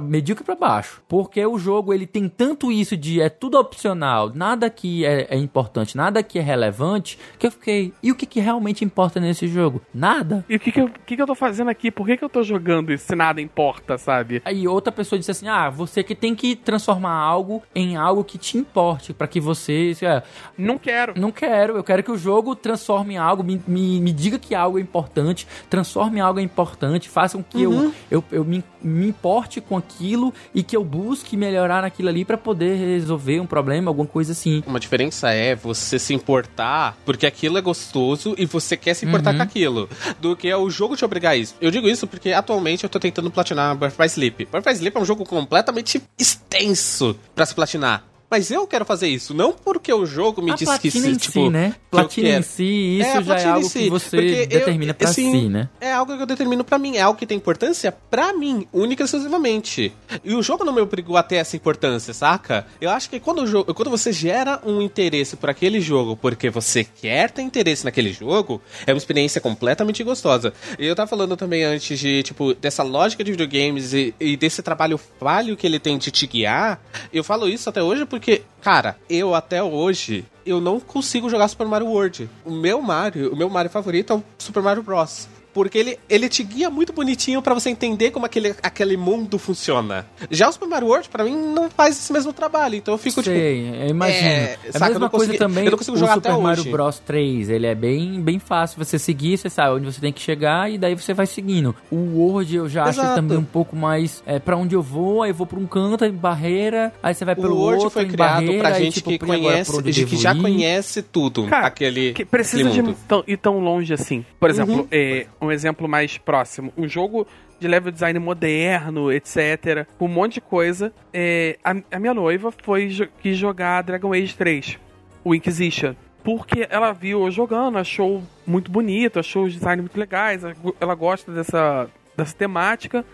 medíocre 0.00 0.44
para 0.44 0.56
baixo. 0.56 1.00
Porque 1.06 1.46
o 1.46 1.56
jogo 1.56 1.94
ele 1.94 2.08
tem 2.08 2.28
tanto 2.28 2.72
isso 2.72 2.96
de 2.96 3.20
é 3.20 3.28
tudo 3.28 3.56
opcional, 3.56 4.32
nada 4.34 4.68
que 4.68 5.04
é, 5.06 5.28
é 5.30 5.36
importante, 5.36 5.96
nada 5.96 6.24
que 6.24 6.40
é 6.40 6.42
relevante, 6.42 7.16
que 7.38 7.46
eu 7.46 7.52
fiquei, 7.52 7.92
e 8.02 8.10
o 8.10 8.16
que, 8.16 8.26
que 8.26 8.40
realmente 8.40 8.84
importa 8.84 9.20
nesse 9.20 9.46
jogo? 9.46 9.80
Nada. 9.94 10.44
E 10.48 10.56
o 10.56 10.60
que, 10.60 10.72
que, 10.72 10.80
eu, 10.80 10.90
que, 11.06 11.14
que 11.14 11.22
eu 11.22 11.26
tô 11.26 11.36
fazendo 11.36 11.68
aqui? 11.68 11.88
Por 11.88 12.04
que, 12.04 12.16
que 12.16 12.24
eu 12.24 12.28
tô 12.28 12.42
jogando 12.42 12.92
isso 12.92 13.06
se 13.06 13.14
nada 13.14 13.40
importa, 13.40 13.96
sabe? 13.96 14.42
Aí 14.44 14.66
outra 14.66 14.92
pessoa 14.92 15.18
disse 15.18 15.30
assim: 15.30 15.46
ah, 15.46 15.70
você 15.70 16.02
que 16.02 16.16
tem 16.16 16.34
que 16.34 16.56
transformar 16.56 17.14
algo 17.14 17.62
em 17.72 17.96
algo 17.96 18.24
que 18.24 18.38
te 18.38 18.58
importe, 18.58 19.14
para 19.14 19.28
que 19.28 19.40
você. 19.40 19.92
É, 20.02 20.22
não 20.58 20.78
quero. 20.78 21.14
Não 21.16 21.30
quero, 21.30 21.76
eu 21.76 21.84
quero 21.84 22.02
que 22.02 22.10
o 22.10 22.18
jogo 22.18 22.56
transforme 22.56 23.14
em 23.14 23.18
algo, 23.18 23.44
me, 23.44 23.62
me, 23.68 24.00
me 24.00 24.12
diga 24.12 24.36
que 24.38 24.52
algo 24.52 24.78
é 24.78 24.80
importante, 24.80 25.46
transforme 25.70 26.18
em 26.18 26.20
algo 26.20 26.40
importante, 26.40 27.08
faça 27.08 27.36
com 27.36 27.44
que 27.44 27.66
uhum. 27.66 27.92
eu, 28.10 28.18
eu, 28.18 28.24
eu 28.32 28.44
me, 28.44 28.64
me 28.82 29.11
importe 29.12 29.60
com 29.60 29.76
aquilo 29.76 30.32
e 30.54 30.62
que 30.62 30.76
eu 30.76 30.82
busque 30.82 31.36
melhorar 31.36 31.82
naquilo 31.82 32.08
ali 32.08 32.24
para 32.24 32.38
poder 32.38 32.76
resolver 32.76 33.40
um 33.40 33.46
problema, 33.46 33.90
alguma 33.90 34.06
coisa 34.06 34.32
assim. 34.32 34.62
Uma 34.66 34.80
diferença 34.80 35.30
é 35.30 35.54
você 35.54 35.98
se 35.98 36.14
importar 36.14 36.96
porque 37.04 37.26
aquilo 37.26 37.58
é 37.58 37.60
gostoso 37.60 38.34
e 38.38 38.46
você 38.46 38.76
quer 38.76 38.94
se 38.94 39.04
importar 39.06 39.32
uhum. 39.32 39.36
com 39.36 39.42
aquilo, 39.42 39.88
do 40.20 40.34
que 40.34 40.48
é 40.48 40.56
o 40.56 40.68
jogo 40.70 40.96
te 40.96 41.04
obrigar 41.04 41.32
a 41.32 41.36
isso. 41.36 41.54
Eu 41.60 41.70
digo 41.70 41.88
isso 41.88 42.06
porque 42.06 42.32
atualmente 42.32 42.84
eu 42.84 42.90
tô 42.90 42.98
tentando 42.98 43.30
platinar 43.30 43.76
Birth 43.76 43.96
by 43.98 44.06
Sleep. 44.06 44.48
Birth 44.50 44.64
by 44.64 44.72
Sleep 44.72 44.96
é 44.96 45.00
um 45.00 45.04
jogo 45.04 45.24
completamente 45.24 46.02
extenso 46.18 47.16
para 47.34 47.46
se 47.46 47.54
platinar 47.54 48.11
Mas 48.32 48.50
eu 48.50 48.66
quero 48.66 48.84
fazer 48.86 49.08
isso, 49.08 49.34
não 49.34 49.52
porque 49.52 49.92
o 49.92 50.06
jogo 50.06 50.40
me 50.40 50.52
a 50.52 50.54
diz 50.54 50.66
que 50.78 50.88
em 50.88 51.16
tipo, 51.16 51.32
si, 51.44 51.50
né? 51.50 51.74
Platina 51.90 52.28
em 52.38 52.42
si, 52.42 52.98
isso 52.98 53.18
É, 53.18 53.22
já 53.22 53.38
é 53.38 53.44
algo 53.44 53.68
si, 53.68 53.78
que 53.80 53.90
você 53.90 54.16
porque 54.16 54.32
eu- 54.50 54.58
determina 54.60 54.94
pra 54.94 55.10
assim, 55.10 55.30
si, 55.30 55.48
né? 55.50 55.68
É 55.78 55.92
algo 55.92 56.16
que 56.16 56.22
eu 56.22 56.26
determino 56.26 56.64
pra 56.64 56.78
mim, 56.78 56.96
é 56.96 57.02
algo 57.02 57.18
que 57.18 57.26
tem 57.26 57.36
importância 57.36 57.92
pra 58.10 58.32
mim, 58.32 58.66
única 58.72 59.02
e 59.02 59.04
exclusivamente. 59.04 59.92
E 60.24 60.34
o 60.34 60.42
jogo 60.42 60.64
não 60.64 60.72
me 60.72 60.80
obrigou 60.80 61.16
a 61.18 61.22
ter 61.22 61.36
essa 61.36 61.56
importância, 61.56 62.14
saca? 62.14 62.66
Eu 62.80 62.88
acho 62.88 63.10
que 63.10 63.20
quando, 63.20 63.42
o 63.42 63.46
jogo, 63.46 63.74
quando 63.74 63.90
você 63.90 64.12
gera 64.12 64.60
um 64.64 64.80
interesse 64.80 65.36
por 65.36 65.50
aquele 65.50 65.80
jogo 65.80 66.16
porque 66.16 66.48
você 66.48 66.84
quer 66.84 67.30
ter 67.30 67.42
interesse 67.42 67.84
naquele 67.84 68.12
jogo, 68.12 68.62
é 68.86 68.92
uma 68.92 68.98
experiência 68.98 69.40
completamente 69.40 70.02
gostosa. 70.02 70.54
E 70.78 70.86
eu 70.86 70.94
tava 70.94 71.08
falando 71.08 71.36
também 71.36 71.64
antes 71.64 71.98
de, 71.98 72.22
tipo, 72.22 72.54
dessa 72.54 72.82
lógica 72.82 73.22
de 73.22 73.30
videogames 73.32 73.92
e, 73.92 74.14
e 74.18 74.36
desse 74.36 74.62
trabalho 74.62 74.98
falho 75.20 75.56
que 75.56 75.66
ele 75.66 75.78
tem 75.78 75.98
de 75.98 76.10
te 76.10 76.26
guiar. 76.26 76.80
Eu 77.12 77.22
falo 77.24 77.48
isso 77.48 77.68
até 77.68 77.82
hoje 77.82 78.06
porque, 78.06 78.21
cara, 78.60 78.96
eu 79.08 79.34
até 79.34 79.62
hoje 79.62 80.24
eu 80.44 80.60
não 80.60 80.80
consigo 80.80 81.28
jogar 81.28 81.48
Super 81.48 81.66
Mario 81.66 81.88
World. 81.88 82.28
O 82.44 82.50
meu 82.50 82.80
Mario, 82.80 83.32
o 83.32 83.36
meu 83.36 83.48
Mario 83.48 83.70
favorito 83.70 84.12
é 84.12 84.16
o 84.16 84.24
Super 84.38 84.62
Mario 84.62 84.82
Bros. 84.82 85.28
Porque 85.52 85.76
ele, 85.78 85.98
ele 86.08 86.28
te 86.28 86.42
guia 86.42 86.70
muito 86.70 86.92
bonitinho 86.92 87.42
pra 87.42 87.52
você 87.54 87.68
entender 87.70 88.10
como 88.10 88.24
aquele, 88.26 88.54
aquele 88.62 88.96
mundo 88.96 89.38
funciona. 89.38 90.06
Já 90.30 90.48
o 90.48 90.52
Super 90.52 90.68
Mario 90.68 90.88
World, 90.88 91.08
pra 91.08 91.24
mim, 91.24 91.36
não 91.36 91.68
faz 91.70 91.96
esse 91.98 92.12
mesmo 92.12 92.32
trabalho. 92.32 92.74
Então 92.76 92.94
eu 92.94 92.98
fico, 92.98 93.22
tipo, 93.22 93.34
Sei, 93.36 93.82
eu 93.82 93.88
imagino. 93.88 94.28
é, 94.28 94.58
É, 94.64 94.72
saca, 94.72 94.86
a 94.86 94.88
mesma 94.88 95.10
coisa 95.10 95.34
também 95.34 95.64
eu 95.66 95.70
não 95.72 95.78
consigo 95.78 95.96
o 95.96 96.00
jogar 96.00 96.14
Super 96.14 96.30
até 96.32 96.40
Mario 96.42 96.62
hoje. 96.62 96.70
Bros 96.70 96.98
3. 97.00 97.50
Ele 97.50 97.66
é 97.66 97.74
bem, 97.74 98.20
bem 98.20 98.38
fácil 98.38 98.82
você 98.82 98.98
seguir, 98.98 99.36
você 99.36 99.50
sabe 99.50 99.76
onde 99.76 99.86
você 99.86 100.00
tem 100.00 100.12
que 100.12 100.20
chegar 100.20 100.70
e 100.70 100.78
daí 100.78 100.94
você 100.94 101.12
vai 101.12 101.26
seguindo. 101.26 101.74
O 101.90 101.96
World 102.18 102.56
eu 102.56 102.68
já 102.68 102.84
acho 102.84 103.00
Exato. 103.00 103.14
também 103.16 103.36
um 103.38 103.44
pouco 103.44 103.76
mais 103.76 104.22
é, 104.26 104.38
pra 104.38 104.56
onde 104.56 104.74
eu 104.74 104.82
vou, 104.82 105.22
aí 105.22 105.30
eu 105.30 105.34
vou 105.34 105.46
pra 105.46 105.58
um 105.58 105.66
canto, 105.66 106.04
em 106.04 106.12
barreira, 106.12 106.92
aí 107.02 107.14
você 107.14 107.24
vai 107.24 107.34
o 107.34 107.40
pelo 107.40 107.56
World 107.56 107.84
outro, 107.84 107.90
foi 107.90 108.04
em 108.04 108.08
criado 108.08 108.34
barreira, 108.34 108.58
pra 108.58 108.68
aí, 108.76 108.84
gente 108.84 108.94
tipo, 108.94 109.10
que 109.10 109.18
"Pô, 109.18 109.26
e 109.26 109.36
agora 109.36 109.52
conhece, 109.64 109.82
de 109.82 110.04
que 110.06 110.16
já 110.16 110.34
ir?" 110.34 110.40
conhece 110.40 111.02
tudo. 111.02 111.46
Cara, 111.46 111.66
aquele, 111.66 112.12
que 112.12 112.24
precisa 112.24 112.62
aquele 112.68 112.74
de 112.74 112.82
mundo. 112.82 112.96
tão, 113.06 113.24
ir 113.26 113.36
tão 113.36 113.58
longe 113.58 113.92
assim. 113.92 114.24
Por 114.40 114.48
exemplo, 114.50 114.72
Uhum. 114.80 114.86
é, 114.90 115.26
um 115.42 115.50
exemplo 115.50 115.88
mais 115.88 116.16
próximo. 116.16 116.72
Um 116.76 116.88
jogo 116.88 117.26
de 117.58 117.66
level 117.68 117.92
design 117.92 118.18
moderno, 118.18 119.10
etc. 119.12 119.86
Um 120.00 120.08
monte 120.08 120.34
de 120.34 120.40
coisa. 120.40 120.92
É, 121.12 121.58
a, 121.64 121.74
a 121.90 121.98
minha 121.98 122.14
noiva 122.14 122.52
foi 122.62 122.88
jo 122.88 123.06
quis 123.20 123.36
jogar 123.36 123.82
Dragon 123.82 124.12
Age 124.12 124.34
3, 124.36 124.78
o 125.24 125.34
Inquisition. 125.34 125.94
Porque 126.24 126.66
ela 126.70 126.92
viu 126.92 127.24
eu 127.24 127.30
jogando, 127.32 127.78
achou 127.78 128.22
muito 128.46 128.70
bonito, 128.70 129.18
achou 129.18 129.44
os 129.44 129.54
designs 129.54 129.80
muito 129.80 129.98
legais, 129.98 130.44
ela 130.44 130.54
go- 130.54 130.76
ela 130.80 130.94
gosta 130.94 131.32
dessa, 131.32 131.90
dessa 132.16 132.34
temática. 132.36 133.04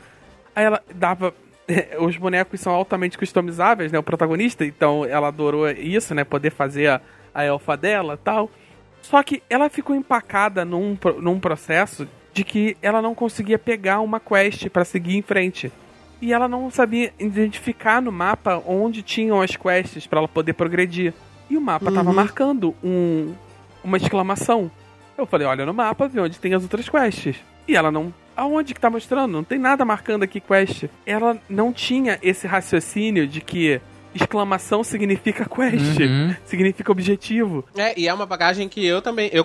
Aí 0.54 0.64
ela 0.64 0.82
dava. 0.94 1.34
Os 2.00 2.16
bonecos 2.16 2.60
são 2.60 2.72
altamente 2.72 3.18
customizáveis, 3.18 3.92
né? 3.92 3.98
O 3.98 4.02
protagonista, 4.02 4.64
então 4.64 5.04
ela 5.04 5.28
adorou 5.28 5.70
isso, 5.70 6.14
né? 6.14 6.24
Poder 6.24 6.50
fazer 6.50 6.88
a, 6.88 7.00
a 7.34 7.44
elfa 7.44 7.76
dela 7.76 8.18
tal. 8.22 8.50
Só 9.08 9.22
que 9.22 9.42
ela 9.48 9.70
ficou 9.70 9.96
empacada 9.96 10.64
num, 10.64 10.96
num 11.20 11.40
processo 11.40 12.06
de 12.34 12.44
que 12.44 12.76
ela 12.82 13.00
não 13.00 13.14
conseguia 13.14 13.58
pegar 13.58 14.00
uma 14.00 14.20
quest 14.20 14.68
pra 14.68 14.84
seguir 14.84 15.16
em 15.16 15.22
frente. 15.22 15.72
E 16.20 16.32
ela 16.32 16.46
não 16.46 16.70
sabia 16.70 17.12
identificar 17.18 18.02
no 18.02 18.12
mapa 18.12 18.62
onde 18.66 19.02
tinham 19.02 19.40
as 19.40 19.56
quests 19.56 20.06
pra 20.06 20.18
ela 20.18 20.28
poder 20.28 20.52
progredir. 20.52 21.14
E 21.48 21.56
o 21.56 21.60
mapa 21.60 21.90
tava 21.90 22.10
Uhum. 22.10 22.14
marcando 22.16 22.74
um, 22.84 23.32
uma 23.82 23.96
exclamação. 23.96 24.70
Eu 25.16 25.24
falei, 25.24 25.46
olha 25.46 25.64
no 25.64 25.72
mapa, 25.72 26.06
vê 26.06 26.20
onde 26.20 26.38
tem 26.38 26.52
as 26.52 26.62
outras 26.62 26.86
quests. 26.88 27.36
E 27.66 27.74
ela 27.74 27.90
não. 27.90 28.12
Aonde 28.36 28.74
que 28.74 28.80
tá 28.80 28.90
mostrando? 28.90 29.32
Não 29.32 29.42
tem 29.42 29.58
nada 29.58 29.84
marcando 29.86 30.22
aqui 30.22 30.38
quest. 30.38 30.84
Ela 31.06 31.38
não 31.48 31.72
tinha 31.72 32.18
esse 32.22 32.46
raciocínio 32.46 33.26
de 33.26 33.40
que 33.40 33.80
exclamação 34.14 34.82
significa 34.84 35.44
quest, 35.48 36.00
Uhum. 36.00 36.34
significa 36.44 36.90
objetivo. 36.92 37.64
É, 37.76 37.98
e 37.98 38.08
é 38.08 38.14
uma 38.14 38.26
bagagem 38.26 38.68
que 38.68 38.84
eu 38.84 39.00
também. 39.02 39.30
Eu, 39.32 39.44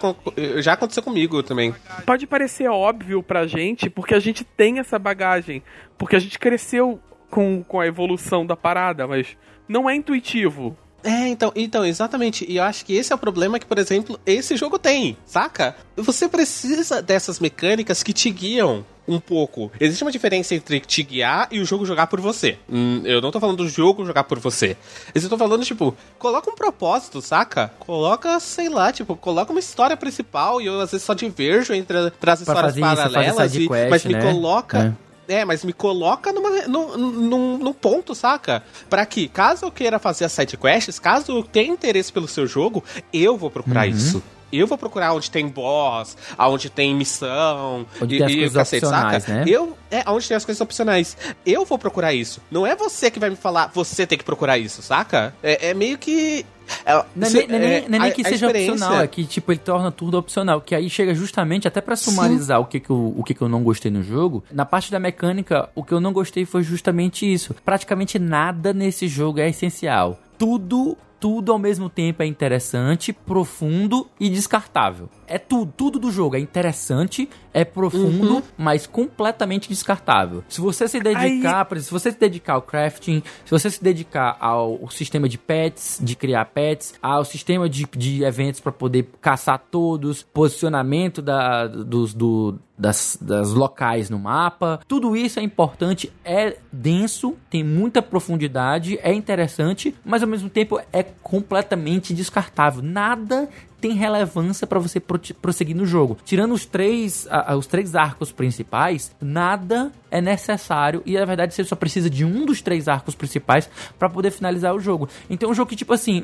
já 0.62 0.74
aconteceu 0.74 1.04
comigo 1.04 1.42
também. 1.44 1.74
Pode 2.06 2.26
parecer 2.28 2.68
óbvio 2.70 3.22
pra 3.24 3.46
gente, 3.48 3.90
porque 3.90 4.14
a 4.14 4.20
gente 4.20 4.44
tem 4.44 4.80
essa 4.80 4.98
bagagem. 4.98 5.62
Porque 5.98 6.16
a 6.16 6.20
gente 6.20 6.38
cresceu 6.40 7.00
com, 7.30 7.64
com 7.64 7.80
a 7.80 7.88
evolução 7.88 8.46
da 8.46 8.56
parada, 8.56 9.08
mas 9.08 9.36
não 9.68 9.90
é 9.90 9.96
intuitivo. 9.96 10.78
É, 11.04 11.28
então, 11.28 11.52
então, 11.56 11.86
exatamente. 11.86 12.46
E 12.50 12.56
eu 12.58 12.64
acho 12.64 12.86
que 12.86 12.96
esse 12.96 13.12
é 13.12 13.16
o 13.16 13.20
problema 13.20 13.60
que, 13.60 13.66
por 13.66 13.78
exemplo, 13.78 14.18
esse 14.26 14.56
jogo 14.56 14.80
tem, 14.80 15.18
saca? 15.26 15.76
Você 15.98 16.30
precisa 16.30 17.02
dessas 17.02 17.42
mecânicas 17.42 18.02
que 18.02 18.14
te 18.14 18.30
guiam 18.30 18.86
um 19.08 19.20
pouco. 19.20 19.72
Existe 19.80 20.04
uma 20.04 20.12
diferença 20.12 20.56
entre 20.56 20.80
te 20.80 21.04
guiar 21.04 21.48
e 21.52 21.60
o 21.60 21.66
jogo 21.66 21.86
jogar 21.86 22.08
por 22.08 22.22
você. 22.22 22.58
Hum, 22.72 23.02
eu 23.04 23.22
não 23.22 23.32
tô 23.32 23.40
falando 23.40 23.58
do 23.58 23.68
jogo 23.70 24.06
jogar 24.06 24.24
por 24.24 24.40
você. 24.40 24.78
Eu 25.14 25.30
tô 25.30 25.38
falando, 25.38 25.64
tipo, 25.66 25.96
coloca 26.18 26.50
um 26.50 26.56
propósito, 26.56 27.22
saca? 27.22 27.72
Coloca, 27.80 28.40
sei 28.40 28.70
lá, 28.70 28.92
tipo, 28.94 29.16
coloca 29.16 29.52
uma 29.52 29.60
história 29.60 29.98
principal 29.98 30.62
e 30.62 30.66
eu 30.68 30.80
às 30.80 30.92
vezes 30.92 31.06
só 31.06 31.14
diverjo 31.14 31.74
entre, 31.74 31.98
as 31.98 32.40
histórias 32.42 32.74
isso, 32.76 32.82
paralelas. 32.82 33.52
side 33.52 33.64
e- 33.64 33.68
quest, 33.68 33.90
mas 33.90 34.06
me 34.06 34.14
né? 34.14 34.22
coloca. 34.22 34.98
É, 35.26 35.46
mas 35.46 35.64
me 35.64 35.72
coloca 35.72 36.34
numa, 36.34 36.50
num, 36.68 36.98
num, 36.98 37.58
num 37.58 37.74
ponto, 37.74 38.14
saca? 38.14 38.62
Pra 38.90 39.06
que, 39.06 39.30
caso 39.30 39.66
eu 39.66 39.72
queira 39.72 39.98
fazer 39.98 40.26
as 40.26 40.34
sidequests, 40.34 41.00
caso 41.00 41.32
eu 41.32 41.44
tenha 41.44 41.72
interesse 41.72 42.12
pelo 42.12 42.28
seu 42.28 42.46
jogo, 42.46 42.84
eu 43.14 43.38
vou 43.38 43.50
procurar 43.50 43.88
Uhum. 43.88 43.94
isso. 43.94 44.24
Eu 44.56 44.68
vou 44.68 44.78
procurar 44.78 45.14
onde 45.14 45.30
tem 45.32 45.48
boss, 45.48 46.16
aonde 46.38 46.70
tem 46.70 46.96
missão, 46.96 47.86
Onde 48.02 48.18
tem 48.18 48.26
as 48.26 48.34
coisas 48.34 48.54
cacete, 48.54 48.86
opcionais, 48.86 49.24
saca? 49.24 49.34
né? 49.40 49.44
Eu, 49.48 49.78
é, 49.90 50.04
onde 50.10 50.28
tem 50.28 50.38
as 50.38 50.46
coisas 50.46 50.62
opcionais. 50.62 51.18
Eu 51.46 51.66
vou 51.66 51.78
procurar 51.78 52.14
isso. 52.14 52.42
Não 52.52 52.66
é 52.66 52.76
você 52.76 53.10
que 53.12 53.20
vai 53.20 53.30
me 53.30 53.36
falar, 53.36 53.72
você 53.74 54.06
tem 54.06 54.18
que 54.18 54.24
procurar 54.24 54.58
isso, 54.58 54.82
saca? 54.82 55.34
É, 55.42 55.70
é 55.70 55.74
meio 55.74 55.98
que. 55.98 56.46
é, 56.86 56.94
Não 57.16 57.28
é 57.28 57.30
se- 57.30 57.38
nem, 57.40 57.48
não 57.48 57.56
é 57.56 57.60
nem- 57.60 57.70
é, 57.74 57.80
não 57.90 57.96
é 57.98 58.00
nem 58.00 58.12
que 58.12 58.22
a 58.22 58.30
seja 58.30 58.48
opcional, 58.48 59.02
é 59.02 59.08
que 59.08 59.26
tipo, 59.26 59.52
ele 59.52 59.60
torna 59.60 59.92
tudo 59.92 60.18
opcional. 60.18 60.62
Que 60.62 60.76
aí 60.76 60.90
chega 60.90 61.14
justamente 61.14 61.68
até 61.68 61.82
pra 61.82 61.96
sumarizar 61.96 62.60
o 62.60 62.66
que, 62.66 62.80
que, 62.80 62.90
eu, 62.90 63.14
o 63.18 63.24
que, 63.24 63.34
que 63.34 63.42
eu 63.42 63.50
não 63.50 63.64
gostei 63.64 63.92
no 63.92 64.04
jogo. 64.04 64.44
Na 64.52 64.66
parte 64.66 64.92
da 64.92 65.00
mecânica, 65.00 65.70
o 65.76 65.84
que 65.84 65.94
eu 65.94 66.00
não 66.00 66.14
gostei 66.14 66.46
foi 66.46 66.64
justamente 66.64 67.32
isso. 67.32 67.56
Praticamente 67.66 68.18
nada 68.20 68.74
nesse 68.74 69.08
jogo 69.08 69.40
é 69.40 69.50
essencial. 69.50 70.20
Tudo. 70.38 70.98
Tudo 71.24 71.54
ao 71.54 71.58
mesmo 71.58 71.90
tempo 71.90 72.22
é 72.22 72.26
interessante, 72.26 73.14
profundo 73.14 74.10
e 74.20 74.30
descartável. 74.30 75.10
É 75.28 75.38
tudo, 75.38 75.72
tudo 75.76 76.00
do 76.00 76.12
jogo 76.12 76.36
é 76.36 76.40
interessante, 76.40 77.30
é 77.54 77.64
profundo, 77.64 78.36
Uhum. 78.36 78.42
mas 78.58 78.86
completamente 78.88 79.70
descartável. 79.70 80.44
Se 80.50 80.60
você 80.60 80.88
se 80.88 81.00
dedicar, 81.00 81.68
exemplo, 81.72 81.80
se 81.82 81.92
você 81.92 82.12
se 82.12 82.20
dedicar 82.20 82.54
ao 82.54 82.62
crafting, 82.62 83.22
se 83.46 83.52
você 83.52 83.70
se 83.70 83.84
dedicar 83.84 84.36
ao 84.40 84.64
ao 84.64 84.90
sistema 84.90 85.28
de 85.30 85.38
pets, 85.38 86.00
de 86.02 86.16
criar 86.16 86.46
pets, 86.46 86.94
ao 87.02 87.24
sistema 87.26 87.68
de, 87.70 87.86
de 87.98 88.24
eventos 88.24 88.60
para 88.60 88.72
poder 88.72 89.10
caçar 89.22 89.60
todos, 89.72 90.24
posicionamento 90.24 91.22
da, 91.22 91.68
dos, 91.68 92.14
do, 92.14 92.60
das, 92.78 93.18
das 93.20 93.52
locais 93.52 94.10
no 94.10 94.20
mapa, 94.20 94.80
tudo 94.88 95.16
isso 95.16 95.40
é 95.40 95.44
importante, 95.44 96.12
é 96.24 96.58
denso, 96.72 97.36
tem 97.50 97.64
muita 97.64 98.02
profundidade, 98.02 99.00
é 99.02 99.14
interessante, 99.14 99.96
mas 100.04 100.22
ao 100.22 100.30
mesmo 100.30 100.50
tempo 100.50 100.80
é 100.92 101.04
completamente 101.04 102.14
descartável. 102.14 102.82
Nada 102.82 103.50
tem 103.84 103.92
relevância 103.96 104.66
para 104.66 104.80
você 104.80 104.98
pro- 104.98 105.20
prosseguir 105.42 105.76
no 105.76 105.86
jogo. 105.86 106.18
Tirando 106.24 106.54
os 106.54 106.66
três, 106.66 107.28
a- 107.30 107.54
os 107.58 107.68
três 107.68 107.96
arcos 107.96 108.32
principais, 108.32 109.14
nada 109.22 109.92
é 110.10 110.22
necessário 110.22 111.02
e 111.06 111.18
na 111.18 111.26
verdade 111.26 111.54
você 111.54 111.64
só 111.66 111.76
precisa 111.76 112.10
de 112.10 112.24
um 112.24 112.46
dos 112.46 112.62
três 112.62 112.88
arcos 112.88 113.14
principais 113.16 113.70
para 114.00 114.08
poder 114.10 114.32
finalizar 114.32 114.74
o 114.74 114.80
jogo. 114.80 115.10
Então 115.30 115.50
é 115.50 115.52
um 115.52 115.56
jogo 115.56 115.70
que 115.70 115.76
tipo 115.76 115.92
assim, 115.92 116.24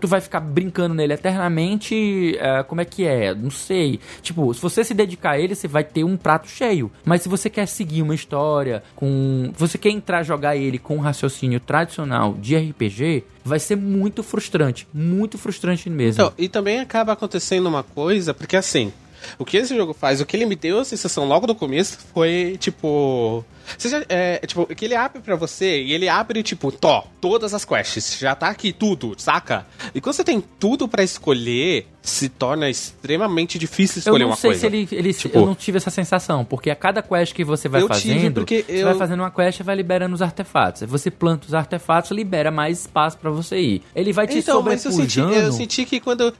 tu 0.00 0.06
vai 0.06 0.20
ficar 0.20 0.38
brincando 0.40 0.94
nele 0.94 1.14
eternamente, 1.14 2.38
ah, 2.40 2.62
como 2.64 2.80
é 2.80 2.84
que 2.84 3.04
é? 3.04 3.34
Não 3.34 3.50
sei. 3.50 3.98
Tipo, 4.22 4.52
se 4.54 4.60
você 4.60 4.84
se 4.84 4.94
dedicar 4.94 5.32
a 5.32 5.38
ele, 5.40 5.54
você 5.54 5.66
vai 5.66 5.82
ter 5.84 6.04
um 6.04 6.16
prato 6.16 6.48
cheio. 6.48 6.90
Mas 7.04 7.22
se 7.22 7.28
você 7.28 7.50
quer 7.50 7.66
seguir 7.66 8.02
uma 8.02 8.14
história 8.14 8.82
com, 8.94 9.50
você 9.56 9.76
quer 9.78 9.90
entrar 9.90 10.22
jogar 10.22 10.56
ele 10.56 10.78
com 10.78 10.96
um 10.96 11.00
raciocínio 11.00 11.58
tradicional 11.60 12.34
de 12.34 12.56
RPG, 12.56 13.24
vai 13.44 13.58
ser 13.60 13.76
muito 13.76 14.22
frustrante, 14.22 14.86
muito 14.92 15.38
frustrante 15.38 15.88
mesmo. 15.88 16.22
Então, 16.24 16.32
e 16.38 16.48
também 16.48 16.80
acaba 16.80 17.12
acontecendo 17.12 17.66
uma 17.66 17.82
coisa, 17.82 18.34
porque 18.34 18.56
assim, 18.56 18.92
o 19.38 19.44
que 19.44 19.56
esse 19.56 19.76
jogo 19.76 19.92
faz, 19.94 20.20
o 20.20 20.26
que 20.26 20.36
ele 20.36 20.46
me 20.46 20.56
deu 20.56 20.78
a 20.80 20.84
sensação 20.84 21.24
logo 21.26 21.46
no 21.46 21.54
começo 21.54 21.98
foi, 22.12 22.56
tipo. 22.58 23.44
Você 23.76 23.88
já, 23.88 24.04
é, 24.08 24.38
tipo, 24.46 24.64
que 24.74 24.84
ele 24.84 24.94
abre 24.94 25.20
pra 25.20 25.34
você 25.34 25.82
e 25.82 25.92
ele 25.92 26.08
abre, 26.08 26.40
tipo, 26.44 26.70
tó, 26.70 27.04
todas 27.20 27.52
as 27.52 27.64
quests. 27.64 28.16
Já 28.16 28.32
tá 28.34 28.48
aqui 28.48 28.72
tudo, 28.72 29.14
saca? 29.18 29.66
E 29.92 30.00
quando 30.00 30.14
você 30.14 30.22
tem 30.22 30.40
tudo 30.40 30.86
pra 30.86 31.02
escolher, 31.02 31.88
se 32.00 32.28
torna 32.28 32.70
extremamente 32.70 33.58
difícil 33.58 33.96
Eu 33.98 34.00
escolher 34.02 34.22
não 34.22 34.30
uma 34.30 34.36
sei 34.36 34.50
coisa. 34.50 34.60
se 34.60 34.66
ele, 34.66 34.88
ele 34.92 35.12
Tipo- 35.12 35.38
eu 35.38 35.46
não 35.46 35.54
tive 35.56 35.78
essa 35.78 35.90
sensação, 35.90 36.44
porque 36.44 36.70
a 36.70 36.76
cada 36.76 37.02
quest 37.02 37.34
que 37.34 37.42
você 37.42 37.68
vai 37.68 37.82
Eu 37.82 37.88
tive, 37.88 38.14
fazendo, 38.14 38.34
porque 38.34 38.62
você 38.64 38.82
eu- 38.82 38.86
vai 38.86 38.94
fazendo 38.94 39.18
uma 39.20 39.30
quest 39.32 39.58
e 39.58 39.62
vai 39.64 39.74
liberando 39.74 40.14
os 40.14 40.22
artefatos. 40.22 40.82
Você 40.88 41.10
planta 41.10 41.48
os 41.48 41.54
artefatos, 41.54 42.12
libera 42.12 42.52
mais 42.52 42.82
espaço 42.82 43.18
pra 43.18 43.30
você 43.32 43.58
ir. 43.58 43.82
Ele 43.96 44.12
vai 44.12 44.28
te 44.28 44.38
Então, 44.38 44.62
mas 44.62 44.84
eu 44.84 44.92
senti, 44.92 45.14
sobrepujando. 45.14 45.46
eu 45.46 45.52
senti 45.52 45.84
que 45.84 45.98
quando 45.98 46.32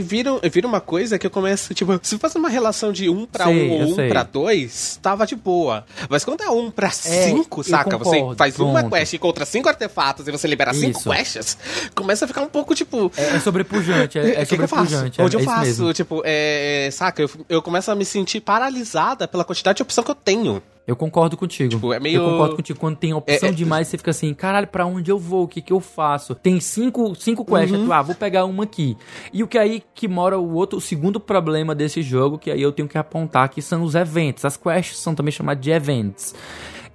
vira, 0.00 0.30
vira 0.48 0.66
uma 0.68 0.80
coisa 0.80 1.18
que 1.18 1.26
eu 1.26 1.30
começo, 1.30 1.74
tipo, 1.74 1.98
se 2.00 2.16
fazendo 2.28 2.42
uma 2.42 2.48
relação 2.48 2.92
de 2.92 3.08
1 3.08 3.26
pra 3.26 3.44
Sei, 3.46 3.68
1 3.68 3.72
ou 3.72 3.80
eu 3.80 3.86
1 3.88 3.94
sei. 3.94 4.08
pra 4.08 4.22
2, 4.22 4.98
tava 5.02 5.26
de 5.26 5.34
boa. 5.36 5.84
Mas 6.08 6.24
quando 6.24 6.42
é 6.42 6.48
1 6.50 6.70
pra 6.70 6.90
5, 6.90 7.60
eu 7.60 7.64
saca? 7.64 7.96
você 7.98 8.16
concordo, 8.18 8.36
faz 8.38 8.58
uma 8.58 8.80
pronto. 8.80 8.94
quest 8.94 9.12
e 9.12 9.16
encontra 9.16 9.44
5 9.44 9.68
artefatos 9.68 10.28
e 10.28 10.30
você 10.30 10.46
libera 10.46 10.72
5 10.72 10.98
Isso. 10.98 11.10
quests, 11.10 11.58
começa 11.94 12.24
a 12.24 12.28
ficar 12.28 12.42
um 12.42 12.48
pouco 12.48 12.74
tipo. 12.74 13.10
É, 13.16 13.36
é 13.36 13.40
sobrepujante, 13.40 14.18
é, 14.18 14.22
é 14.40 14.42
o 14.42 14.46
que, 14.46 14.56
que 14.56 14.62
eu 14.62 14.68
faço? 14.68 14.82
sobrepujante. 14.84 15.20
é- 15.20 15.24
Onde 15.24 15.36
eu 15.36 15.40
é 15.40 15.44
faço? 15.44 15.92
Tipo, 15.92 16.22
é, 16.24 16.88
saca? 16.92 17.22
Eu, 17.22 17.30
eu 17.48 17.62
começo 17.62 17.90
a 17.90 17.94
me 17.94 18.04
sentir 18.04 18.40
paralisada 18.40 19.26
pela 19.26 19.44
quantidade 19.44 19.76
de 19.76 19.82
opção 19.82 20.04
que 20.04 20.10
eu 20.10 20.14
tenho. 20.14 20.62
Eu 20.88 20.96
concordo 20.96 21.36
contigo. 21.36 21.68
Tipo, 21.68 21.92
é 21.92 22.00
meio- 22.00 22.22
Eu 22.22 22.30
concordo 22.30 22.56
contigo. 22.56 22.78
Quando 22.80 22.96
tem 22.96 23.12
opção 23.12 23.48
É- 23.50 23.52
é- 23.52 23.54
demais, 23.54 23.86
você 23.88 23.98
fica 23.98 24.10
assim, 24.10 24.32
caralho, 24.32 24.66
pra 24.66 24.86
onde 24.86 25.10
eu 25.10 25.18
vou? 25.18 25.44
O 25.44 25.48
que 25.48 25.60
que 25.60 25.70
eu 25.72 25.80
faço? 25.80 26.34
Tem 26.34 26.58
cinco, 26.60 27.14
cinco 27.14 27.44
quests, 27.44 27.78
Uhum. 27.78 27.84
tu, 27.86 27.92
ah, 27.92 28.00
vou 28.00 28.14
pegar 28.14 28.46
uma 28.46 28.64
aqui. 28.64 28.96
E 29.30 29.42
o 29.42 29.46
que 29.46 29.58
aí 29.58 29.82
que 29.94 30.08
mora 30.08 30.38
o 30.38 30.54
outro, 30.54 30.78
o 30.78 30.80
segundo 30.80 31.20
problema 31.20 31.74
desse 31.74 32.00
jogo, 32.00 32.38
que 32.38 32.50
aí 32.50 32.62
eu 32.62 32.72
tenho 32.72 32.88
que 32.88 32.96
apontar, 32.96 33.50
que 33.50 33.60
são 33.60 33.82
os 33.82 33.94
eventos. 33.94 34.46
As 34.46 34.56
quests 34.56 34.96
são 34.98 35.14
também 35.14 35.30
chamadas 35.30 35.62
de 35.62 35.70
events. 35.70 36.34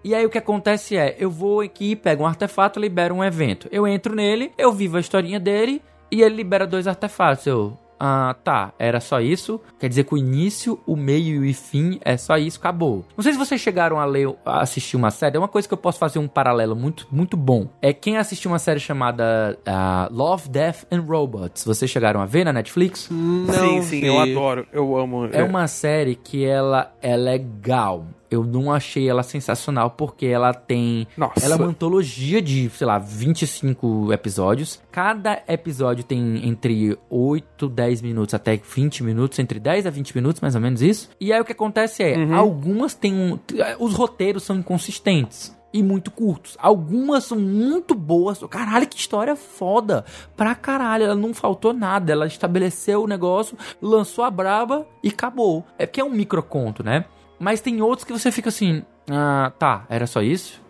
E 0.04 0.16
aí 0.16 0.26
o 0.26 0.30
que 0.30 0.40
acontece 0.40 0.98
é, 0.98 1.16
eu 1.20 1.30
vou 1.30 1.62
aqui, 1.62 1.96
pego 1.96 2.24
um 2.24 2.28
artefato, 2.28 2.80
libero 2.80 3.14
um 3.14 3.24
evento. 3.24 3.70
Eu 3.72 3.88
entro 3.88 4.16
nele, 4.16 4.52
eu 4.58 4.72
vivo 4.74 4.98
a 4.98 5.00
historinha 5.00 5.40
dele 5.40 5.82
e 6.12 6.22
ele 6.24 6.36
libera 6.36 6.66
dois 6.66 6.88
artefatos. 6.88 7.46
Eu, 7.46 7.78
ah, 8.06 8.36
tá, 8.44 8.74
era 8.78 9.00
só 9.00 9.22
isso. 9.22 9.62
Quer 9.80 9.88
dizer 9.88 10.04
que 10.04 10.14
o 10.14 10.18
início, 10.18 10.78
o 10.86 10.94
meio 10.94 11.46
e 11.46 11.52
o 11.52 11.54
fim 11.56 12.02
é 12.04 12.18
só 12.18 12.38
isso, 12.38 12.60
acabou. 12.60 13.06
Não 13.16 13.24
sei 13.24 13.32
se 13.32 13.40
vocês 13.40 13.62
chegaram 13.62 13.98
a 13.98 14.04
ler, 14.04 14.28
a 14.46 14.60
assistir 14.60 14.98
uma 14.98 15.10
série. 15.10 15.38
É 15.38 15.40
uma 15.40 15.48
coisa 15.48 15.66
que 15.66 15.74
eu 15.74 15.78
posso 15.78 16.00
fazer 16.00 16.20
um 16.20 16.28
paralelo 16.28 16.76
muito, 16.76 17.08
muito 17.10 17.38
bom. 17.38 17.70
É 17.82 17.94
quem 17.94 18.18
assistiu 18.18 18.52
uma 18.52 18.60
série 18.60 18.82
chamada 18.82 19.58
ah, 19.66 20.10
Love, 20.12 20.50
Death 20.50 20.84
and 20.92 21.00
Robots. 21.08 21.64
Vocês 21.64 21.90
chegaram 21.90 22.20
a 22.20 22.26
ver 22.26 22.44
na 22.44 22.52
Netflix? 22.52 23.04
sim, 23.04 23.82
sim, 23.84 24.02
vi. 24.02 24.08
eu 24.08 24.20
adoro, 24.20 24.68
eu 24.74 24.98
amo. 24.98 25.30
É 25.32 25.42
uma 25.42 25.66
série 25.70 26.16
que 26.16 26.44
ela 26.44 26.94
é 27.02 27.16
legal. 27.16 28.06
Eu 28.34 28.44
não 28.44 28.72
achei 28.72 29.08
ela 29.08 29.24
sensacional 29.24 29.92
porque 29.92 30.26
ela 30.26 30.54
tem. 30.54 31.08
Nossa. 31.16 31.46
Ela 31.46 31.56
é 31.56 31.58
uma 31.58 31.68
antologia 31.68 32.42
de, 32.42 32.70
sei 32.70 32.88
lá, 32.88 32.98
25 32.98 34.12
episódios. 34.12 34.82
Cada 34.92 35.44
episódio 35.48 36.04
tem 36.04 36.48
entre 36.48 36.98
8, 37.10 37.70
10 37.70 38.02
minutos 38.02 38.34
até 38.34 38.58
20 38.58 39.04
minutos, 39.04 39.38
entre 39.40 39.60
10 39.60 39.86
a 39.86 39.90
20 39.90 40.16
minutos, 40.16 40.42
mais 40.42 40.56
ou 40.56 40.62
menos 40.62 40.82
isso. 40.82 41.10
E 41.20 41.32
aí 41.32 41.40
o 41.40 41.46
que 41.46 41.52
acontece 41.52 42.04
é, 42.04 42.34
algumas 42.34 42.94
têm 42.94 43.14
um. 43.14 43.40
Os 43.80 43.94
roteiros 43.94 44.44
são 44.44 44.56
inconsistentes. 44.56 45.56
E 45.76 45.82
muito 45.82 46.12
curtos. 46.12 46.56
Algumas 46.60 47.24
são 47.24 47.40
muito 47.40 47.96
boas. 47.96 48.40
Caralho, 48.48 48.88
que 48.88 48.96
história 48.96 49.36
foda. 49.36 50.06
Pra 50.38 50.54
caralho, 50.54 51.06
ela 51.06 51.16
não 51.16 51.34
faltou 51.34 51.74
nada. 51.74 52.12
Ela 52.12 52.28
estabeleceu 52.28 53.02
o 53.04 53.08
negócio, 53.08 53.58
lançou 53.82 54.24
a 54.24 54.30
braba 54.30 54.86
e 55.02 55.10
acabou. 55.10 55.66
É 55.80 55.88
porque 55.88 56.00
é 56.00 56.04
um 56.04 56.12
microconto, 56.12 56.84
né? 56.84 57.06
Mas 57.40 57.62
tem 57.62 57.82
outros 57.82 58.06
que 58.06 58.14
você 58.14 58.32
fica 58.32 58.50
assim, 58.50 58.84
ah, 59.10 59.52
tá, 59.58 59.86
era 59.90 60.08
só 60.08 60.22
isso? 60.22 60.62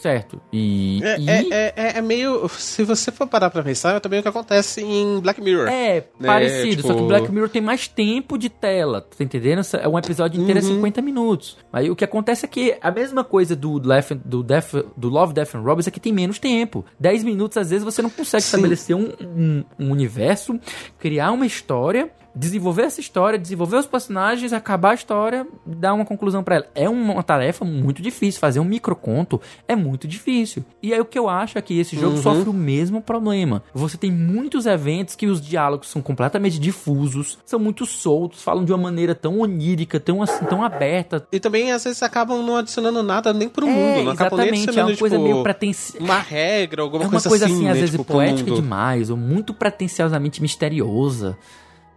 Certo. 0.00 0.40
E. 0.52 1.00
É, 1.02 1.18
e- 1.18 1.28
é, 1.28 1.42
é- 1.50 1.72
é- 1.76 1.98
é 1.98 2.00
meio. 2.00 2.48
Se 2.48 2.84
você 2.84 3.10
for 3.10 3.26
parar 3.26 3.50
pra 3.50 3.60
pensar, 3.60 3.96
é 3.96 4.00
também 4.00 4.20
o 4.20 4.22
que 4.22 4.28
acontece 4.28 4.80
em 4.80 5.18
Black 5.18 5.40
Mirror. 5.40 5.66
É, 5.68 5.94
né, 6.18 6.26
parecido, 6.28 6.80
só 6.82 6.88
que 6.88 6.94
tipo- 6.94 7.08
Black 7.08 7.32
Mirror 7.32 7.48
tem 7.48 7.60
mais 7.60 7.88
tempo 7.88 8.38
de 8.38 8.48
tela, 8.48 9.00
tá 9.00 9.24
entendendo? 9.24 9.62
É 9.82 9.88
um 9.88 9.98
episódio 9.98 10.40
inteiro 10.40 10.60
é 10.60 10.62
Uhum. 10.62 10.76
50 10.76 11.02
minutos. 11.02 11.58
Aí 11.72 11.90
o 11.90 11.96
que 11.96 12.04
acontece 12.04 12.44
é 12.44 12.48
que 12.48 12.78
a 12.80 12.90
mesma 12.92 13.24
coisa 13.24 13.56
do, 13.56 13.84
Left, 13.84 14.14
do, 14.24 14.44
Death, 14.44 14.74
do 14.96 15.08
Love, 15.08 15.34
Death 15.34 15.56
and 15.56 15.62
Robots 15.62 15.88
é 15.88 15.90
que 15.90 15.98
tem 16.00 16.12
menos 16.12 16.38
tempo. 16.38 16.84
10 17.00 17.24
minutos, 17.24 17.58
às 17.58 17.70
vezes, 17.70 17.84
você 17.84 18.00
não 18.00 18.10
consegue 18.10 18.44
Sim. 18.44 18.46
estabelecer 18.56 18.94
um, 18.96 19.12
um- 19.20 19.64
um 19.76 19.90
universo, 19.90 20.56
criar 21.00 21.32
uma 21.32 21.46
história, 21.46 22.10
desenvolver 22.34 22.82
essa 22.82 23.00
história, 23.00 23.38
desenvolver 23.38 23.76
os 23.76 23.86
personagens, 23.86 24.52
acabar 24.52 24.90
a 24.90 24.94
história, 24.94 25.46
dar 25.64 25.94
uma 25.94 26.04
conclusão 26.04 26.42
pra 26.42 26.56
ela. 26.56 26.66
É 26.74 26.88
uma 26.88 27.22
tarefa 27.22 27.64
muito 27.64 28.02
difícil. 28.02 28.40
Fazer 28.40 28.60
um 28.60 28.64
microconto 28.64 29.40
é 29.68 29.76
muito 29.76 30.08
difícil. 30.08 30.64
E 30.82 30.92
aí 30.92 31.00
o 31.00 31.04
que 31.04 31.18
eu 31.18 31.28
acho 31.28 31.58
é 31.58 31.62
que 31.62 31.78
esse 31.78 31.94
jogo 31.96 32.16
Uhum. 32.16 32.22
sofre 32.22 32.48
o 32.48 32.52
mesmo 32.52 33.00
problema. 33.00 33.62
Você 33.72 33.96
tem 33.96 34.10
muitos 34.10 34.66
eventos 34.66 35.14
que 35.14 35.26
os 35.26 35.40
diálogos 35.40 35.88
são 35.88 36.02
completamente 36.02 36.58
difusos, 36.58 37.38
são 37.44 37.58
muito 37.58 37.86
soltos, 37.86 38.42
falam 38.42 38.64
de 38.64 38.72
uma 38.72 38.78
maneira 38.82 39.14
tão 39.14 39.40
onírica, 39.40 40.00
tão 40.00 40.22
assim, 40.22 40.44
tão 40.46 40.62
aberta. 40.62 41.26
E 41.30 41.38
também, 41.38 41.70
às 41.72 41.84
vezes, 41.84 42.02
acabam 42.02 42.42
não 42.42 42.56
adicionando 42.56 43.02
nada 43.02 43.32
nem 43.32 43.48
pro 43.48 43.66
é, 43.66 43.70
mundo. 43.70 44.04
Não 44.06 44.12
acabam 44.12 44.38
nem 44.40 44.48
é 44.48 44.52
adicionando, 44.52 44.90
uma 44.90 44.96
coisa 44.98 45.16
tipo, 45.16 45.28
meio 45.28 45.42
pretensiosa. 45.42 46.04
uma 46.04 46.18
regra, 46.18 46.82
alguma 46.82 47.04
É 47.04 47.06
uma 47.06 47.10
coisa, 47.12 47.28
coisa 47.28 47.44
assim, 47.46 47.54
assim, 47.54 47.68
às 47.68 47.74
né, 47.74 47.80
vezes 47.80 47.90
tipo, 47.90 48.04
poética 48.04 48.50
demais, 48.50 49.10
ou 49.10 49.16
muito 49.16 49.54
pretensiosamente 49.54 50.42
misteriosa, 50.42 51.36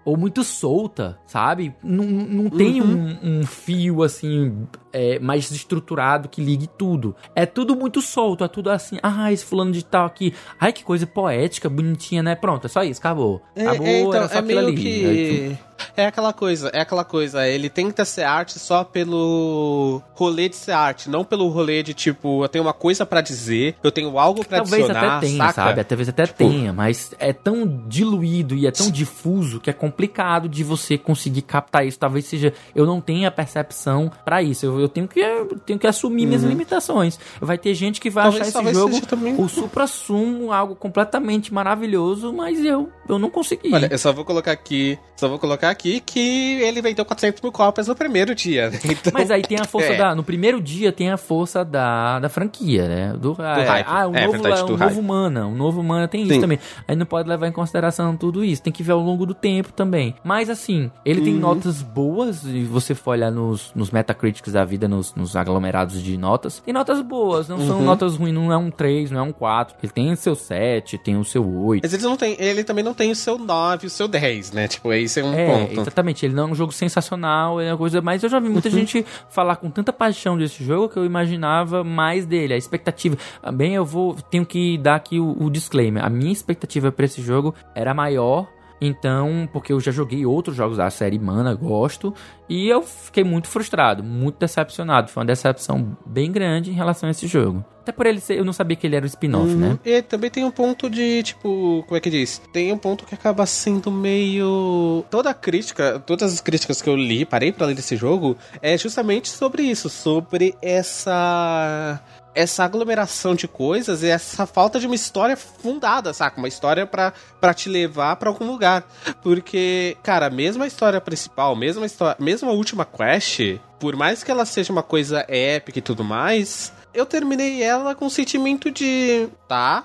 ou 0.07 0.15
muito 0.15 0.41
solta, 0.41 1.19
sabe? 1.25 1.75
Não, 1.83 2.05
não 2.05 2.49
tem 2.49 2.81
Uhum. 2.81 3.17
um, 3.21 3.39
um 3.39 3.45
fio 3.45 4.03
assim 4.03 4.65
é, 4.93 5.19
mais 5.19 5.51
estruturado 5.51 6.29
que 6.29 6.41
ligue 6.41 6.65
tudo. 6.77 7.13
É 7.35 7.45
tudo 7.45 7.75
muito 7.75 8.01
solto, 8.01 8.45
é 8.45 8.47
tudo 8.47 8.69
assim. 8.69 8.97
Ah, 9.03 9.33
esse 9.33 9.43
fulano 9.43 9.73
de 9.73 9.83
tal 9.83 10.05
aqui. 10.05 10.33
Ai, 10.57 10.71
que 10.71 10.81
coisa 10.81 11.05
poética, 11.05 11.67
bonitinha, 11.67 12.23
né? 12.23 12.35
Pronto, 12.35 12.63
é 12.63 12.69
só 12.69 12.83
isso, 12.83 13.01
acabou. 13.01 13.41
É, 13.53 13.67
acabou, 13.67 13.85
é, 13.85 13.99
então, 13.99 14.13
era 14.13 14.27
só 14.29 14.35
é 14.35 14.39
aquilo 14.39 14.61
meio 14.61 14.67
ali. 14.69 14.81
Que... 14.81 15.57
É 15.95 16.05
aquela 16.05 16.33
coisa, 16.33 16.69
é 16.73 16.81
aquela 16.81 17.03
coisa. 17.03 17.47
Ele 17.47 17.69
tenta 17.69 18.05
ser 18.05 18.23
arte 18.23 18.59
só 18.59 18.83
pelo 18.83 20.01
rolê 20.13 20.49
de 20.49 20.55
ser 20.55 20.71
arte, 20.71 21.09
não 21.09 21.23
pelo 21.23 21.47
rolê 21.49 21.81
de 21.83 21.93
tipo, 21.93 22.43
eu 22.43 22.49
tenho 22.49 22.63
uma 22.63 22.73
coisa 22.73 23.05
pra 23.05 23.21
dizer, 23.21 23.75
eu 23.83 23.91
tenho 23.91 24.17
algo 24.19 24.45
pra 24.45 24.57
Talvez 24.57 24.83
adicionar, 24.83 25.17
até 25.17 25.27
tenha, 25.27 25.37
saca? 25.37 25.53
sabe? 25.53 25.83
Talvez 25.83 26.09
até 26.09 26.25
Tipo- 26.25 26.37
tenha, 26.37 26.73
mas 26.73 27.11
é 27.19 27.33
tão 27.33 27.83
diluído 27.87 28.55
e 28.55 28.67
é 28.67 28.71
tão 28.71 28.89
difuso 28.91 29.59
que 29.59 29.69
é 29.69 29.73
complicado 29.73 30.47
de 30.49 30.63
você 30.63 30.97
conseguir 30.97 31.41
captar 31.43 31.85
isso. 31.85 31.97
Talvez 31.99 32.25
seja. 32.25 32.53
Eu 32.75 32.85
não 32.85 32.99
tenha 33.01 33.29
percepção 33.31 34.11
pra 34.25 34.41
isso. 34.43 34.65
Eu, 34.65 34.79
eu 34.79 34.89
tenho, 34.89 35.07
que, 35.07 35.19
eu 35.19 35.59
tenho 35.65 35.79
que 35.79 35.87
assumir 35.87 36.25
minhas 36.25 36.43
limitações. 36.43 37.19
Vai 37.41 37.57
ter 37.57 37.73
gente 37.73 37.99
que 37.99 38.09
vai 38.09 38.23
Talvez- 38.25 38.41
achar 38.41 38.47
esse 38.47 38.53
talvez 38.53 38.77
jogo 38.77 39.05
também- 39.07 39.35
o 39.39 39.47
supra-sumo, 39.47 40.51
algo 40.51 40.75
completamente 40.75 41.53
maravilhoso, 41.53 42.33
mas 42.33 42.63
eu, 42.63 42.89
eu 43.07 43.17
não 43.19 43.29
consegui. 43.29 43.73
Olha, 43.73 43.87
eu 43.91 43.97
só 43.97 44.11
vou 44.13 44.25
colocar 44.25 44.51
aqui, 44.51 44.97
só 45.15 45.27
vou 45.27 45.39
colocar 45.39 45.66
aqui 45.69 45.99
que 45.99 46.61
ele 46.61 46.81
vendeu 46.81 47.03
400 47.05 47.41
mil 47.41 47.51
cópias 47.51 47.87
no 47.87 47.95
primeiro 47.95 48.33
dia. 48.35 48.71
Então, 48.87 49.11
Mas 49.13 49.29
aí 49.29 49.41
tem 49.41 49.59
a 49.59 49.65
força 49.65 49.91
é. 49.93 49.97
da. 49.97 50.15
No 50.15 50.23
primeiro 50.23 50.61
dia 50.61 50.91
tem 50.91 51.09
a 51.11 51.17
força 51.17 51.63
da, 51.65 52.19
da 52.19 52.29
franquia, 52.29 52.87
né? 52.87 53.13
Do, 53.19 53.35
ah, 53.39 53.55
hype. 53.63 53.85
Ah, 53.87 54.07
um 54.07 54.15
É, 54.15 54.25
novo, 54.25 54.31
verdade, 54.41 54.63
um 54.63 54.65
do 54.65 54.71
novo 54.77 54.83
hype. 54.85 55.01
mana. 55.03 55.47
Um 55.47 55.55
novo 55.55 55.83
mana 55.83 56.07
tem 56.07 56.23
isso 56.23 56.33
Sim. 56.33 56.41
também. 56.41 56.59
Aí 56.87 56.95
não 56.95 57.05
pode 57.05 57.27
levar 57.29 57.47
em 57.47 57.51
consideração 57.51 58.15
tudo 58.15 58.43
isso. 58.43 58.61
Tem 58.63 58.71
que 58.73 58.81
ver 58.83 58.93
ao 58.93 58.99
longo 58.99 59.25
do 59.25 59.33
tempo 59.33 59.71
também. 59.73 60.15
Mas 60.23 60.49
assim, 60.49 60.89
ele 61.05 61.19
Uhum. 61.19 61.25
tem 61.25 61.33
notas 61.35 61.81
boas. 61.81 62.43
E 62.45 62.63
você 62.63 62.95
for 62.95 63.11
olhar 63.11 63.31
nos, 63.31 63.71
nos 63.75 63.91
Metacritics 63.91 64.53
da 64.53 64.63
vida, 64.63 64.87
nos, 64.87 65.13
nos 65.15 65.35
aglomerados 65.35 66.01
de 66.01 66.17
notas. 66.17 66.59
Tem 66.65 66.73
notas 66.73 67.01
boas, 67.01 67.47
não 67.49 67.57
Uhum. 67.57 67.67
são 67.67 67.81
notas 67.81 68.15
ruins. 68.15 68.33
Não 68.33 68.51
é 68.51 68.57
um 68.57 68.71
3, 68.71 69.11
não 69.11 69.19
é 69.19 69.23
um 69.23 69.31
4. 69.31 69.75
Ele 69.83 69.91
tem 69.91 70.11
o 70.11 70.17
seu 70.17 70.35
7, 70.35 70.97
tem 70.97 71.17
o 71.17 71.25
seu 71.25 71.45
8. 71.47 71.81
Mas 71.83 71.93
eles 71.93 72.05
não 72.05 72.15
tem, 72.17 72.35
ele 72.39 72.63
também 72.63 72.83
não 72.83 72.93
tem 72.93 73.11
o 73.11 73.15
seu 73.15 73.37
9, 73.37 73.87
o 73.87 73.89
seu 73.89 74.07
10, 74.07 74.51
né? 74.51 74.67
Tipo, 74.67 74.93
esse 74.93 75.19
é 75.19 75.23
um 75.23 75.33
É, 75.33 75.45
ponto. 75.47 75.56
Exatamente. 75.71 76.25
Ele 76.25 76.33
não 76.33 76.43
é 76.43 76.51
um 76.51 76.55
jogo 76.55 76.71
sensacional, 76.71 77.59
é 77.59 77.71
uma 77.71 77.77
coisa. 77.77 78.01
Mas 78.01 78.23
eu 78.23 78.29
já 78.29 78.39
vi 78.39 78.49
muita 78.49 78.69
gente 78.69 79.05
falar 79.29 79.55
com 79.57 79.69
tanta 79.69 79.91
paixão 79.93 80.37
desse 80.37 80.63
jogo 80.63 80.89
que 80.89 80.97
eu 80.97 81.05
imaginava 81.05 81.83
mais 81.83 82.25
dele. 82.25 82.53
A 82.53 82.57
expectativa. 82.57 83.17
Bem, 83.53 83.75
eu 83.75 83.85
vou. 83.85 84.15
Tenho 84.15 84.45
que 84.45 84.77
dar 84.77 84.95
aqui 84.95 85.19
o, 85.19 85.35
o 85.39 85.49
disclaimer. 85.49 86.03
A 86.03 86.09
minha 86.09 86.31
expectativa 86.31 86.91
pra 86.91 87.05
esse 87.05 87.21
jogo 87.21 87.53
era 87.75 87.93
maior. 87.93 88.47
Então, 88.79 89.49
porque 89.51 89.73
eu 89.73 89.79
já 89.79 89.91
joguei 89.91 90.25
outros 90.25 90.55
jogos 90.55 90.77
da 90.77 90.89
série 90.89 91.17
Mana, 91.17 91.53
gosto. 91.55 92.13
E 92.47 92.67
eu 92.69 92.81
fiquei 92.83 93.23
muito 93.23 93.47
frustrado, 93.47 94.03
muito 94.03 94.37
decepcionado. 94.39 95.09
Foi 95.09 95.21
uma 95.21 95.27
decepção 95.27 95.97
bem 96.05 96.31
grande 96.31 96.69
em 96.69 96.73
relação 96.73 97.07
a 97.07 97.11
esse 97.11 97.25
jogo. 97.27 97.65
Até 97.81 97.91
por 97.91 98.05
ele 98.05 98.19
ser. 98.19 98.37
Eu 98.37 98.45
não 98.45 98.53
sabia 98.53 98.75
que 98.77 98.85
ele 98.85 98.95
era 98.95 99.05
o 99.05 99.07
spin-off, 99.07 99.49
Uhum. 99.49 99.57
né? 99.57 99.79
E 99.85 100.01
também 100.01 100.29
tem 100.29 100.43
um 100.43 100.51
ponto 100.51 100.89
de, 100.89 101.23
tipo, 101.23 101.83
como 101.87 101.97
é 101.97 101.99
que 102.01 102.09
diz? 102.09 102.41
Tem 102.53 102.71
um 102.71 102.77
ponto 102.77 103.05
que 103.05 103.15
acaba 103.15 103.45
sendo 103.45 103.89
meio. 103.89 105.03
Toda 105.09 105.29
a 105.29 105.33
crítica, 105.33 105.97
todas 105.99 106.33
as 106.33 106.41
críticas 106.41 106.81
que 106.81 106.89
eu 106.89 106.95
li, 106.95 107.25
parei 107.25 107.51
pra 107.51 107.65
ler 107.65 107.75
desse 107.75 107.95
jogo, 107.95 108.37
é 108.61 108.77
justamente 108.77 109.29
sobre 109.29 109.63
isso, 109.63 109.89
sobre 109.89 110.53
essa. 110.61 111.99
Essa 112.37 112.63
aglomeração 112.63 113.33
de 113.33 113.47
coisas 113.47 114.03
e 114.03 114.07
essa 114.07 114.45
falta 114.45 114.79
de 114.79 114.85
uma 114.85 114.93
história 114.93 115.35
fundada, 115.35 116.13
saca? 116.13 116.37
Uma 116.37 116.47
história 116.47 116.85
pra, 116.85 117.11
pra 117.41 117.51
te 117.51 117.67
levar 117.67 118.15
pra 118.17 118.29
algum 118.29 118.45
lugar. 118.45 118.87
Porque, 119.23 119.97
cara, 120.03 120.29
mesmo 120.29 120.61
a 120.61 120.67
história 120.67 121.01
principal, 121.01 121.55
mesmo 121.55 121.81
a, 121.81 121.85
história, 121.87 122.15
mesmo 122.19 122.47
a 122.49 122.53
última 122.53 122.85
quest, 122.85 123.57
por 123.79 123.95
mais 123.95 124.23
que 124.23 124.29
ela 124.29 124.45
seja 124.45 124.71
uma 124.71 124.83
coisa 124.83 125.25
épica 125.27 125.79
e 125.79 125.81
tudo 125.81 126.03
mais, 126.03 126.71
eu 126.93 127.05
terminei 127.05 127.61
ela 127.63 127.95
com 127.95 128.05
um 128.05 128.09
sentimento 128.09 128.69
de. 128.71 129.27
Tá. 129.47 129.83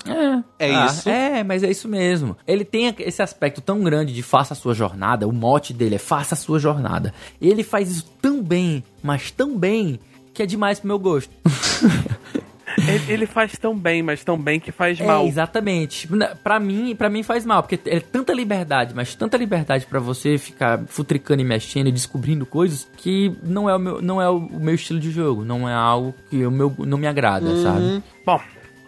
É, 0.59 0.66
É 0.66 0.74
Ah, 0.74 0.86
isso. 0.86 1.09
É, 1.09 1.42
mas 1.44 1.62
é 1.62 1.70
isso 1.70 1.88
mesmo. 1.88 2.36
Ele 2.46 2.64
tem 2.64 2.94
esse 2.98 3.22
aspecto 3.22 3.61
tão 3.61 3.82
grande 3.82 4.12
de 4.12 4.22
faça 4.22 4.55
a 4.55 4.57
sua 4.57 4.74
jornada. 4.74 5.26
O 5.26 5.32
mote 5.32 5.72
dele 5.72 5.94
é 5.94 5.98
faça 5.98 6.34
a 6.34 6.38
sua 6.38 6.59
jornada. 6.59 7.12
Ele 7.40 7.62
faz 7.62 7.90
isso 7.90 8.05
tão 8.20 8.42
bem, 8.42 8.82
mas 9.03 9.30
tão 9.30 9.59
bem, 9.59 9.98
que 10.32 10.42
é 10.42 10.46
demais 10.46 10.78
pro 10.80 10.88
meu 10.88 10.98
gosto. 10.98 11.30
ele, 12.79 13.12
ele 13.12 13.27
faz 13.27 13.57
tão 13.59 13.77
bem, 13.77 14.03
mas 14.03 14.23
tão 14.25 14.39
bem 14.39 14.59
que 14.61 14.73
faz 14.73 15.01
É, 15.01 15.05
mal. 15.07 15.27
exatamente. 15.27 16.09
Pra 16.43 16.59
mim, 16.61 16.95
para 16.97 17.09
mim 17.09 17.23
faz 17.23 17.45
mal, 17.45 17.62
porque 17.62 17.79
é 17.89 18.01
tanta 18.01 18.33
liberdade, 18.33 18.95
mas 18.95 19.14
tanta 19.14 19.37
liberdade 19.37 19.87
pra 19.87 20.01
você 20.01 20.39
ficar 20.39 20.81
futricando 20.87 21.43
e 21.43 21.45
mexendo 21.45 21.89
e 21.89 21.93
descobrindo 21.93 22.45
coisas 22.47 22.89
que 22.97 23.33
não 23.43 23.68
é 23.68 23.77
o 23.77 23.79
meu, 23.79 24.03
não 24.03 24.20
é 24.20 24.29
o 24.29 24.41
meu 24.41 24.75
estilo 24.75 24.99
de 25.01 25.11
jogo, 25.11 25.45
não 25.45 25.68
é 25.68 25.75
algo 25.75 26.14
que 26.31 26.45
o 26.47 26.51
meu 26.51 26.73
não 26.79 26.99
me 26.99 27.07
agrada, 27.07 27.55
sabe? 27.57 28.03
Bom, 28.25 28.41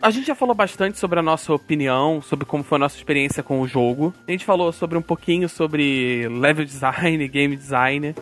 a 0.02 0.10
gente 0.10 0.26
já 0.26 0.34
falou 0.34 0.54
bastante 0.54 0.98
sobre 0.98 1.18
a 1.18 1.22
nossa 1.22 1.52
opinião, 1.52 2.20
sobre 2.20 2.44
como 2.44 2.62
foi 2.62 2.76
a 2.76 2.78
nossa 2.80 2.96
experiência 2.96 3.42
com 3.42 3.60
o 3.60 3.66
jogo. 3.66 4.12
A 4.28 4.30
gente 4.30 4.44
falou 4.44 4.70
sobre 4.72 4.98
um 4.98 5.02
pouquinho 5.02 5.48
sobre 5.48 6.28
level 6.28 6.64
design, 6.64 7.26
game 7.28 7.56
design. 7.56 8.14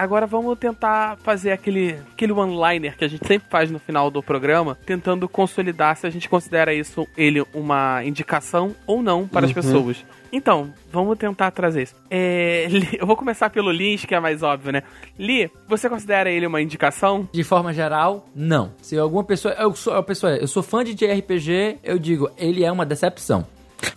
Agora 0.00 0.26
vamos 0.26 0.58
tentar 0.58 1.18
fazer 1.18 1.52
aquele, 1.52 1.98
aquele 2.12 2.32
one-liner 2.32 2.96
que 2.96 3.04
a 3.04 3.08
gente 3.08 3.26
sempre 3.26 3.48
faz 3.50 3.70
no 3.70 3.78
final 3.78 4.10
do 4.10 4.22
programa, 4.22 4.78
tentando 4.86 5.28
consolidar 5.28 5.94
se 5.96 6.06
a 6.06 6.10
gente 6.10 6.26
considera 6.26 6.72
isso 6.72 7.06
ele 7.16 7.44
uma 7.52 8.02
indicação 8.02 8.74
ou 8.86 9.02
não 9.02 9.28
para 9.28 9.44
as 9.44 9.52
pessoas. 9.52 10.02
Então, 10.32 10.72
vamos 10.90 11.18
tentar 11.18 11.50
trazer 11.50 11.82
isso. 11.82 11.94
É, 12.10 12.66
eu 12.98 13.06
vou 13.06 13.14
começar 13.14 13.50
pelo 13.50 13.70
Lins, 13.70 14.06
que 14.06 14.14
é 14.14 14.20
mais 14.20 14.42
óbvio, 14.42 14.72
né? 14.72 14.82
Li, 15.18 15.50
você 15.68 15.88
considera 15.88 16.30
ele 16.30 16.46
uma 16.46 16.62
indicação? 16.62 17.28
De 17.30 17.44
forma 17.44 17.74
geral, 17.74 18.26
não. 18.34 18.72
Se 18.80 18.96
alguma 18.96 19.24
pessoa, 19.24 19.52
eu 19.54 19.74
sou, 19.74 19.94
a 19.94 20.02
pessoa, 20.02 20.36
eu 20.36 20.48
sou 20.48 20.62
fã 20.62 20.82
de 20.82 20.94
JRPG, 20.94 21.78
eu 21.84 21.98
digo, 21.98 22.30
ele 22.38 22.64
é 22.64 22.72
uma 22.72 22.86
decepção. 22.86 23.46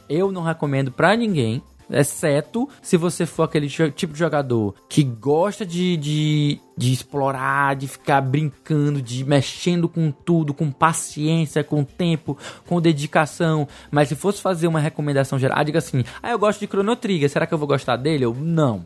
Eu 0.09 0.31
não 0.31 0.43
recomendo 0.43 0.91
pra 0.91 1.15
ninguém, 1.15 1.61
exceto 1.89 2.67
se 2.81 2.97
você 2.97 3.25
for 3.25 3.43
aquele 3.43 3.67
tipo 3.91 4.13
de 4.13 4.19
jogador 4.19 4.75
que 4.88 5.03
gosta 5.03 5.65
de, 5.65 5.97
de, 5.97 6.59
de 6.76 6.91
explorar, 6.91 7.76
de 7.76 7.88
ficar 7.88 8.21
brincando, 8.21 9.01
de 9.01 9.24
mexendo 9.24 9.88
com 9.88 10.11
tudo, 10.11 10.53
com 10.53 10.71
paciência, 10.71 11.63
com 11.63 11.84
tempo, 11.84 12.38
com 12.65 12.82
dedicação. 12.82 13.67
Mas 13.91 14.09
se 14.09 14.15
fosse 14.15 14.41
fazer 14.41 14.67
uma 14.67 14.80
recomendação 14.80 15.38
geral, 15.38 15.63
diga 15.63 15.80
assim: 15.80 16.03
ah, 16.21 16.32
eu 16.32 16.39
gosto 16.39 16.59
de 16.59 16.67
Chrono 16.67 16.95
Trigger, 16.95 17.30
será 17.30 17.45
que 17.45 17.53
eu 17.53 17.57
vou 17.57 17.67
gostar 17.67 17.95
dele? 17.95 18.26
Eu 18.26 18.36
não. 18.36 18.84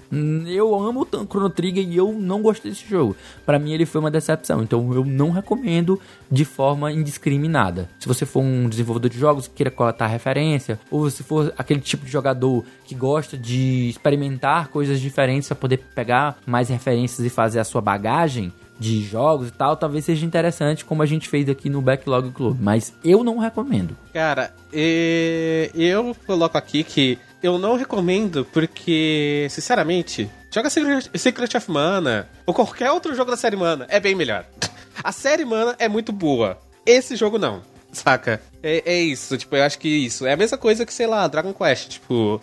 Eu 0.47 0.75
amo 0.75 1.01
o 1.01 1.25
Chrono 1.25 1.49
Trigger 1.49 1.87
e 1.87 1.97
eu 1.97 2.13
não 2.13 2.41
gostei 2.41 2.71
desse 2.71 2.87
jogo. 2.87 3.15
Pra 3.45 3.59
mim 3.59 3.73
ele 3.73 3.85
foi 3.85 3.99
uma 3.99 4.11
decepção, 4.11 4.61
então 4.61 4.93
eu 4.93 5.05
não 5.05 5.31
recomendo 5.31 5.99
de 6.29 6.45
forma 6.45 6.91
indiscriminada. 6.91 7.89
Se 7.99 8.07
você 8.07 8.25
for 8.25 8.41
um 8.41 8.67
desenvolvedor 8.67 9.09
de 9.09 9.17
jogos 9.17 9.47
que 9.47 9.55
queira 9.55 9.71
coletar 9.71 10.07
referência, 10.07 10.79
ou 10.91 11.09
se 11.09 11.23
for 11.23 11.53
aquele 11.57 11.79
tipo 11.79 12.05
de 12.05 12.11
jogador 12.11 12.63
que 12.85 12.95
gosta 12.95 13.37
de 13.37 13.89
experimentar 13.89 14.67
coisas 14.69 14.99
diferentes 14.99 15.47
para 15.47 15.55
poder 15.55 15.77
pegar 15.93 16.37
mais 16.45 16.69
referências 16.69 17.25
e 17.25 17.29
fazer 17.29 17.59
a 17.59 17.63
sua 17.63 17.76
bagagem 17.81 18.51
de 18.79 19.03
jogos 19.03 19.49
e 19.49 19.51
tal, 19.51 19.75
talvez 19.75 20.05
seja 20.05 20.25
interessante 20.25 20.85
como 20.85 21.01
a 21.01 21.05
gente 21.05 21.27
fez 21.27 21.49
aqui 21.49 21.69
no 21.69 21.81
Backlog 21.81 22.31
Club, 22.31 22.57
mas 22.61 22.93
eu 23.03 23.23
não 23.23 23.37
recomendo. 23.37 23.97
Cara, 24.13 24.53
eu 24.71 26.15
coloco 26.25 26.57
aqui 26.57 26.83
que 26.83 27.17
eu 27.41 27.57
não 27.57 27.75
recomendo 27.75 28.45
porque, 28.51 29.47
sinceramente, 29.49 30.29
joga 30.51 30.69
Secret, 30.69 31.57
of 31.57 31.71
Mana 31.71 32.29
ou 32.45 32.53
qualquer 32.53 32.91
outro 32.91 33.15
jogo 33.15 33.31
da 33.31 33.37
série 33.37 33.55
Mana 33.55 33.85
é 33.89 33.99
bem 33.99 34.15
melhor. 34.15 34.45
A 35.03 35.11
série 35.11 35.45
Mana 35.45 35.75
é 35.77 35.87
muito 35.87 36.11
boa. 36.11 36.57
Esse 36.85 37.15
jogo 37.15 37.37
não, 37.37 37.61
saca? 37.91 38.41
É, 38.63 38.81
é 38.85 38.99
isso, 38.99 39.37
tipo, 39.37 39.55
eu 39.55 39.63
acho 39.63 39.77
que 39.77 39.87
isso. 39.87 40.25
É 40.25 40.33
a 40.33 40.37
mesma 40.37 40.57
coisa 40.57 40.85
que, 40.85 40.93
sei 40.93 41.07
lá, 41.07 41.27
Dragon 41.27 41.53
Quest, 41.53 41.89
tipo... 41.89 42.41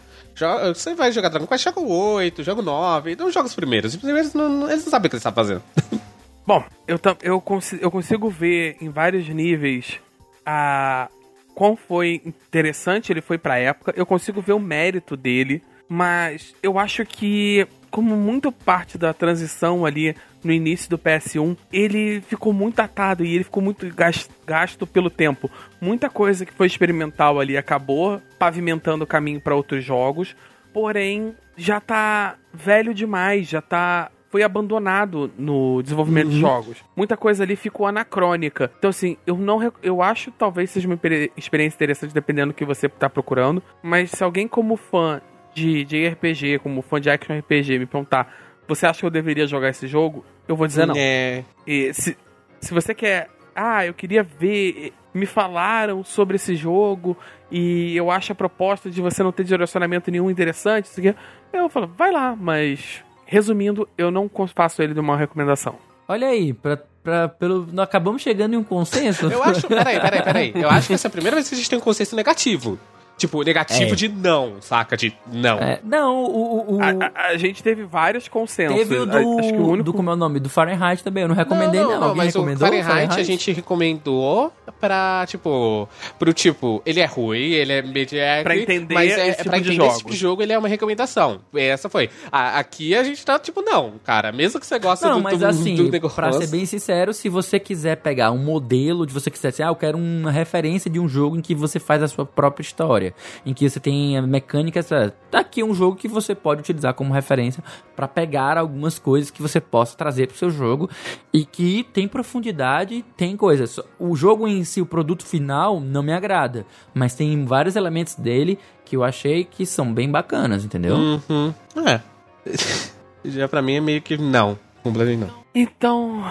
Você 0.75 0.95
vai 0.95 1.13
jogar 1.13 1.29
Dragon 1.29 1.47
Quest, 1.47 1.65
joga 1.65 1.81
o 1.81 1.89
8, 1.91 2.43
joga 2.43 2.61
o 2.61 2.65
9, 2.65 3.17
não 3.17 3.31
joga 3.31 3.47
os 3.47 3.55
primeiros. 3.55 3.95
Os 3.95 4.01
primeiros, 4.01 4.35
não, 4.35 4.69
eles 4.71 4.85
não 4.85 4.91
sabem 4.91 5.07
o 5.07 5.11
que 5.11 5.17
eles 5.17 5.21
estão 5.21 5.33
fazendo. 5.33 5.63
Bom, 6.47 6.63
eu, 6.87 7.01
eu, 7.23 7.41
consi- 7.41 7.79
eu 7.81 7.91
consigo 7.91 8.29
ver 8.29 8.77
em 8.81 8.89
vários 8.91 9.27
níveis 9.29 9.99
a 10.45 11.09
quão 11.55 11.77
foi 11.77 12.21
interessante 12.27 13.11
ele 13.13 13.23
foi 13.23 13.39
pra 13.39 13.59
época. 13.59 13.95
Eu 13.97 14.05
consigo 14.05 14.43
ver 14.43 14.53
o 14.53 14.59
mérito 14.61 15.17
dele, 15.17 15.63
mas 15.89 16.55
eu 16.63 16.79
acho 16.79 17.05
que 17.07 17.67
como 17.91 18.17
muito 18.17 18.51
parte 18.51 18.99
da 18.99 19.15
transição 19.15 19.87
ali 19.87 20.15
no 20.45 20.53
início 20.53 20.89
do 20.91 20.99
PS1, 20.99 21.57
ele 21.73 22.21
ficou 22.21 22.53
muito 22.53 22.81
atado 22.81 23.25
e 23.25 23.35
ele 23.35 23.45
ficou 23.45 23.63
muito 23.63 23.89
gas- 23.95 24.29
gasto 24.47 24.87
pelo 24.87 25.09
tempo. 25.11 25.51
Muita 25.81 26.11
coisa 26.11 26.45
que 26.45 26.53
foi 26.53 26.67
experimental 26.67 27.41
ali 27.41 27.57
acabou 27.57 28.21
pavimentando 28.39 29.05
o 29.05 29.07
caminho 29.07 29.41
pra 29.41 29.55
outros 29.55 29.83
jogos, 29.85 30.37
porém 30.73 31.35
já 31.57 31.81
tá 31.81 32.37
velho 32.53 32.93
demais, 32.93 33.49
já 33.49 33.63
tá 33.63 34.11
foi 34.31 34.43
abandonado 34.43 35.31
no 35.39 35.81
desenvolvimento 35.81 36.29
de 36.31 36.41
jogos. 36.41 36.79
Muita 36.97 37.17
coisa 37.17 37.45
ali 37.45 37.55
ficou 37.55 37.87
anacrônica. 37.87 38.69
Então, 38.79 38.91
assim, 38.91 39.17
eu 39.25 39.37
não. 39.37 39.73
Eu 39.81 40.03
acho 40.03 40.33
talvez 40.33 40.71
seja 40.71 40.89
uma 40.89 40.99
experiência 41.37 41.77
interessante, 41.77 42.13
dependendo 42.13 42.53
do 42.53 42.57
que 42.57 42.65
você 42.65 42.89
tá 42.89 43.09
procurando. 43.09 43.63
Mas 43.81 44.11
se 44.11 44.25
alguém, 44.25 44.49
como 44.49 44.77
fã 44.77 45.21
de, 45.55 45.85
de 45.85 46.05
RPG, 46.09 46.59
como 46.59 46.83
fã 46.83 47.01
de 47.01 47.09
action 47.11 47.39
RPG, 47.39 47.79
me 47.79 47.87
perguntar, 47.87 48.35
você 48.67 48.87
acha 48.87 48.99
que 48.99 49.07
eu 49.07 49.11
deveria 49.11 49.47
jogar 49.47 49.69
esse 49.69 49.87
jogo? 49.87 50.25
Eu 50.47 50.57
vou 50.57 50.67
dizer 50.67 50.87
não. 50.87 50.95
É, 50.97 51.45
E 51.67 51.93
se, 51.95 52.17
se 52.61 52.75
você 52.75 52.95
quer. 52.95 53.29
Ah, 53.55 53.87
eu 53.87 53.95
queria 53.95 54.23
ver. 54.23 54.93
Me 55.13 55.27
falaram 55.27 56.03
sobre 56.03 56.35
esse 56.35 56.57
jogo 56.57 57.17
e 57.49 57.97
eu 57.97 58.11
acho 58.11 58.33
a 58.33 58.35
proposta 58.35 58.91
de 58.91 59.01
você 59.01 59.23
não 59.23 59.31
ter 59.31 59.45
direcionamento 59.45 60.11
nenhum 60.11 60.29
interessante. 60.29 60.87
Isso 60.87 60.99
aqui, 60.99 61.15
eu 61.53 61.69
falo, 61.69 61.87
vai 61.97 62.11
lá, 62.11 62.35
mas. 62.35 63.05
Resumindo, 63.25 63.89
eu 63.97 64.11
não 64.11 64.29
faço 64.55 64.83
ele 64.83 64.93
de 64.93 65.01
uma 65.01 65.17
recomendação. 65.17 65.77
Olha 66.09 66.29
aí, 66.29 66.53
pra, 66.53 66.77
pra, 67.03 67.29
pelo, 67.29 67.67
nós 67.73 67.85
acabamos 67.85 68.21
chegando 68.23 68.55
em 68.55 68.57
um 68.57 68.65
consenso. 68.65 69.27
Eu 69.31 69.43
acho. 69.43 69.67
Peraí, 69.69 70.01
peraí, 70.01 70.23
peraí. 70.23 70.53
Eu 70.55 70.69
acho 70.69 70.89
que 70.89 70.95
essa 70.95 71.07
é 71.07 71.09
a 71.09 71.13
primeira 71.13 71.37
vez 71.37 71.49
que 71.49 71.55
a 71.55 71.59
gente 71.59 71.71
tem 71.71 71.79
um 71.79 71.83
consenso 71.83 72.15
negativo. 72.17 72.79
Tipo, 73.17 73.43
negativo 73.45 73.93
É. 73.93 73.95
de 73.95 74.09
não, 74.09 74.55
saca? 74.61 74.97
De 74.97 75.17
não. 75.33 75.57
É, 75.59 75.79
não, 75.85 76.25
o, 76.25 76.73
o, 76.73 76.77
o- 76.77 76.83
A, 76.83 76.89
a- 77.15 77.27
a 77.29 77.37
gente 77.37 77.63
teve 77.63 77.85
vários 77.85 78.27
consensos. 78.27 78.77
teve 78.77 78.97
o 78.99 79.03
A- 79.03 79.07
do, 79.07 79.39
acho 79.39 79.49
que 79.53 79.57
o 79.59 79.67
único. 79.69 79.85
do 79.85 79.93
como 79.95 80.11
é 80.11 80.15
o 80.15 80.17
nome, 80.17 80.41
do 80.41 80.49
Fahrenheit 80.49 81.03
também, 81.03 81.23
eu 81.23 81.29
não 81.29 81.35
recomendei 81.37 81.81
não, 81.81 81.93
Alguém 82.03 82.17
mas 82.17 82.35
o 82.35 82.39
recomendou 82.41 82.67
Fahrenheit, 82.69 83.21
a 83.21 83.23
gente 83.23 83.53
recomendou 83.53 84.53
pra, 84.81 85.25
tipo, 85.29 85.89
pro 86.19 86.33
tipo, 86.33 86.83
ele 86.85 87.01
é 87.01 87.07
ruim, 87.07 87.53
ele 87.53 87.73
é 87.73 87.83
mediocre, 87.83 88.43
Pra 88.43 88.57
entender 88.57 88.95
mas 88.95 89.13
é, 89.13 89.29
esse 89.29 89.37
tipo 89.39 89.49
pra 89.51 89.59
de 89.59 89.65
entender 89.65 89.77
jogo. 89.77 89.89
esse 89.91 89.99
tipo 89.99 90.11
de 90.11 90.17
jogo, 90.17 90.43
ele 90.43 90.53
é 90.53 90.59
uma 90.59 90.69
recomendação. 90.69 91.41
Essa 91.55 91.89
foi. 91.89 92.11
A- 92.31 92.59
aqui 92.59 92.95
a 92.95 93.03
gente 93.05 93.25
tá, 93.25 93.39
tipo, 93.39 93.63
não, 93.63 93.93
cara, 94.05 94.33
mesmo 94.33 94.59
que 94.61 94.67
você 94.67 94.79
gosta 94.79 95.09
Não, 95.09 95.19
do, 95.19 95.23
mas 95.23 95.39
do, 95.39 95.47
assim, 95.47 95.77
do 95.77 95.91
negócio... 95.91 96.17
pra 96.17 96.33
ser 96.33 96.49
bem 96.49 96.67
sincero, 96.67 97.13
se 97.15 97.29
você 97.29 97.59
quiser 97.61 97.97
pegar 97.99 98.31
um 98.33 98.39
modelo, 98.39 99.07
de 99.07 99.13
você 99.13 99.31
quiser 99.31 99.51
dizer, 99.51 99.63
ah, 99.63 99.69
eu 99.69 99.77
quero 99.77 99.97
uma 99.99 100.31
referência 100.31 100.91
de 100.91 100.99
um 100.99 101.09
jogo 101.09 101.37
em 101.37 101.41
que 101.41 101.55
você 101.55 101.79
faz 101.79 102.03
a 102.03 102.09
sua 102.09 102.27
própria 102.27 102.63
história, 102.63 103.04
em 103.45 103.53
que 103.53 103.69
você 103.69 103.81
tem 103.81 104.21
mecânicas, 104.23 104.89
tá 105.31 105.41
aqui 105.41 105.63
um 105.63 105.75
jogo 105.75 105.97
que 105.97 106.09
você 106.09 106.35
pode 106.35 106.61
utilizar 106.61 106.95
como 106.95 107.13
referência 107.13 107.63
pra 107.97 108.07
pegar 108.07 108.57
algumas 108.57 108.99
coisas 108.99 109.31
que 109.31 109.43
você 109.43 109.61
possa 109.61 109.97
trazer 109.97 110.29
pro 110.29 110.37
seu 110.37 110.51
jogo 110.51 110.89
e 111.33 111.45
que 111.45 111.85
tem 111.93 112.07
profundidade, 112.07 113.05
tem 113.17 113.37
coisas. 113.37 113.81
O 113.99 114.15
jogo 114.15 114.47
em 114.47 114.65
si, 114.65 114.81
o 114.81 114.87
produto 114.87 115.25
final, 115.25 115.81
não 115.81 116.03
me 116.03 116.13
agrada, 116.13 116.65
mas 116.95 117.15
tem 117.15 117.45
vários 117.45 117.77
elementos 117.77 118.15
dele 118.15 118.59
que 118.85 118.97
eu 118.97 119.03
achei 119.03 119.45
que 119.45 119.67
são 119.67 119.93
bem 119.93 120.11
bacanas, 120.11 120.65
entendeu? 120.65 120.97
Uhum. 120.97 121.55
É. 121.87 122.01
Já 123.25 123.49
pra 123.49 123.63
mim 123.63 123.77
é 123.77 123.81
meio 123.81 124.03
que 124.03 124.19
não. 124.19 124.59
Completamente 124.83 125.21
não. 125.21 125.45
Então, 125.55 126.23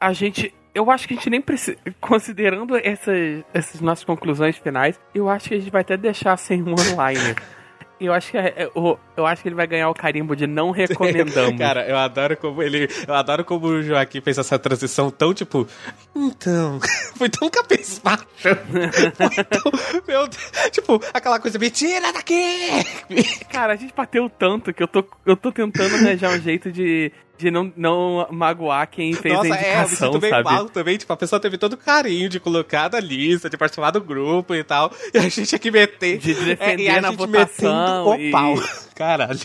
a 0.00 0.12
gente. 0.12 0.52
Eu 0.74 0.90
acho 0.90 1.06
que 1.08 1.14
a 1.14 1.16
gente 1.16 1.30
nem 1.30 1.40
precisa. 1.40 1.76
Considerando 2.00 2.76
essas, 2.76 3.42
essas 3.52 3.80
nossas 3.80 4.04
conclusões 4.04 4.56
finais, 4.56 4.98
eu 5.14 5.28
acho 5.28 5.48
que 5.48 5.54
a 5.54 5.58
gente 5.58 5.70
vai 5.70 5.80
até 5.82 5.96
deixar 5.96 6.36
sem 6.36 6.62
um 6.62 6.72
online. 6.72 7.34
Eu 8.00 8.14
acho 8.14 8.30
que 8.30 8.38
é- 8.38 8.54
é 8.56 8.70
o- 8.74 8.96
eu 9.14 9.26
acho 9.26 9.42
que 9.42 9.48
ele 9.48 9.54
vai 9.54 9.66
ganhar 9.66 9.90
o 9.90 9.92
carimbo 9.94 10.34
de 10.34 10.46
não 10.46 10.70
recomendamos. 10.70 11.58
Cara, 11.58 11.86
eu 11.86 11.98
adoro 11.98 12.34
como 12.34 12.62
ele. 12.62 12.88
Eu 13.06 13.12
adoro 13.12 13.44
como 13.44 13.66
o 13.66 13.82
Joaquim 13.82 14.22
fez 14.22 14.38
essa 14.38 14.58
transição 14.58 15.10
tão 15.10 15.34
tipo. 15.34 15.68
Então. 16.16 16.80
Foi 17.16 17.28
tão 17.28 17.50
cabeça 17.50 18.00
baixa. 18.02 18.24
Foi 18.32 19.44
tão. 19.44 19.72
Meu 20.08 20.26
Deus. 20.26 20.50
Tipo, 20.70 20.98
aquela 21.12 21.38
coisa, 21.38 21.58
me 21.58 21.68
tira 21.70 22.10
daqui! 22.10 22.40
Cara, 23.52 23.74
a 23.74 23.76
gente 23.76 23.92
bateu 23.94 24.30
tanto 24.30 24.72
que 24.72 24.82
eu 24.82 24.88
tô, 24.88 25.04
eu 25.26 25.36
tô 25.36 25.52
tentando 25.52 25.94
arranjar 25.96 26.30
um 26.30 26.40
jeito 26.40 26.72
de, 26.72 27.12
de 27.40 27.50
não, 27.50 27.72
não 27.76 28.26
magoar 28.30 28.86
quem 28.88 29.12
fez 29.14 29.34
Nossa, 29.34 29.54
a 29.54 29.56
é, 29.56 29.60
eu 29.60 29.62
me 29.62 29.80
indicação, 29.82 30.12
sinto 30.12 30.20
bem 30.20 30.30
sabe? 30.30 30.44
mal 30.44 30.68
também. 30.68 30.98
Tipo, 30.98 31.12
a 31.12 31.16
pessoa 31.16 31.40
teve 31.40 31.56
todo 31.56 31.72
o 31.72 31.76
carinho 31.76 32.28
de 32.28 32.38
colocar 32.38 32.90
na 32.90 33.00
lista, 33.00 33.48
de 33.48 33.56
participar 33.56 33.90
do 33.90 34.00
grupo 34.00 34.54
e 34.54 34.62
tal. 34.62 34.92
E 35.14 35.18
a 35.18 35.22
gente 35.28 35.54
aqui 35.54 35.70
meter. 35.70 36.18
De 36.18 36.34
defender 36.34 36.86
é, 36.86 37.00
na 37.00 37.10
votação 37.10 38.06
o 38.08 38.14
e- 38.14 38.30
pau. 38.30 38.54
Caralho. 38.94 39.40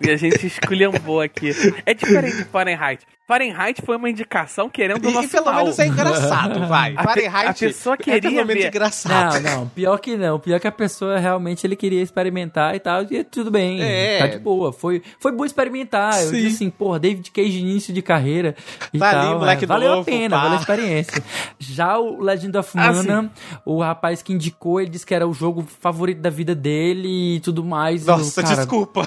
E 0.00 0.10
a 0.10 0.16
gente 0.16 0.46
esculhambou 0.46 1.20
aqui. 1.20 1.50
É 1.84 1.92
diferente 1.94 2.36
de 2.38 2.44
Fahrenheit. 2.44 3.04
Fahrenheit 3.28 3.80
foi 3.86 3.96
uma 3.96 4.10
indicação 4.10 4.68
querendo 4.68 5.06
o 5.06 5.08
E, 5.10 5.12
nosso 5.12 5.26
e 5.28 5.30
pelo 5.30 5.44
mal. 5.46 5.54
menos 5.56 5.78
é 5.78 5.86
engraçado, 5.86 6.66
vai. 6.66 6.94
A 6.98 7.04
Fahrenheit 7.04 7.48
a 7.48 7.54
pessoa 7.54 7.94
é 7.94 7.96
queria 7.96 8.30
menos 8.44 8.54
ver. 8.54 8.66
engraçado. 8.68 9.40
Não, 9.40 9.56
não, 9.60 9.68
pior 9.68 9.98
que 9.98 10.16
não. 10.16 10.40
Pior 10.40 10.58
que 10.58 10.66
a 10.66 10.72
pessoa 10.72 11.16
realmente 11.16 11.64
ele 11.64 11.76
queria 11.76 12.02
experimentar 12.02 12.74
e 12.74 12.80
tal, 12.80 13.04
e 13.04 13.22
tudo 13.22 13.48
bem. 13.52 13.80
É. 13.80 14.18
Tá 14.18 14.26
de 14.26 14.38
boa. 14.40 14.72
Foi, 14.72 15.00
foi 15.20 15.30
bom 15.30 15.44
experimentar. 15.44 16.20
Eu 16.22 16.30
Sim. 16.30 16.36
disse 16.40 16.56
assim, 16.56 16.70
porra, 16.70 16.98
David 16.98 17.30
Cage 17.30 17.60
início 17.60 17.94
de 17.94 18.02
carreira 18.02 18.56
e 18.92 18.98
Tá 18.98 19.10
ali, 19.10 19.28
tal. 19.28 19.38
moleque 19.38 19.64
é, 19.64 19.66
valeu 19.68 19.88
novo, 19.90 20.00
a 20.00 20.04
pena, 20.04 20.36
pá. 20.36 20.42
valeu 20.42 20.58
a 20.58 20.60
experiência. 20.60 21.22
Já 21.60 21.98
o 22.00 22.20
Legend 22.20 22.58
of 22.58 22.70
Ah, 22.74 22.92
Mana, 22.92 23.30
o 23.64 23.80
rapaz 23.80 24.22
que 24.22 24.32
indicou, 24.32 24.80
ele 24.80 24.90
disse 24.90 25.06
que 25.06 25.14
era 25.14 25.28
o 25.28 25.32
jogo 25.32 25.64
favorito 25.80 26.18
da 26.20 26.30
vida 26.30 26.52
dele 26.54 27.36
e 27.36 27.40
tudo 27.40 27.62
mais. 27.62 28.06
Nossa, 28.06 28.40
Eu, 28.40 28.44
cara, 28.44 28.56
desculpa. 28.56 29.06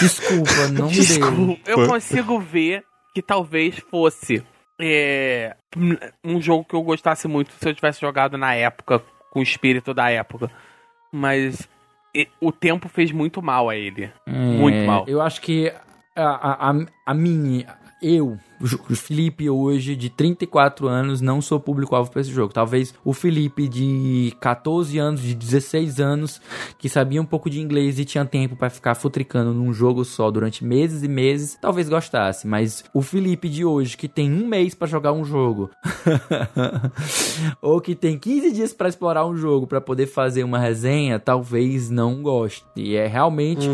Desculpa, 0.00 0.68
não 0.72 0.88
me 0.88 0.94
deu. 0.94 1.02
Desculpa. 1.04 1.70
Eu 1.70 1.86
consigo 1.88 2.38
ver 2.38 2.84
que 3.14 3.22
talvez 3.22 3.78
fosse 3.90 4.42
é, 4.80 5.54
um 6.24 6.40
jogo 6.40 6.64
que 6.64 6.74
eu 6.74 6.82
gostasse 6.82 7.28
muito 7.28 7.52
se 7.52 7.68
eu 7.68 7.74
tivesse 7.74 8.00
jogado 8.00 8.36
na 8.38 8.54
época, 8.54 9.02
com 9.30 9.40
o 9.40 9.42
espírito 9.42 9.92
da 9.94 10.10
época. 10.10 10.50
Mas 11.12 11.68
e- 12.14 12.28
o 12.40 12.50
tempo 12.50 12.88
fez 12.88 13.12
muito 13.12 13.42
mal 13.42 13.68
a 13.68 13.76
ele. 13.76 14.10
Muito 14.26 14.76
É, 14.78 14.86
mal. 14.86 15.04
Eu 15.06 15.20
acho 15.20 15.40
que 15.40 15.72
a, 16.16 16.22
a, 16.22 16.70
a, 16.70 16.74
a 17.06 17.14
minha, 17.14 17.66
eu, 18.02 18.38
o 18.60 18.94
Felipe 18.94 19.50
hoje, 19.50 19.96
de 19.96 20.08
34 20.08 20.86
anos, 20.88 21.20
não 21.20 21.40
sou 21.40 21.58
público-alvo 21.58 22.10
pra 22.10 22.20
esse 22.20 22.30
jogo. 22.30 22.52
Talvez 22.52 22.94
o 23.04 23.12
Felipe 23.12 23.68
de 23.68 24.34
14 24.40 24.98
anos, 24.98 25.20
de 25.20 25.34
16 25.34 26.00
anos, 26.00 26.40
que 26.78 26.88
sabia 26.88 27.20
um 27.20 27.24
pouco 27.24 27.50
de 27.50 27.60
inglês 27.60 27.98
e 27.98 28.04
tinha 28.04 28.24
tempo 28.24 28.54
pra 28.54 28.70
ficar 28.70 28.94
futricando 28.94 29.52
num 29.52 29.72
jogo 29.72 30.04
só 30.04 30.30
durante 30.30 30.64
meses 30.64 31.02
e 31.02 31.08
meses, 31.08 31.58
talvez 31.60 31.88
gostasse. 31.88 32.46
Mas 32.46 32.84
o 32.94 33.02
Felipe 33.02 33.48
de 33.48 33.64
hoje, 33.64 33.96
que 33.96 34.08
tem 34.08 34.32
um 34.32 34.46
mês 34.46 34.74
pra 34.74 34.86
jogar 34.86 35.12
um 35.12 35.24
jogo, 35.24 35.70
ou 37.60 37.80
que 37.80 37.94
tem 37.94 38.18
15 38.18 38.52
dias 38.52 38.72
pra 38.72 38.88
explorar 38.88 39.26
um 39.26 39.36
jogo 39.36 39.66
pra 39.66 39.80
poder 39.80 40.06
fazer 40.06 40.44
uma 40.44 40.58
resenha, 40.58 41.18
talvez 41.18 41.90
não 41.90 42.22
goste. 42.22 42.64
E 42.76 42.94
é 42.94 43.06
realmente 43.06 43.68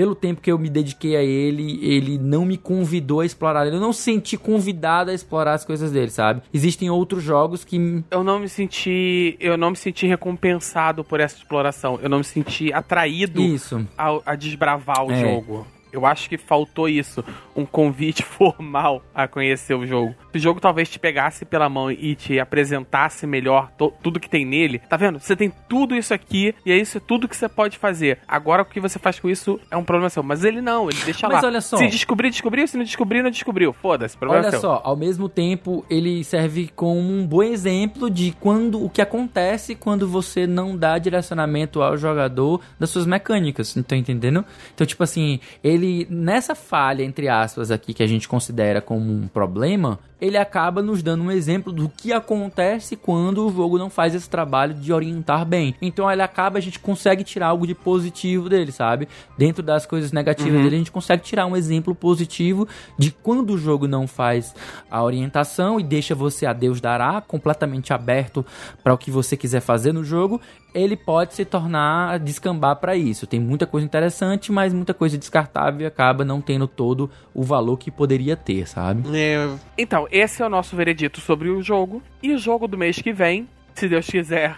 pelo 0.00 0.14
tempo 0.14 0.40
que 0.40 0.50
eu 0.50 0.58
me 0.58 0.70
dediquei 0.70 1.14
a 1.14 1.22
ele, 1.22 1.78
ele 1.82 2.16
não 2.16 2.46
me 2.46 2.56
convidou 2.56 3.20
a 3.20 3.26
explorar. 3.26 3.66
Eu 3.66 3.78
não 3.78 3.92
senti 3.92 4.38
convidado 4.38 5.10
a 5.10 5.14
explorar 5.14 5.52
as 5.52 5.62
coisas 5.62 5.92
dele, 5.92 6.10
sabe? 6.10 6.40
Existem 6.54 6.88
outros 6.88 7.22
jogos 7.22 7.64
que. 7.66 8.02
Eu 8.10 8.24
não 8.24 8.38
me 8.38 8.48
senti. 8.48 9.36
Eu 9.38 9.58
não 9.58 9.68
me 9.72 9.76
senti 9.76 10.06
recompensado 10.06 11.04
por 11.04 11.20
essa 11.20 11.36
exploração. 11.36 11.98
Eu 12.02 12.08
não 12.08 12.16
me 12.16 12.24
senti 12.24 12.72
atraído 12.72 13.42
Isso. 13.42 13.86
a, 13.98 14.32
a 14.32 14.34
desbravar 14.36 15.04
o 15.04 15.12
É. 15.12 15.20
jogo. 15.20 15.66
Eu 15.92 16.06
acho 16.06 16.28
que 16.28 16.36
faltou 16.38 16.88
isso, 16.88 17.24
um 17.54 17.64
convite 17.64 18.22
formal 18.24 19.02
a 19.14 19.26
conhecer 19.26 19.74
o 19.74 19.86
jogo. 19.86 20.14
Se 20.32 20.38
o 20.38 20.40
jogo 20.40 20.60
talvez 20.60 20.88
te 20.88 20.98
pegasse 20.98 21.44
pela 21.44 21.68
mão 21.68 21.90
e 21.90 22.14
te 22.14 22.38
apresentasse 22.38 23.26
melhor 23.26 23.70
tudo 24.02 24.20
que 24.20 24.28
tem 24.28 24.44
nele, 24.44 24.78
tá 24.78 24.96
vendo? 24.96 25.18
Você 25.18 25.34
tem 25.34 25.52
tudo 25.68 25.94
isso 25.96 26.14
aqui 26.14 26.54
e 26.64 26.72
é 26.72 26.76
isso 26.76 27.00
tudo 27.00 27.28
que 27.28 27.36
você 27.36 27.48
pode 27.48 27.78
fazer. 27.78 28.18
Agora 28.26 28.62
o 28.62 28.64
que 28.64 28.80
você 28.80 28.98
faz 28.98 29.18
com 29.18 29.28
isso 29.28 29.60
é 29.70 29.76
um 29.76 29.84
problema 29.84 30.08
seu. 30.10 30.22
Mas 30.22 30.44
ele 30.44 30.60
não, 30.60 30.88
ele 30.88 30.98
deixa 31.04 31.28
Mas 31.28 31.42
lá. 31.42 31.48
olha 31.48 31.60
só. 31.60 31.76
Se 31.76 31.86
descobrir, 31.88 32.30
descobriu. 32.30 32.66
Se 32.66 32.76
não 32.76 32.84
descobrir, 32.84 33.22
não 33.22 33.30
descobriu. 33.30 33.72
Foda-se, 33.72 34.16
problema 34.16 34.42
Olha 34.42 34.50
seu. 34.50 34.60
só, 34.60 34.80
ao 34.84 34.96
mesmo 34.96 35.28
tempo, 35.28 35.84
ele 35.90 36.22
serve 36.24 36.70
como 36.74 37.12
um 37.12 37.26
bom 37.26 37.42
exemplo 37.42 38.10
de 38.10 38.32
quando 38.38 38.84
o 38.84 38.88
que 38.88 39.02
acontece 39.02 39.74
quando 39.74 40.06
você 40.06 40.46
não 40.46 40.76
dá 40.76 40.98
direcionamento 40.98 41.82
ao 41.82 41.96
jogador 41.96 42.60
das 42.78 42.90
suas 42.90 43.06
mecânicas, 43.06 43.74
não 43.74 43.82
tá 43.82 43.96
entendendo? 43.96 44.44
Então, 44.74 44.86
tipo 44.86 45.02
assim, 45.02 45.40
ele 45.62 45.79
nessa 46.08 46.54
falha 46.54 47.02
entre 47.02 47.28
aspas 47.28 47.70
aqui 47.70 47.94
que 47.94 48.02
a 48.02 48.06
gente 48.06 48.28
considera 48.28 48.80
como 48.80 49.12
um 49.12 49.28
problema, 49.28 49.98
ele 50.20 50.36
acaba 50.36 50.82
nos 50.82 51.02
dando 51.02 51.24
um 51.24 51.30
exemplo 51.30 51.72
do 51.72 51.88
que 51.88 52.12
acontece 52.12 52.94
quando 52.94 53.46
o 53.46 53.52
jogo 53.52 53.78
não 53.78 53.88
faz 53.88 54.14
esse 54.14 54.28
trabalho 54.28 54.74
de 54.74 54.92
orientar 54.92 55.44
bem. 55.46 55.74
Então 55.80 56.10
ele 56.10 56.22
acaba, 56.22 56.58
a 56.58 56.60
gente 56.60 56.78
consegue 56.78 57.24
tirar 57.24 57.48
algo 57.48 57.66
de 57.66 57.74
positivo 57.74 58.48
dele, 58.48 58.70
sabe? 58.70 59.08
Dentro 59.38 59.62
das 59.62 59.86
coisas 59.86 60.12
negativas 60.12 60.62
dele, 60.62 60.76
a 60.76 60.78
gente 60.78 60.92
consegue 60.92 61.22
tirar 61.22 61.46
um 61.46 61.56
exemplo 61.56 61.94
positivo 61.94 62.68
de 62.98 63.10
quando 63.10 63.54
o 63.54 63.58
jogo 63.58 63.88
não 63.88 64.06
faz 64.06 64.54
a 64.90 65.02
orientação 65.02 65.80
e 65.80 65.82
deixa 65.82 66.14
você 66.14 66.44
a 66.44 66.52
Deus 66.52 66.80
dará, 66.80 67.20
completamente 67.20 67.92
aberto 67.92 68.44
para 68.84 68.92
o 68.92 68.98
que 68.98 69.10
você 69.10 69.36
quiser 69.36 69.60
fazer 69.60 69.92
no 69.92 70.04
jogo, 70.04 70.40
ele 70.74 70.96
pode 70.96 71.34
se 71.34 71.44
tornar 71.44 72.18
descambar 72.18 72.76
para 72.76 72.96
isso. 72.96 73.26
Tem 73.26 73.40
muita 73.40 73.66
coisa 73.66 73.84
interessante, 73.86 74.50
mas 74.52 74.72
muita 74.72 74.94
coisa 74.94 75.16
descartável 75.18 75.80
e 75.82 75.86
acaba 75.86 76.24
não 76.24 76.40
tendo 76.40 76.66
todo 76.66 77.10
o 77.34 77.42
valor 77.42 77.76
que 77.76 77.90
poderia 77.90 78.36
ter, 78.36 78.66
sabe? 78.68 79.02
É, 79.16 79.48
Então, 79.76 80.06
esse 80.10 80.42
é 80.42 80.46
o 80.46 80.48
nosso 80.48 80.76
veredito 80.76 81.20
sobre 81.20 81.48
o 81.48 81.62
jogo. 81.62 82.02
E 82.22 82.32
o 82.32 82.38
jogo 82.38 82.66
do 82.68 82.76
mês 82.78 82.96
que 83.00 83.12
vem, 83.12 83.48
se 83.74 83.88
Deus 83.88 84.06
quiser, 84.06 84.56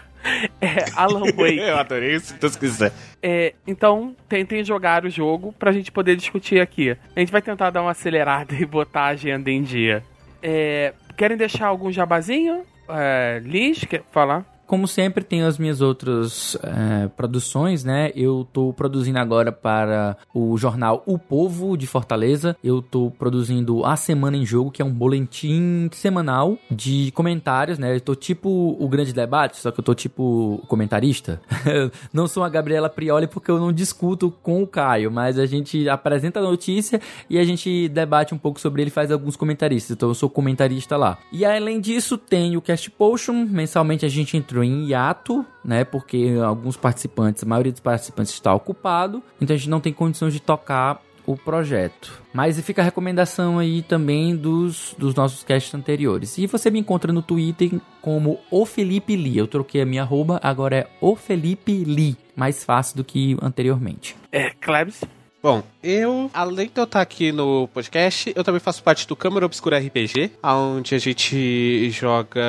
é 0.61 0.85
Alan 0.95 1.21
Wake. 1.35 1.57
eu 1.57 1.77
adorei, 1.77 2.19
se 2.19 2.33
Deus 2.35 2.55
quiser. 2.55 2.91
É, 3.21 3.53
então, 3.67 4.15
tentem 4.29 4.63
jogar 4.63 5.05
o 5.05 5.09
jogo 5.09 5.53
pra 5.57 5.71
gente 5.71 5.91
poder 5.91 6.15
discutir 6.15 6.59
aqui. 6.61 6.95
A 7.15 7.19
gente 7.19 7.31
vai 7.31 7.41
tentar 7.41 7.69
dar 7.69 7.81
uma 7.81 7.91
acelerada 7.91 8.53
e 8.59 8.65
botar 8.65 9.01
a 9.01 9.07
agenda 9.07 9.49
em 9.51 9.61
dia. 9.63 10.03
É, 10.41 10.93
querem 11.17 11.37
deixar 11.37 11.67
algum 11.67 11.91
jabazinho? 11.91 12.63
É, 12.89 13.41
Liz, 13.43 13.83
quer 13.85 14.03
falar? 14.11 14.45
Como 14.65 14.87
sempre, 14.87 15.23
tenho 15.23 15.45
as 15.45 15.57
minhas 15.57 15.81
outras 15.81 16.57
eh, 16.63 17.09
produções, 17.17 17.83
né? 17.83 18.11
Eu 18.15 18.47
tô 18.51 18.73
produzindo 18.73 19.19
agora 19.19 19.51
para 19.51 20.17
o 20.33 20.57
jornal 20.57 21.03
O 21.05 21.19
Povo 21.19 21.77
de 21.77 21.85
Fortaleza. 21.85 22.55
Eu 22.63 22.81
tô 22.81 23.11
produzindo 23.11 23.85
a 23.85 23.95
Semana 23.95 24.37
em 24.37 24.45
Jogo, 24.45 24.71
que 24.71 24.81
é 24.81 24.85
um 24.85 24.93
boletim 24.93 25.89
semanal 25.91 26.57
de 26.71 27.11
comentários, 27.11 27.77
né? 27.77 27.95
Eu 27.95 28.01
tô 28.01 28.15
tipo 28.15 28.77
o 28.79 28.87
Grande 28.87 29.13
Debate, 29.13 29.57
só 29.57 29.69
que 29.69 29.79
eu 29.79 29.83
tô 29.83 29.93
tipo 29.93 30.63
comentarista. 30.67 31.41
não 32.13 32.27
sou 32.27 32.43
a 32.43 32.49
Gabriela 32.49 32.89
Prioli 32.89 33.27
porque 33.27 33.51
eu 33.51 33.59
não 33.59 33.71
discuto 33.71 34.31
com 34.41 34.63
o 34.63 34.67
Caio, 34.67 35.11
mas 35.11 35.37
a 35.37 35.45
gente 35.45 35.87
apresenta 35.89 36.39
a 36.39 36.43
notícia 36.43 37.01
e 37.29 37.37
a 37.37 37.43
gente 37.43 37.89
debate 37.89 38.33
um 38.33 38.37
pouco 38.37 38.59
sobre 38.59 38.81
ele 38.81 38.91
faz 38.91 39.11
alguns 39.11 39.35
comentaristas. 39.35 39.91
Então 39.91 40.09
eu 40.09 40.15
sou 40.15 40.29
comentarista 40.29 40.95
lá. 40.95 41.17
E 41.31 41.43
além 41.43 41.81
disso, 41.81 42.17
tem 42.17 42.55
o 42.55 42.61
Cast 42.61 42.89
Potion. 42.91 43.45
Mensalmente 43.45 44.05
a 44.05 44.09
gente 44.09 44.37
entrou 44.37 44.52
em 44.61 44.87
hiato, 44.87 45.45
né? 45.63 45.85
Porque 45.85 46.35
alguns 46.43 46.75
participantes, 46.75 47.43
a 47.43 47.45
maioria 47.45 47.71
dos 47.71 47.79
participantes 47.79 48.33
está 48.33 48.53
ocupado, 48.53 49.23
então 49.39 49.55
a 49.55 49.57
gente 49.57 49.69
não 49.69 49.79
tem 49.79 49.93
condições 49.93 50.33
de 50.33 50.41
tocar 50.41 51.01
o 51.25 51.37
projeto. 51.37 52.21
Mas 52.33 52.59
fica 52.59 52.81
a 52.81 52.85
recomendação 52.85 53.59
aí 53.59 53.81
também 53.81 54.35
dos, 54.35 54.93
dos 54.97 55.15
nossos 55.15 55.43
casts 55.43 55.73
anteriores. 55.73 56.37
E 56.37 56.47
você 56.47 56.69
me 56.69 56.79
encontra 56.79 57.13
no 57.13 57.21
Twitter 57.21 57.79
como 58.01 58.39
o 58.51 58.65
Felipe 58.65 59.15
Lee. 59.15 59.37
Eu 59.37 59.47
troquei 59.47 59.81
a 59.81 59.85
minha 59.85 60.01
arroba, 60.01 60.39
agora 60.43 60.75
é 60.75 60.87
o 60.99 61.15
Felipe 61.15 61.83
Lee. 61.85 62.17
Mais 62.35 62.63
fácil 62.63 62.97
do 62.97 63.03
que 63.03 63.37
anteriormente. 63.41 64.15
É, 64.31 64.49
Klebs? 64.49 65.01
Bom, 65.43 65.61
eu, 65.83 66.31
além 66.33 66.67
de 66.73 66.79
eu 66.79 66.85
estar 66.85 67.01
aqui 67.01 67.33
no 67.33 67.67
podcast, 67.67 68.31
eu 68.33 68.45
também 68.45 68.61
faço 68.61 68.81
parte 68.81 69.05
do 69.05 69.13
Câmara 69.13 69.45
Obscura 69.45 69.77
RPG, 69.77 70.31
onde 70.41 70.95
a 70.95 70.97
gente 70.97 71.91
joga 71.91 72.39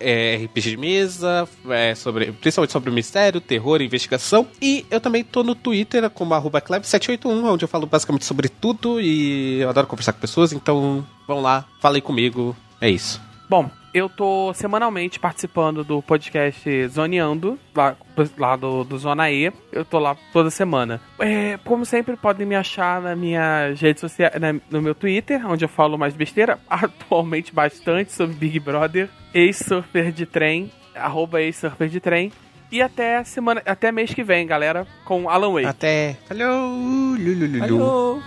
é, 0.00 0.34
RPG 0.34 0.70
de 0.70 0.76
mesa, 0.76 1.48
é, 1.70 1.94
sobre, 1.94 2.32
principalmente 2.32 2.72
sobre 2.72 2.90
mistério, 2.90 3.40
terror 3.40 3.80
investigação. 3.80 4.48
E 4.60 4.84
eu 4.90 5.00
também 5.00 5.22
tô 5.22 5.44
no 5.44 5.54
Twitter 5.54 6.10
como 6.10 6.34
arroba 6.34 6.60
Cleb781, 6.60 7.44
onde 7.44 7.64
eu 7.64 7.68
falo 7.68 7.86
basicamente 7.86 8.24
sobre 8.24 8.48
tudo 8.48 9.00
e 9.00 9.60
eu 9.60 9.70
adoro 9.70 9.86
conversar 9.86 10.12
com 10.12 10.18
pessoas, 10.18 10.52
então 10.52 11.06
vão 11.24 11.40
lá, 11.40 11.64
falem 11.80 12.02
comigo, 12.02 12.56
é 12.80 12.90
isso. 12.90 13.20
Bom, 13.48 13.70
eu 13.94 14.08
tô 14.08 14.52
semanalmente 14.54 15.18
participando 15.20 15.84
do 15.84 16.00
podcast 16.02 16.88
Zoneando, 16.88 17.58
lá, 17.74 17.94
lá 18.38 18.56
do, 18.56 18.84
do 18.84 18.98
Zona 18.98 19.30
E. 19.30 19.52
Eu 19.70 19.84
tô 19.84 19.98
lá 19.98 20.16
toda 20.32 20.50
semana. 20.50 21.00
É, 21.18 21.58
como 21.64 21.84
sempre, 21.84 22.16
podem 22.16 22.46
me 22.46 22.54
achar 22.56 23.00
na 23.02 23.14
minha 23.14 23.74
rede 23.78 24.00
social, 24.00 24.30
na- 24.40 24.60
no 24.70 24.80
meu 24.82 24.94
Twitter, 24.94 25.46
onde 25.48 25.64
eu 25.64 25.68
falo 25.68 25.98
mais 25.98 26.14
besteira, 26.14 26.58
atualmente 26.68 27.52
bastante 27.54 28.12
sobre 28.12 28.34
Big 28.36 28.58
Brother, 28.60 29.08
ex-surfer 29.34 30.10
de 30.12 30.26
trem, 30.26 30.70
arroba 30.94 31.40
ex-surfer 31.42 31.88
de 31.88 32.00
trem. 32.00 32.32
E 32.70 32.80
até 32.80 33.22
semana, 33.24 33.60
até 33.66 33.92
mês 33.92 34.14
que 34.14 34.24
vem, 34.24 34.46
galera, 34.46 34.86
com 35.04 35.28
Alan 35.28 35.52
Wake. 35.52 35.66
Até. 35.66 36.16
Falou! 36.26 36.70
Lulululu. 37.18 37.62
Alô! 37.62 38.22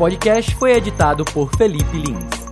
Podcast 0.00 0.54
foi 0.54 0.72
editado 0.72 1.26
por 1.26 1.54
Felipe 1.58 1.98
Lins. 1.98 2.49